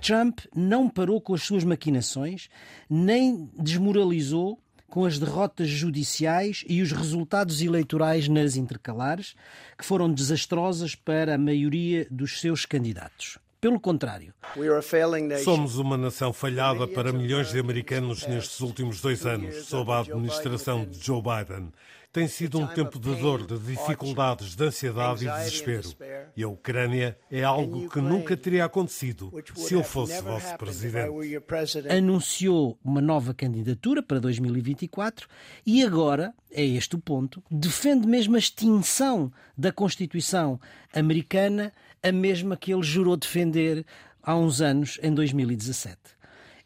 Trump 0.00 0.40
não 0.54 0.88
parou 0.88 1.20
com 1.20 1.34
as 1.34 1.42
suas 1.42 1.64
maquinações, 1.64 2.48
nem 2.88 3.50
desmoralizou 3.58 4.58
com 4.92 5.06
as 5.06 5.18
derrotas 5.18 5.70
judiciais 5.70 6.64
e 6.68 6.82
os 6.82 6.92
resultados 6.92 7.62
eleitorais 7.62 8.28
nas 8.28 8.56
intercalares, 8.56 9.34
que 9.78 9.86
foram 9.86 10.12
desastrosas 10.12 10.94
para 10.94 11.34
a 11.34 11.38
maioria 11.38 12.06
dos 12.10 12.38
seus 12.42 12.66
candidatos. 12.66 13.38
Pelo 13.62 13.78
contrário, 13.78 14.34
somos 15.44 15.78
uma 15.78 15.96
nação 15.96 16.32
falhada 16.32 16.88
para 16.88 17.12
milhões 17.12 17.52
de 17.52 17.60
americanos 17.60 18.26
nestes 18.26 18.58
últimos 18.58 19.00
dois 19.00 19.24
anos, 19.24 19.66
sob 19.66 19.92
a 19.92 20.00
administração 20.00 20.84
de 20.84 20.98
Joe 20.98 21.22
Biden. 21.22 21.72
Tem 22.12 22.26
sido 22.26 22.58
um 22.58 22.66
tempo 22.66 22.98
de 22.98 23.14
dor, 23.14 23.46
de 23.46 23.56
dificuldades, 23.56 24.56
de 24.56 24.64
ansiedade 24.64 25.28
e 25.28 25.30
desespero. 25.30 25.88
E 26.36 26.42
a 26.42 26.48
Ucrânia 26.48 27.16
é 27.30 27.44
algo 27.44 27.88
que 27.88 28.00
nunca 28.00 28.36
teria 28.36 28.64
acontecido 28.64 29.32
se 29.54 29.74
eu 29.74 29.84
fosse 29.84 30.20
vosso 30.20 30.58
presidente. 30.58 31.38
Anunciou 31.88 32.76
uma 32.84 33.00
nova 33.00 33.32
candidatura 33.32 34.02
para 34.02 34.18
2024 34.18 35.28
e 35.64 35.84
agora, 35.84 36.34
é 36.50 36.64
este 36.64 36.96
o 36.96 36.98
ponto, 36.98 37.40
defende 37.48 38.08
mesmo 38.08 38.34
a 38.34 38.40
extinção 38.40 39.32
da 39.56 39.70
Constituição 39.70 40.60
americana, 40.92 41.72
a 42.02 42.12
mesma 42.12 42.56
que 42.56 42.72
ele 42.72 42.82
jurou 42.82 43.16
defender 43.16 43.84
há 44.22 44.36
uns 44.36 44.60
anos, 44.60 44.98
em 45.02 45.12
2017 45.12 45.96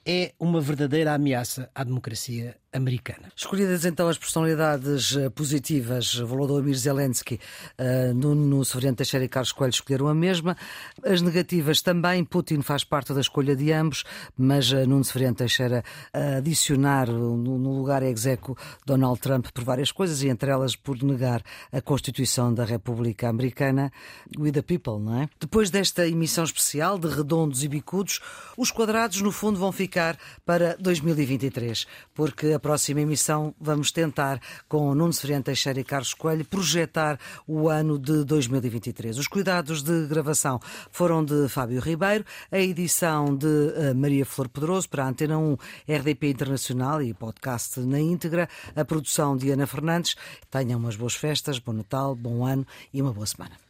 é 0.06 0.32
uma 0.38 0.60
verdadeira 0.60 1.12
ameaça 1.12 1.68
à 1.74 1.82
democracia 1.82 2.56
americana. 2.76 3.32
Escolhidas 3.34 3.84
então 3.84 4.08
as 4.08 4.18
personalidades 4.18 5.16
eh, 5.16 5.28
positivas, 5.30 6.14
Volodymyr 6.14 6.76
Zelensky, 6.76 7.40
uh, 7.78 8.14
Nuno 8.14 8.64
Severiano 8.64 8.96
Teixeira 8.96 9.24
e 9.24 9.28
Carlos 9.28 9.52
Coelho 9.52 9.70
escolheram 9.70 10.08
a 10.08 10.14
mesma. 10.14 10.56
As 11.04 11.22
negativas 11.22 11.80
também, 11.80 12.24
Putin 12.24 12.62
faz 12.62 12.84
parte 12.84 13.12
da 13.12 13.20
escolha 13.20 13.56
de 13.56 13.72
ambos, 13.72 14.04
mas 14.36 14.70
uh, 14.72 14.86
Nuno 14.86 15.04
Severiano 15.04 15.36
Teixeira 15.36 15.82
adicionar 16.36 17.08
no 17.08 17.76
lugar 17.76 18.02
execo 18.02 18.56
Donald 18.84 19.20
Trump 19.20 19.46
por 19.52 19.64
várias 19.64 19.92
coisas 19.92 20.22
e 20.22 20.28
entre 20.28 20.50
elas 20.50 20.76
por 20.76 21.02
negar 21.02 21.42
a 21.72 21.80
Constituição 21.80 22.52
da 22.52 22.64
República 22.64 23.28
Americana, 23.28 23.92
with 24.38 24.52
the 24.52 24.62
people, 24.62 24.98
não 24.98 25.22
é? 25.22 25.28
Depois 25.40 25.70
desta 25.70 26.06
emissão 26.06 26.44
especial 26.44 26.98
de 26.98 27.08
redondos 27.08 27.64
e 27.64 27.68
bicudos, 27.68 28.20
os 28.56 28.70
quadrados 28.70 29.20
no 29.20 29.32
fundo 29.32 29.58
vão 29.58 29.72
ficar 29.72 30.18
para 30.44 30.76
2023, 30.78 31.86
porque 32.14 32.52
a 32.52 32.60
próxima 32.66 33.00
emissão 33.00 33.54
vamos 33.60 33.92
tentar, 33.92 34.40
com 34.68 34.92
Nuno 34.92 35.12
Severiano 35.12 35.44
Teixeira 35.44 35.78
e 35.78 35.84
Carlos 35.84 36.12
Coelho, 36.12 36.44
projetar 36.44 37.16
o 37.46 37.68
ano 37.68 37.96
de 37.96 38.24
2023. 38.24 39.18
Os 39.18 39.28
cuidados 39.28 39.84
de 39.84 40.04
gravação 40.08 40.58
foram 40.90 41.24
de 41.24 41.48
Fábio 41.48 41.80
Ribeiro, 41.80 42.24
a 42.50 42.58
edição 42.58 43.36
de 43.36 43.46
eh, 43.76 43.94
Maria 43.94 44.26
Flor 44.26 44.48
Pedroso 44.48 44.88
para 44.88 45.04
a 45.04 45.08
Antena 45.08 45.38
1, 45.38 45.56
RDP 45.88 46.28
Internacional 46.28 47.00
e 47.00 47.14
podcast 47.14 47.78
na 47.78 48.00
íntegra, 48.00 48.48
a 48.74 48.84
produção 48.84 49.36
de 49.36 49.48
Ana 49.52 49.68
Fernandes. 49.68 50.16
Tenham 50.50 50.80
umas 50.80 50.96
boas 50.96 51.14
festas, 51.14 51.60
bom 51.60 51.72
Natal, 51.72 52.16
bom 52.16 52.44
ano 52.44 52.66
e 52.92 53.00
uma 53.00 53.12
boa 53.12 53.26
semana. 53.26 53.56